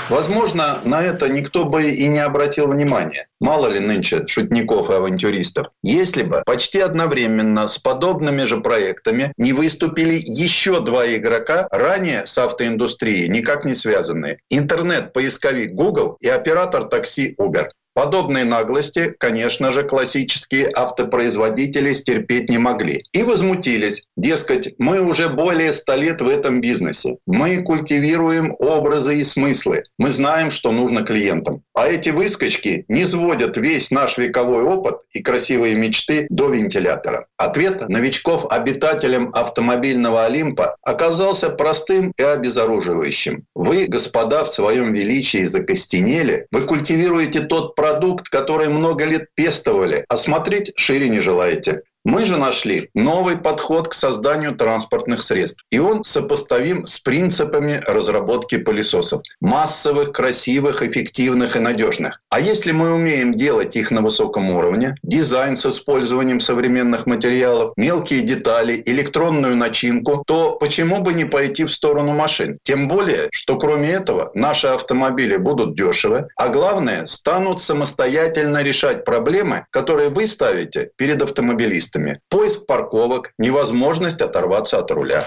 Возможно, 0.09 0.79
на 0.85 1.03
это 1.03 1.27
никто 1.27 1.65
бы 1.65 1.83
и 1.83 2.07
не 2.07 2.19
обратил 2.19 2.67
внимания. 2.67 3.27
Мало 3.41 3.67
ли 3.67 3.79
нынче 3.79 4.25
шутников 4.25 4.89
и 4.89 4.93
авантюристов. 4.93 5.67
Если 5.83 6.23
бы 6.23 6.43
почти 6.45 6.79
одновременно 6.79 7.67
с 7.67 7.77
подобными 7.77 8.43
же 8.45 8.61
проектами 8.61 9.33
не 9.37 9.51
выступили 9.51 10.13
еще 10.13 10.79
два 10.79 11.05
игрока, 11.05 11.67
ранее 11.71 12.25
с 12.25 12.37
автоиндустрией 12.37 13.27
никак 13.27 13.65
не 13.65 13.75
связанные. 13.75 14.39
Интернет-поисковик 14.49 15.73
Google 15.73 16.15
и 16.21 16.29
оператор 16.29 16.85
такси 16.85 17.35
Uber. 17.37 17.67
Подобные 17.97 18.45
наглости, 18.45 19.15
конечно 19.17 19.71
же, 19.71 19.81
классические 19.81 20.69
автопроизводители 20.75 21.93
стерпеть 21.93 22.47
не 22.47 22.59
могли. 22.59 23.03
И 23.11 23.23
возмутились. 23.23 24.03
Дескать, 24.15 24.75
мы 24.77 25.01
уже 25.01 25.29
более 25.29 25.73
ста 25.73 25.95
лет 25.95 26.21
в 26.21 26.27
этом 26.27 26.61
бизнесе. 26.61 27.17
Мы 27.25 27.63
культивируем 27.63 28.55
образы 28.59 29.15
и 29.17 29.23
смыслы. 29.23 29.83
Мы 29.97 30.11
знаем, 30.11 30.51
что 30.51 30.71
нужно 30.71 31.03
клиентам. 31.03 31.63
А 31.73 31.87
эти 31.87 32.09
выскочки 32.09 32.85
не 32.87 33.03
сводят 33.03 33.57
весь 33.57 33.89
наш 33.89 34.19
вековой 34.19 34.61
опыт 34.61 34.97
и 35.13 35.23
красивые 35.23 35.73
мечты 35.73 36.27
до 36.29 36.49
вентилятора. 36.49 37.25
Ответ 37.37 37.89
новичков 37.89 38.45
обитателям 38.51 39.31
автомобильного 39.33 40.25
Олимпа 40.25 40.75
оказался 40.83 41.49
простым 41.49 42.13
и 42.15 42.21
обезоруживающим. 42.21 43.45
Вы, 43.55 43.87
господа, 43.87 44.43
в 44.43 44.53
своем 44.53 44.93
величии 44.93 45.45
закостенели. 45.45 46.45
Вы 46.51 46.61
культивируете 46.61 47.39
тот 47.39 47.73
процесс, 47.73 47.86
продукт, 47.87 48.29
который 48.29 48.67
много 48.69 49.05
лет 49.05 49.29
пестовали, 49.35 50.05
а 50.09 50.17
смотреть 50.17 50.73
шире 50.75 51.09
не 51.09 51.21
желаете. 51.21 51.83
Мы 52.07 52.25
же 52.25 52.37
нашли 52.37 52.89
новый 52.93 53.35
подход 53.35 53.89
к 53.89 53.93
созданию 53.93 54.55
транспортных 54.55 55.21
средств. 55.23 55.61
И 55.69 55.77
он 55.77 56.05
сопоставим 56.05 56.85
с 56.85 57.01
принципами 57.01 57.81
разработки 57.85 58.57
пылесосов. 58.57 59.23
Массовых, 59.41 60.13
красивых, 60.13 60.83
эффективных 60.83 61.57
и 61.57 61.59
надежных. 61.59 62.21
А 62.29 62.39
если 62.39 62.71
мы 62.71 62.93
умеем 62.93 63.35
делать 63.35 63.75
их 63.75 63.91
на 63.91 64.01
высоком 64.01 64.49
уровне, 64.51 64.95
дизайн 65.03 65.57
с 65.57 65.65
использованием 65.65 66.39
современных 66.39 67.07
материалов, 67.07 67.73
мелкие 67.75 68.21
детали, 68.21 68.81
электронную 68.85 69.57
начинку, 69.57 70.23
то 70.25 70.53
почему 70.53 71.01
бы 71.01 71.11
не 71.11 71.25
пойти 71.25 71.65
в 71.65 71.73
сторону 71.73 72.13
машин? 72.13 72.55
Тем 72.63 72.87
более, 72.87 73.27
что 73.33 73.57
кроме 73.57 73.89
этого 73.89 74.31
наши 74.33 74.67
автомобили 74.67 75.35
будут 75.35 75.75
дешевы, 75.75 76.29
а 76.37 76.47
главное, 76.47 77.05
станут 77.05 77.61
самостоятельно 77.61 78.63
решать 78.63 79.03
проблемы, 79.03 79.65
которые 79.71 80.09
вы 80.09 80.25
ставите 80.25 80.91
перед 80.95 81.21
автомобилистами 81.21 81.96
специалистами. 81.97 82.21
Поиск 82.29 82.65
парковок, 82.65 83.33
невозможность 83.37 84.21
оторваться 84.21 84.79
от 84.79 84.91
руля. 84.91 85.25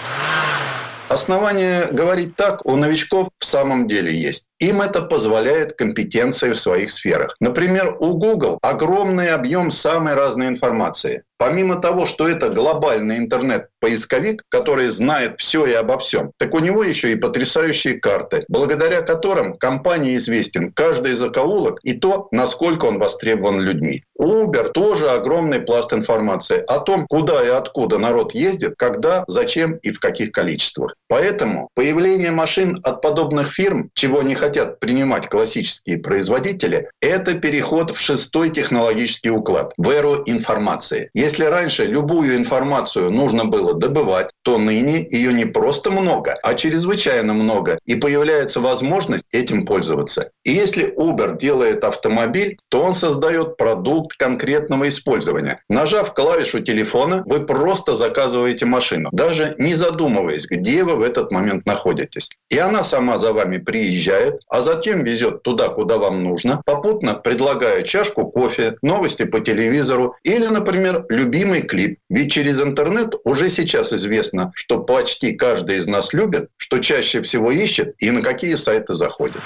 Основания 1.08 1.86
говорить 1.90 2.36
так 2.36 2.64
у 2.66 2.76
новичков 2.76 3.28
в 3.38 3.44
самом 3.44 3.88
деле 3.88 4.12
есть. 4.12 4.46
Им 4.60 4.82
это 4.82 5.00
позволяет 5.00 5.72
компетенция 5.72 6.52
в 6.52 6.60
своих 6.60 6.90
сферах. 6.90 7.34
Например, 7.40 7.96
у 7.98 8.18
Google 8.18 8.58
огромный 8.60 9.30
объем 9.30 9.70
самой 9.70 10.14
разной 10.14 10.48
информации. 10.48 11.22
Помимо 11.38 11.80
того, 11.80 12.04
что 12.04 12.28
это 12.28 12.50
глобальный 12.50 13.16
интернет-поисковик, 13.16 14.42
который 14.50 14.90
знает 14.90 15.36
все 15.38 15.64
и 15.64 15.72
обо 15.72 15.96
всем, 15.96 16.32
так 16.36 16.52
у 16.52 16.58
него 16.58 16.84
еще 16.84 17.12
и 17.12 17.14
потрясающие 17.14 17.94
карты, 17.94 18.44
благодаря 18.48 19.00
которым 19.00 19.56
компании 19.56 20.18
известен 20.18 20.70
каждый 20.70 21.14
закоулок 21.14 21.80
и 21.82 21.94
то, 21.94 22.28
насколько 22.30 22.84
он 22.84 22.98
востребован 22.98 23.60
людьми. 23.60 24.04
У 24.16 24.26
Uber 24.26 24.68
тоже 24.68 25.08
огромный 25.08 25.60
пласт 25.60 25.94
информации 25.94 26.62
о 26.68 26.80
том, 26.80 27.06
куда 27.08 27.42
и 27.42 27.48
откуда 27.48 27.96
народ 27.96 28.34
ездит, 28.34 28.74
когда, 28.76 29.24
зачем 29.26 29.76
и 29.76 29.92
в 29.92 30.00
каких 30.00 30.32
количествах. 30.32 30.94
Поэтому 31.08 31.70
появление 31.74 32.32
машин 32.32 32.76
от 32.84 33.00
подобных 33.00 33.50
фирм, 33.50 33.88
чего 33.94 34.20
не 34.20 34.34
хотят 34.34 34.49
принимать 34.56 35.28
классические 35.28 35.98
производители, 35.98 36.90
это 37.00 37.34
переход 37.34 37.90
в 37.90 37.98
шестой 37.98 38.50
технологический 38.50 39.30
уклад, 39.30 39.72
в 39.76 39.88
эру 39.90 40.22
информации. 40.26 41.10
Если 41.14 41.44
раньше 41.44 41.84
любую 41.84 42.36
информацию 42.36 43.10
нужно 43.10 43.44
было 43.44 43.74
добывать, 43.74 44.30
то 44.42 44.58
ныне 44.58 45.06
ее 45.10 45.32
не 45.32 45.44
просто 45.44 45.90
много, 45.90 46.36
а 46.42 46.54
чрезвычайно 46.54 47.34
много, 47.34 47.78
и 47.86 47.94
появляется 47.94 48.60
возможность 48.60 49.24
этим 49.32 49.64
пользоваться. 49.66 50.30
И 50.44 50.52
если 50.52 50.94
Uber 50.96 51.38
делает 51.38 51.84
автомобиль, 51.84 52.56
то 52.68 52.82
он 52.82 52.94
создает 52.94 53.56
продукт 53.56 54.16
конкретного 54.16 54.88
использования. 54.88 55.62
Нажав 55.68 56.14
клавишу 56.14 56.60
телефона, 56.60 57.22
вы 57.26 57.40
просто 57.40 57.96
заказываете 57.96 58.66
машину, 58.66 59.08
даже 59.12 59.54
не 59.58 59.74
задумываясь, 59.74 60.46
где 60.46 60.84
вы 60.84 60.96
в 60.96 61.02
этот 61.02 61.30
момент 61.30 61.66
находитесь. 61.66 62.30
И 62.48 62.58
она 62.58 62.84
сама 62.84 63.18
за 63.18 63.32
вами 63.32 63.58
приезжает, 63.58 64.39
а 64.48 64.60
затем 64.60 65.04
везет 65.04 65.42
туда, 65.42 65.68
куда 65.68 65.98
вам 65.98 66.22
нужно, 66.22 66.62
попутно 66.64 67.14
предлагая 67.14 67.82
чашку 67.82 68.26
кофе, 68.26 68.76
новости 68.82 69.24
по 69.24 69.40
телевизору 69.40 70.16
или, 70.22 70.46
например, 70.46 71.06
любимый 71.08 71.62
клип. 71.62 71.98
Ведь 72.08 72.32
через 72.32 72.62
интернет 72.62 73.14
уже 73.24 73.50
сейчас 73.50 73.92
известно, 73.92 74.52
что 74.54 74.80
почти 74.80 75.32
каждый 75.34 75.78
из 75.78 75.86
нас 75.86 76.12
любит, 76.12 76.48
что 76.56 76.78
чаще 76.78 77.22
всего 77.22 77.50
ищет 77.50 77.94
и 77.98 78.10
на 78.10 78.22
какие 78.22 78.54
сайты 78.54 78.94
заходит. 78.94 79.40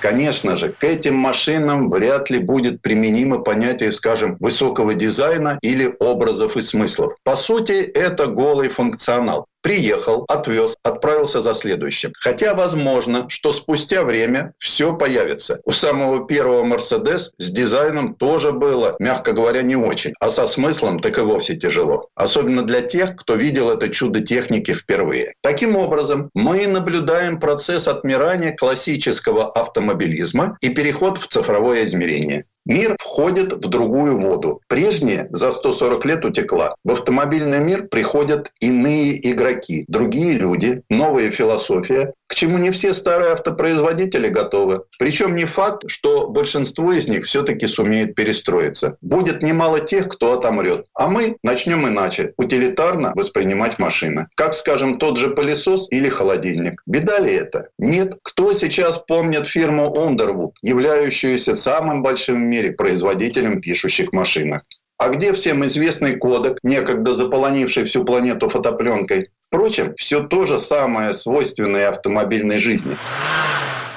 Конечно 0.00 0.56
же, 0.56 0.68
к 0.68 0.84
этим 0.84 1.16
машинам 1.16 1.90
вряд 1.90 2.30
ли 2.30 2.38
будет 2.38 2.82
применимо 2.82 3.38
понятие, 3.38 3.90
скажем, 3.90 4.36
высокого 4.40 4.94
дизайна 4.94 5.58
или 5.62 5.94
образов 5.98 6.56
и 6.56 6.60
смыслов. 6.60 7.14
По 7.24 7.34
сути, 7.34 7.72
это 7.72 8.26
голый 8.26 8.68
функционал. 8.68 9.46
Приехал, 9.66 10.24
отвез, 10.28 10.76
отправился 10.84 11.40
за 11.40 11.52
следующим. 11.52 12.12
Хотя 12.20 12.54
возможно, 12.54 13.28
что 13.28 13.52
спустя 13.52 14.04
время 14.04 14.54
все 14.58 14.96
появится. 14.96 15.60
У 15.64 15.72
самого 15.72 16.24
первого 16.24 16.62
Мерседес 16.62 17.32
с 17.38 17.50
дизайном 17.50 18.14
тоже 18.14 18.52
было, 18.52 18.94
мягко 19.00 19.32
говоря, 19.32 19.62
не 19.62 19.74
очень. 19.74 20.12
А 20.20 20.30
со 20.30 20.46
смыслом 20.46 21.00
так 21.00 21.18
и 21.18 21.22
вовсе 21.22 21.56
тяжело. 21.56 22.10
Особенно 22.14 22.62
для 22.62 22.80
тех, 22.80 23.16
кто 23.16 23.34
видел 23.34 23.68
это 23.68 23.88
чудо 23.88 24.20
техники 24.20 24.72
впервые. 24.72 25.34
Таким 25.42 25.74
образом, 25.74 26.30
мы 26.32 26.68
наблюдаем 26.68 27.40
процесс 27.40 27.88
отмирания 27.88 28.54
классического 28.54 29.50
автомобилизма 29.50 30.56
и 30.60 30.68
переход 30.68 31.18
в 31.18 31.26
цифровое 31.26 31.82
измерение. 31.86 32.44
Мир 32.66 32.96
входит 32.98 33.52
в 33.52 33.68
другую 33.68 34.20
воду. 34.20 34.60
Прежняя 34.66 35.28
за 35.30 35.52
140 35.52 36.04
лет 36.04 36.24
утекла. 36.24 36.74
В 36.82 36.90
автомобильный 36.90 37.60
мир 37.60 37.86
приходят 37.86 38.50
иные 38.60 39.30
игроки, 39.30 39.84
другие 39.86 40.32
люди, 40.32 40.82
новая 40.90 41.30
философия, 41.30 42.12
к 42.26 42.34
чему 42.34 42.58
не 42.58 42.70
все 42.70 42.92
старые 42.92 43.32
автопроизводители 43.32 44.28
готовы. 44.28 44.82
Причем 44.98 45.34
не 45.34 45.44
факт, 45.44 45.84
что 45.86 46.28
большинство 46.28 46.92
из 46.92 47.08
них 47.08 47.24
все-таки 47.24 47.66
сумеет 47.66 48.14
перестроиться. 48.14 48.96
Будет 49.00 49.42
немало 49.42 49.80
тех, 49.80 50.08
кто 50.08 50.34
отомрет. 50.34 50.86
А 50.94 51.08
мы 51.08 51.36
начнем 51.42 51.86
иначе, 51.86 52.32
утилитарно 52.36 53.12
воспринимать 53.14 53.78
машины. 53.78 54.28
Как, 54.34 54.54
скажем, 54.54 54.98
тот 54.98 55.18
же 55.18 55.30
пылесос 55.30 55.88
или 55.90 56.08
холодильник. 56.08 56.82
Беда 56.86 57.18
ли 57.18 57.32
это? 57.32 57.68
Нет. 57.78 58.16
Кто 58.22 58.52
сейчас 58.52 58.98
помнит 58.98 59.46
фирму 59.46 59.94
Underwood, 59.96 60.52
являющуюся 60.62 61.54
самым 61.54 62.02
большим 62.02 62.36
в 62.36 62.46
мире 62.46 62.72
производителем 62.72 63.60
пишущих 63.60 64.12
машинок? 64.12 64.62
А 64.98 65.10
где 65.10 65.32
всем 65.34 65.64
известный 65.66 66.16
кодек, 66.16 66.58
некогда 66.62 67.14
заполонивший 67.14 67.84
всю 67.84 68.04
планету 68.04 68.48
фотопленкой? 68.48 69.28
Впрочем, 69.48 69.94
все 69.96 70.22
то 70.22 70.44
же 70.44 70.58
самое 70.58 71.12
свойственное 71.12 71.88
автомобильной 71.88 72.58
жизни. 72.58 72.96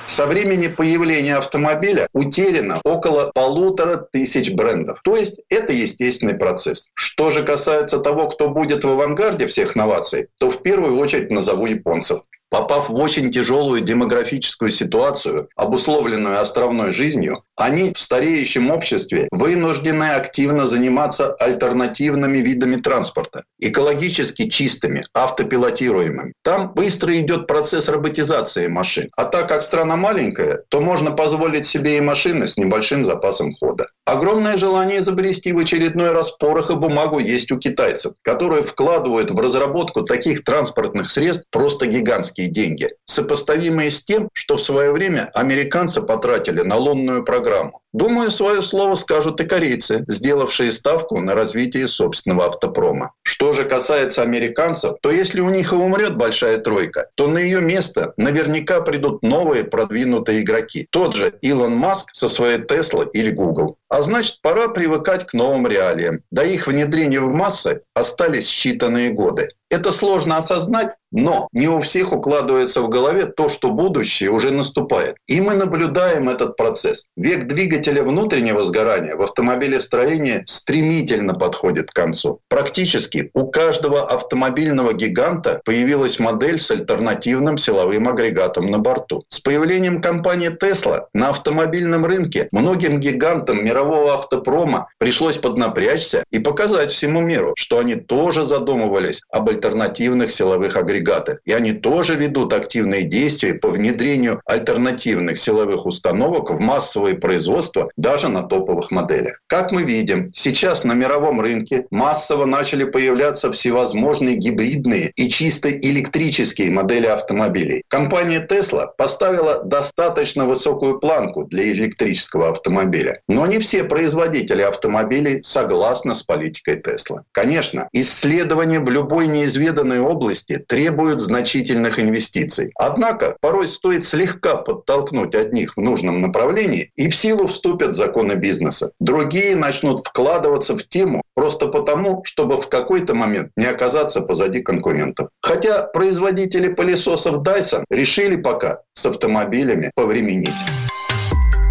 Со 0.06 0.26
времени 0.26 0.68
появления 0.68 1.36
автомобиля 1.36 2.08
утеряно 2.14 2.82
около 2.84 3.32
полутора 3.32 3.98
тысяч 3.98 4.52
брендов. 4.52 5.02
То 5.04 5.16
есть 5.16 5.40
это 5.50 5.72
естественный 5.72 6.34
процесс. 6.34 6.90
Что 6.96 7.30
же 7.30 7.44
касается 7.44 8.00
того, 8.00 8.28
кто 8.28 8.50
будет 8.50 8.84
в 8.84 8.90
авангарде 8.90 9.46
всех 9.46 9.76
новаций, 9.76 10.28
то 10.40 10.50
в 10.50 10.64
первую 10.64 10.98
очередь 10.98 11.30
назову 11.30 11.68
японцев. 11.68 12.22
Попав 12.50 12.90
в 12.90 12.96
очень 12.96 13.32
тяжелую 13.32 13.82
демографическую 13.82 14.72
ситуацию, 14.72 15.50
обусловленную 15.56 16.40
островной 16.40 16.92
жизнью, 16.92 17.44
они 17.56 17.94
в 17.94 18.00
стареющем 18.00 18.72
обществе 18.72 19.28
вынуждены 19.32 20.06
активно 20.06 20.66
заниматься 20.66 21.34
альтернативными 21.36 22.40
видами 22.40 22.78
транспорта, 22.78 23.44
экологически 23.60 24.50
чистыми, 24.50 25.06
автопилотируемыми. 25.14 26.34
Там 26.44 26.74
быстро 26.74 27.16
идет 27.20 27.46
процесс 27.46 27.88
роботизации 27.88 28.68
машин. 28.68 29.10
А 29.16 29.26
так 29.26 29.48
как 29.48 29.62
страна 29.62 29.96
маленькая, 29.96 30.64
то 30.70 30.82
можно 30.82 31.12
позволить 31.12 31.66
себе 31.66 31.98
и 31.98 32.02
машины 32.02 32.48
с 32.48 32.58
небольшим 32.58 33.06
запасом 33.06 33.52
хода. 33.54 33.88
Огромное 34.10 34.58
желание 34.58 35.02
изобрести 35.02 35.54
в 35.54 35.60
очередной 35.60 36.12
раз 36.12 36.32
порох 36.32 36.72
и 36.72 36.74
бумагу 36.74 37.20
есть 37.20 37.52
у 37.52 37.60
китайцев, 37.60 38.14
которые 38.24 38.64
вкладывают 38.64 39.30
в 39.30 39.40
разработку 39.40 40.02
таких 40.02 40.44
транспортных 40.44 41.12
средств 41.12 41.46
просто 41.52 41.86
гигантские 41.86 42.48
деньги, 42.48 42.90
сопоставимые 43.06 43.92
с 43.92 44.04
тем, 44.04 44.28
что 44.34 44.58
в 44.58 44.64
свое 44.64 44.92
время 44.92 45.30
американцы 45.36 46.02
потратили 46.02 46.64
на 46.64 46.78
лунную 46.78 47.24
программу. 47.24 47.82
Думаю, 47.92 48.30
свое 48.30 48.62
слово 48.62 48.96
скажут 48.96 49.42
и 49.42 49.46
корейцы, 49.46 50.06
сделавшие 50.08 50.72
ставку 50.72 51.20
на 51.20 51.34
развитие 51.34 51.88
собственного 51.88 52.46
автопрома. 52.46 53.14
Что 53.24 53.54
же 53.54 53.66
касается 53.66 54.22
американцев, 54.22 54.98
то 55.02 55.12
если 55.12 55.40
у 55.40 55.50
них 55.50 55.72
и 55.72 55.76
умрет 55.76 56.16
большая 56.16 56.58
тройка, 56.60 57.10
то 57.16 57.28
на 57.28 57.40
ее 57.40 57.62
место 57.62 58.14
наверняка 58.18 58.82
придут 58.82 59.24
новые 59.24 59.64
продвинутые 59.64 60.42
игроки. 60.42 60.88
Тот 60.92 61.16
же 61.16 61.34
Илон 61.42 61.76
Маск 61.76 62.10
со 62.14 62.28
своей 62.28 62.60
Tesla 62.60 63.10
или 63.12 63.32
Google. 63.32 63.78
А 63.90 64.04
значит, 64.04 64.42
пора 64.42 64.68
привыкать 64.70 65.26
к 65.26 65.34
новым 65.34 65.68
реалиям. 65.68 66.24
До 66.30 66.44
их 66.44 66.68
внедрения 66.68 67.20
в 67.20 67.32
массы 67.32 67.82
остались 67.96 68.48
считанные 68.48 69.10
годы. 69.10 69.50
Это 69.70 69.92
сложно 69.92 70.38
осознать, 70.38 70.96
но 71.12 71.48
не 71.52 71.68
у 71.68 71.80
всех 71.80 72.12
укладывается 72.12 72.82
в 72.82 72.90
голове 72.90 73.26
то, 73.26 73.50
что 73.50 73.70
будущее 73.70 74.32
уже 74.32 74.52
наступает. 74.52 75.18
И 75.28 75.42
мы 75.42 75.54
наблюдаем 75.54 76.28
этот 76.28 76.56
процесс. 76.58 77.06
Век 77.16 77.46
двигателя 77.46 78.04
внутреннего 78.04 78.64
сгорания 78.64 79.16
в 79.16 79.22
автомобилестроении 79.22 80.44
стремительно 80.48 81.36
подходит 81.36 81.92
к 81.92 81.94
концу. 81.94 82.42
Практически 82.48 83.30
у 83.34 83.48
каждого 83.48 84.08
автомобильного 84.08 84.94
гиганта 84.94 85.62
появилась 85.66 86.20
модель 86.20 86.60
с 86.60 86.72
альтернативным 86.72 87.58
силовым 87.58 88.08
агрегатом 88.08 88.72
на 88.72 88.80
борту. 88.80 89.24
С 89.30 89.40
появлением 89.40 90.02
компании 90.02 90.50
Tesla 90.50 91.06
на 91.14 91.30
автомобильном 91.30 92.06
рынке 92.06 92.48
многим 92.52 93.00
гигантам 93.00 93.64
мирового 93.64 94.16
автопрома 94.16 94.88
пришлось 94.98 95.38
поднапрячься 95.38 96.24
и 96.32 96.40
показать 96.40 96.92
всему 96.92 97.22
миру, 97.22 97.54
что 97.56 97.78
они 97.78 97.96
тоже 97.96 98.46
задумывались 98.46 99.22
об 99.32 99.50
альтернативных 99.60 100.32
силовых 100.32 100.76
агрегатах. 100.76 101.40
И 101.46 101.52
они 101.52 101.74
тоже 101.74 102.16
ведут 102.16 102.54
активные 102.54 103.04
действия 103.04 103.54
по 103.54 103.70
внедрению 103.70 104.42
альтернативных 104.46 105.38
силовых 105.38 105.86
установок 105.86 106.50
в 106.50 106.60
массовое 106.60 107.16
производство 107.16 107.90
даже 107.98 108.30
на 108.30 108.44
топовых 108.44 108.92
моделях. 108.92 109.42
Как 109.48 109.72
мы 109.72 109.84
видим, 109.84 110.30
сейчас 110.34 110.84
на 110.84 110.94
мировом 110.94 111.42
рынке 111.42 111.86
массово 111.92 112.46
начали 112.46 112.86
появляться 112.86 113.52
всевозможные 113.52 114.36
гибридные 114.36 115.12
и 115.16 115.30
чисто 115.30 115.70
электрические 115.70 116.72
модели 116.72 117.08
автомобилей. 117.08 117.84
Компания 117.88 118.46
Tesla 118.50 118.88
поставила 118.98 119.64
достаточно 119.64 120.46
высокую 120.46 121.00
планку 121.00 121.46
для 121.46 121.72
электрического 121.72 122.50
автомобиля. 122.50 123.22
Но 123.28 123.46
не 123.46 123.60
все 123.60 123.84
производители 123.84 124.62
автомобилей 124.62 125.42
согласны 125.44 126.16
с 126.16 126.24
политикой 126.24 126.76
Tesla. 126.78 127.22
Конечно, 127.32 127.90
исследования 127.92 128.80
в 128.80 128.90
любой 128.90 129.28
неизвестной 129.28 129.49
неизведанные 129.50 130.02
области 130.02 130.58
требуют 130.68 131.22
значительных 131.22 132.00
инвестиций. 132.00 132.72
Однако 132.76 133.36
порой 133.42 133.68
стоит 133.68 134.04
слегка 134.06 134.58
подтолкнуть 134.58 135.36
одних 135.36 135.76
в 135.76 135.82
нужном 135.82 136.22
направлении, 136.22 136.92
и 136.96 137.10
в 137.10 137.16
силу 137.16 137.48
вступят 137.48 137.96
законы 137.96 138.34
бизнеса. 138.34 138.92
Другие 139.00 139.56
начнут 139.56 140.06
вкладываться 140.06 140.78
в 140.78 140.84
тему 140.88 141.24
просто 141.34 141.68
потому, 141.68 142.22
чтобы 142.26 142.58
в 142.58 142.70
какой-то 142.70 143.16
момент 143.16 143.52
не 143.56 143.66
оказаться 143.66 144.22
позади 144.22 144.62
конкурентов. 144.62 145.30
Хотя 145.42 145.84
производители 145.84 146.68
пылесосов 146.70 147.44
Dyson 147.44 147.86
решили 147.90 148.36
пока 148.36 148.82
с 148.94 149.06
автомобилями 149.06 149.92
повременить. 149.96 150.50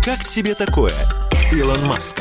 Как 0.05 0.25
тебе 0.25 0.55
такое, 0.55 0.95
Илон 1.53 1.85
Маск? 1.87 2.19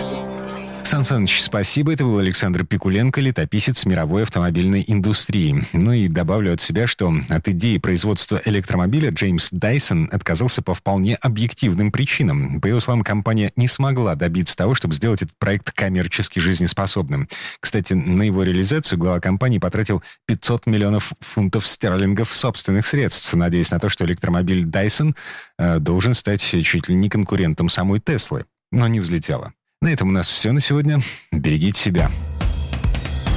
Сан 0.88 1.04
Саныч, 1.04 1.42
спасибо. 1.42 1.92
Это 1.92 2.06
был 2.06 2.18
Александр 2.18 2.66
Пикуленко, 2.66 3.20
летописец 3.20 3.86
мировой 3.86 4.24
автомобильной 4.24 4.86
индустрии. 4.88 5.66
Ну 5.74 5.92
и 5.92 6.08
добавлю 6.08 6.54
от 6.54 6.62
себя, 6.62 6.88
что 6.88 7.14
от 7.28 7.50
идеи 7.50 7.78
производства 7.78 8.40
электромобиля 8.46 9.10
Джеймс 9.10 9.50
Дайсон 9.52 10.08
отказался 10.14 10.62
по 10.62 10.74
вполне 10.74 11.16
объективным 11.16 11.92
причинам. 11.92 12.62
По 12.62 12.68
его 12.68 12.80
словам, 12.80 13.04
компания 13.04 13.52
не 13.58 13.68
смогла 13.68 14.16
добиться 14.16 14.56
того, 14.56 14.76
чтобы 14.76 14.96
сделать 14.96 15.22
этот 15.22 15.38
проект 15.38 15.74
коммерчески 15.74 16.40
жизнеспособным. 16.40 17.28
Кстати, 17.60 17.92
на 17.92 18.24
его 18.24 18.44
реализацию 18.44 18.98
глава 18.98 19.20
компании 19.20 19.60
потратил 19.60 20.02
500 20.28 20.68
миллионов 20.68 21.12
фунтов 21.20 21.68
стерлингов 21.68 22.34
собственных 22.34 22.86
средств, 22.86 23.34
надеясь 23.34 23.72
на 23.72 23.82
то, 23.82 23.90
что 23.90 24.06
электромобиль 24.06 24.64
Dyson 24.64 25.18
э, 25.60 25.80
должен 25.80 26.14
стать 26.14 26.40
чуть 26.40 26.88
ли 26.88 26.96
не 26.96 27.10
конкурентом 27.10 27.68
самой 27.68 28.00
Теслы. 28.00 28.46
Но 28.72 28.88
не 28.88 29.02
взлетело. 29.02 29.52
На 29.82 29.90
этом 29.90 30.10
у 30.10 30.12
нас 30.12 30.28
все 30.28 30.52
на 30.52 30.60
сегодня. 30.60 31.00
Берегите 31.32 31.80
себя. 31.80 32.10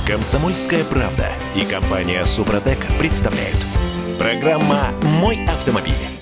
Комсомольская 0.06 0.84
правда 0.84 1.28
и 1.54 1.64
компания 1.64 2.24
Супротек 2.24 2.78
представляют. 2.98 3.58
Программа 4.18 4.90
«Мой 5.02 5.44
автомобиль». 5.44 6.19